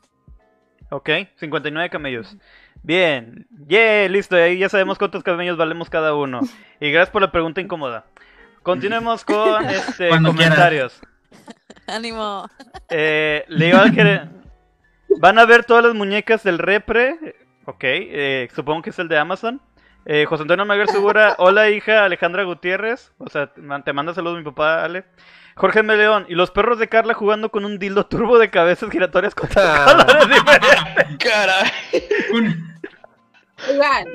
[0.90, 2.38] Ok, 59 camellos.
[2.82, 4.36] Bien, yeah, listo.
[4.38, 6.40] Ahí ya sabemos cuántos camellos valemos cada uno.
[6.80, 8.06] Y gracias por la pregunta incómoda.
[8.64, 10.54] Continuemos con este, Cuando quieras.
[10.56, 11.02] comentarios.
[11.88, 12.50] Ánimo.
[12.90, 14.30] Eh, le iba a querer-
[15.20, 17.18] Van a ver todas las muñecas del repre.
[17.66, 19.62] Ok, eh, supongo que es el de Amazon.
[20.10, 21.36] Eh, José Antonio Maguer Segura.
[21.38, 23.12] Hola, hija Alejandra Gutiérrez.
[23.18, 25.04] O sea, te man- te manda saludos mi papá, Ale.
[25.56, 25.98] Jorge M.
[25.98, 26.26] León.
[26.30, 30.28] Y los perros de Carla jugando con un dildo turbo de cabezas giratorias con colores
[30.30, 31.18] diferentes.
[31.20, 31.72] Caray.
[32.34, 32.68] Un-
[33.70, 34.06] Oigan,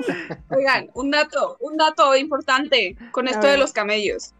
[0.51, 4.33] oigan, un dato, un dato importante con esto de los camellos.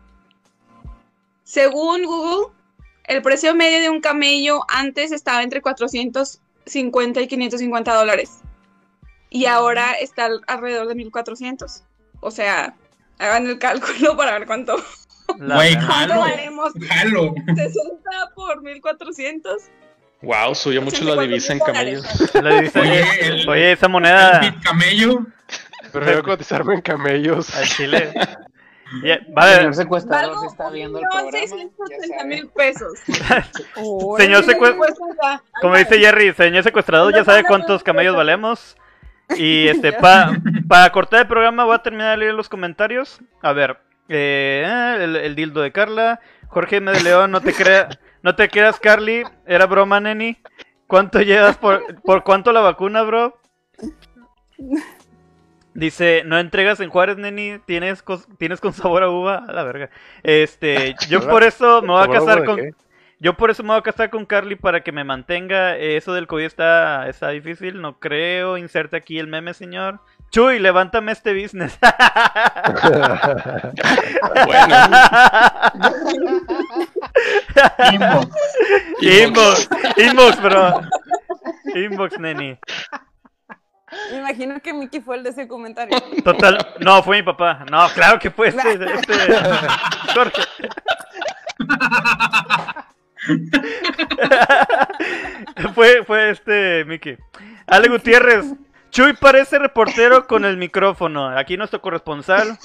[1.43, 2.53] Según Google,
[3.03, 8.39] el precio medio de un camello antes estaba entre 450 y 550 dólares.
[9.33, 11.83] Y ahora está al- alrededor de 1400.
[12.21, 12.75] O sea,
[13.19, 14.77] hagan el cálculo para ver cuánto,
[15.39, 16.19] La Güey, jalo.
[16.19, 16.71] valemos.
[16.87, 17.33] Jalo.
[17.55, 19.63] 60 por 1400.
[20.21, 22.33] Wow, subió mucho la 84 divisa en camellos.
[22.35, 25.25] La divisa- Oye, el- Oye, esa El moneda bit camello.
[25.91, 27.53] Prefiero cotizarme en camellos.
[27.55, 28.13] al chile.
[29.03, 31.31] El vale, señor secuestrador se está viendo el programa.
[31.31, 32.29] millón ya 670 sabe.
[32.29, 32.99] mil pesos.
[34.17, 34.93] Señor Sí, secue- pues.
[35.61, 38.77] Como dice Jerry, señor secuestrador, ya sabe cuántos camellos valemos.
[39.37, 40.31] Y este, pa-
[40.67, 43.19] para cortar el programa, voy a terminar de leer los comentarios.
[43.41, 43.77] A ver,
[44.09, 46.19] eh, el, el dildo de Carla.
[46.47, 46.91] Jorge M.
[46.91, 49.23] de León, no te creas, no te creas, Carly.
[49.47, 50.37] Era broma, neni.
[50.85, 53.39] ¿Cuánto llevas por, por cuánto la vacuna, bro?
[55.73, 57.57] Dice, no entregas en Juárez, neni.
[57.65, 59.43] Tienes, cos- tienes con sabor a uva.
[59.47, 59.89] A la verga.
[60.21, 62.55] Este, yo por eso me voy a ¿Sabor a uva casar con.
[62.57, 62.71] qué?
[63.23, 65.77] Yo por eso me voy a casar con Carly para que me mantenga.
[65.77, 68.57] Eh, Eso del COVID está, está difícil, no creo.
[68.57, 70.01] Inserte aquí el meme, señor.
[70.29, 71.79] Chuy, levántame este business.
[74.45, 74.75] Bueno,
[77.93, 78.27] Inbox.
[79.01, 80.81] Inbox, inbox, bro.
[81.75, 82.57] Inbox, neni.
[84.11, 85.97] Me imagino que Mickey fue el de ese comentario.
[86.23, 87.63] Total, no, fue mi papá.
[87.71, 89.13] No, claro que fue este, este
[90.13, 90.41] Jorge.
[95.73, 97.17] fue, fue este Mickey.
[97.67, 98.45] Ale Gutiérrez.
[98.89, 101.29] Chuy parece reportero con el micrófono.
[101.29, 102.57] Aquí nuestro corresponsal.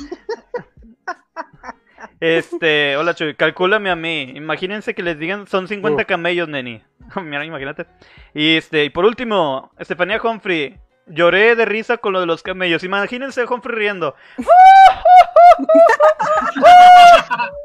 [2.20, 4.32] Este, hola Chuy, calcúlame a mí.
[4.34, 6.06] Imagínense que les digan son 50 Uf.
[6.06, 6.82] camellos, neni.
[7.22, 7.86] Mira, imagínate.
[8.34, 10.78] Y este, y por último, Estefanía Humphrey.
[11.06, 12.84] Lloré de risa con lo de los camellos.
[12.84, 14.14] Imagínense a Humphrey riendo.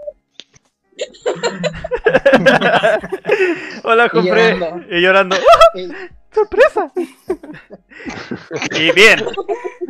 [3.83, 4.81] Hola Y llorando.
[4.89, 5.35] Y llorando.
[5.75, 5.89] Y-
[6.33, 6.91] ¡Sorpresa!
[8.71, 9.23] y bien,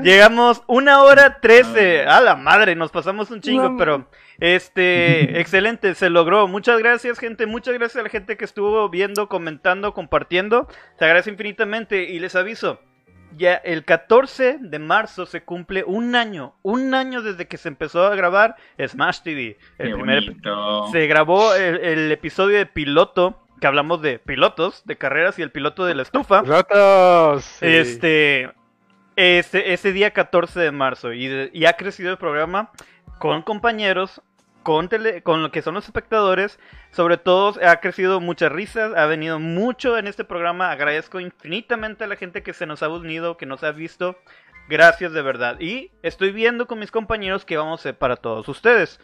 [0.01, 2.03] llegamos una hora trece.
[2.03, 4.09] A la madre, nos pasamos un chingo, No, pero
[4.39, 6.49] este, excelente, se logró.
[6.49, 7.45] Muchas gracias, gente.
[7.45, 10.67] Muchas gracias a la gente que estuvo viendo, comentando, compartiendo.
[10.99, 12.81] Se agradece infinitamente y les aviso.
[13.38, 18.05] Ya el 14 de marzo se cumple un año, un año desde que se empezó
[18.05, 18.55] a grabar
[18.85, 19.57] Smash TV.
[19.77, 20.35] El Qué primer,
[20.91, 25.51] se grabó el, el episodio de piloto, que hablamos de pilotos, de carreras y el
[25.51, 26.41] piloto de la estufa.
[26.41, 27.43] ¡Ratos!
[27.43, 27.65] Sí.
[27.65, 28.51] Este,
[29.15, 31.14] ese, ese día 14 de marzo.
[31.14, 32.72] Y ha crecido el programa
[33.19, 34.22] con compañeros,
[34.64, 34.90] con,
[35.23, 36.60] con lo que son los espectadores.
[36.91, 40.72] Sobre todo ha crecido muchas risas, ha venido mucho en este programa.
[40.72, 44.18] Agradezco infinitamente a la gente que se nos ha unido, que nos ha visto.
[44.69, 45.60] Gracias de verdad.
[45.60, 48.99] Y estoy viendo con mis compañeros que vamos a hacer para todos ustedes.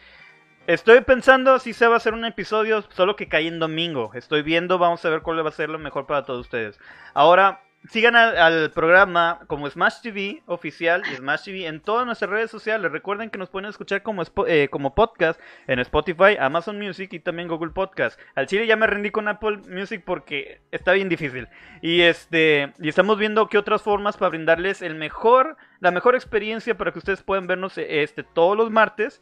[0.68, 4.12] Estoy pensando si se va a hacer un episodio, solo que cae en domingo.
[4.14, 6.80] Estoy viendo, vamos a ver cuál va a ser lo mejor para todos ustedes.
[7.14, 12.52] Ahora, sigan al, programa como Smash TV oficial y Smash TV en todas nuestras redes
[12.52, 12.92] sociales.
[12.92, 17.48] Recuerden que nos pueden escuchar como, eh, como podcast en Spotify, Amazon Music y también
[17.48, 18.20] Google Podcast.
[18.36, 21.48] Al chile ya me rendí con Apple Music porque está bien difícil.
[21.82, 26.78] Y este y estamos viendo qué otras formas para brindarles el mejor, la mejor experiencia
[26.78, 29.22] para que ustedes puedan vernos eh, este todos los martes.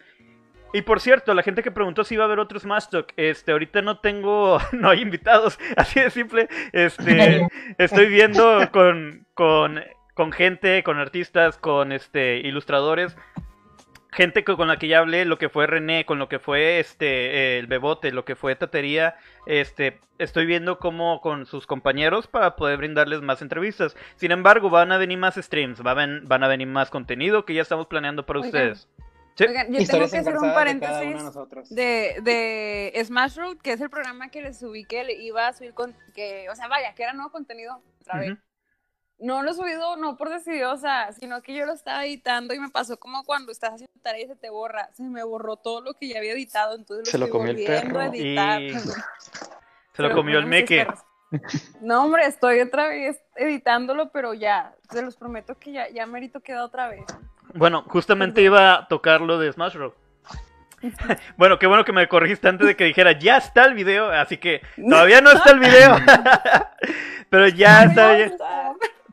[0.74, 3.52] Y por cierto, la gente que preguntó si iba a haber otro Smash Talk, este,
[3.52, 9.84] ahorita no tengo, no hay invitados, así de simple, este, estoy viendo con, con,
[10.14, 13.16] con gente, con artistas, con este, ilustradores,
[14.12, 17.60] gente con la que ya hablé, lo que fue René, con lo que fue este,
[17.60, 19.16] el Bebote, lo que fue Tatería,
[19.46, 23.96] este, estoy viendo cómo con sus compañeros para poder brindarles más entrevistas.
[24.16, 27.46] Sin embargo, van a venir más streams, va a ven- van a venir más contenido
[27.46, 28.48] que ya estamos planeando para Oigan.
[28.50, 28.90] ustedes.
[29.38, 29.46] Sí.
[29.46, 33.58] Oigan, yo tengo Historias que hacer un engarzadas de de paréntesis de, de Smash Road,
[33.58, 36.56] que es el programa que les subí que le iba a subir con, que, o
[36.56, 38.32] sea, vaya, que era nuevo contenido otra vez.
[38.32, 38.42] Ujú.
[39.20, 42.70] No lo he subido, no por decidiosa, sino que yo lo estaba editando y me
[42.70, 44.90] pasó como cuando estás haciendo tarea y se te borra.
[44.94, 47.52] Se me borró todo lo que ya había editado, entonces lo Se lo estoy comió
[47.52, 48.14] el volviendo a perro.
[48.14, 48.62] editar.
[48.62, 48.74] Y-
[49.94, 50.88] Se lo comió el meque.
[51.82, 56.40] No, hombre, estoy otra vez editándolo, pero ya, se los prometo que ya, ya merito
[56.42, 57.04] queda otra vez.
[57.54, 59.94] Bueno, justamente iba a tocar lo de Smash Bros.
[61.38, 64.38] bueno, qué bueno que me corregiste antes de que dijera ya está el video, así
[64.38, 65.98] que todavía no está el video.
[67.30, 68.38] Pero ya está bien.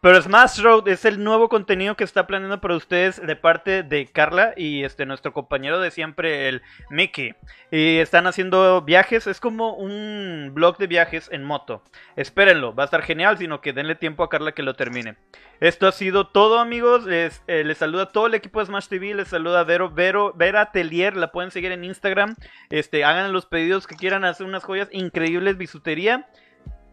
[0.05, 4.05] Pero Smash Road es el nuevo contenido que está planeando para ustedes de parte de
[4.05, 6.61] Carla y este nuestro compañero de siempre, el
[6.91, 7.35] Mickey.
[7.71, 11.83] Y están haciendo viajes, es como un blog de viajes en moto.
[12.17, 15.17] Espérenlo, va a estar genial, sino que denle tiempo a Carla que lo termine.
[15.61, 17.07] Esto ha sido todo, amigos.
[17.07, 19.15] Les, eh, les saluda todo el equipo de Smash TV.
[19.15, 21.17] Les saluda Vero, Vero, Vera Atelier.
[21.17, 22.37] La pueden seguir en Instagram.
[22.69, 26.29] Este, hagan los pedidos que quieran hacer unas joyas increíbles, bisutería.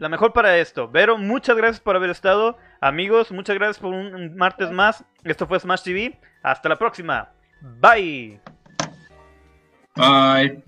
[0.02, 0.90] La mejor para esto.
[0.90, 2.58] Vero, muchas gracias por haber estado.
[2.80, 5.06] Amigos, muchas gracias por un un martes más.
[5.24, 6.20] Esto fue Smash TV.
[6.42, 7.30] Hasta la próxima.
[7.62, 8.42] Bye.
[9.96, 10.64] Bye.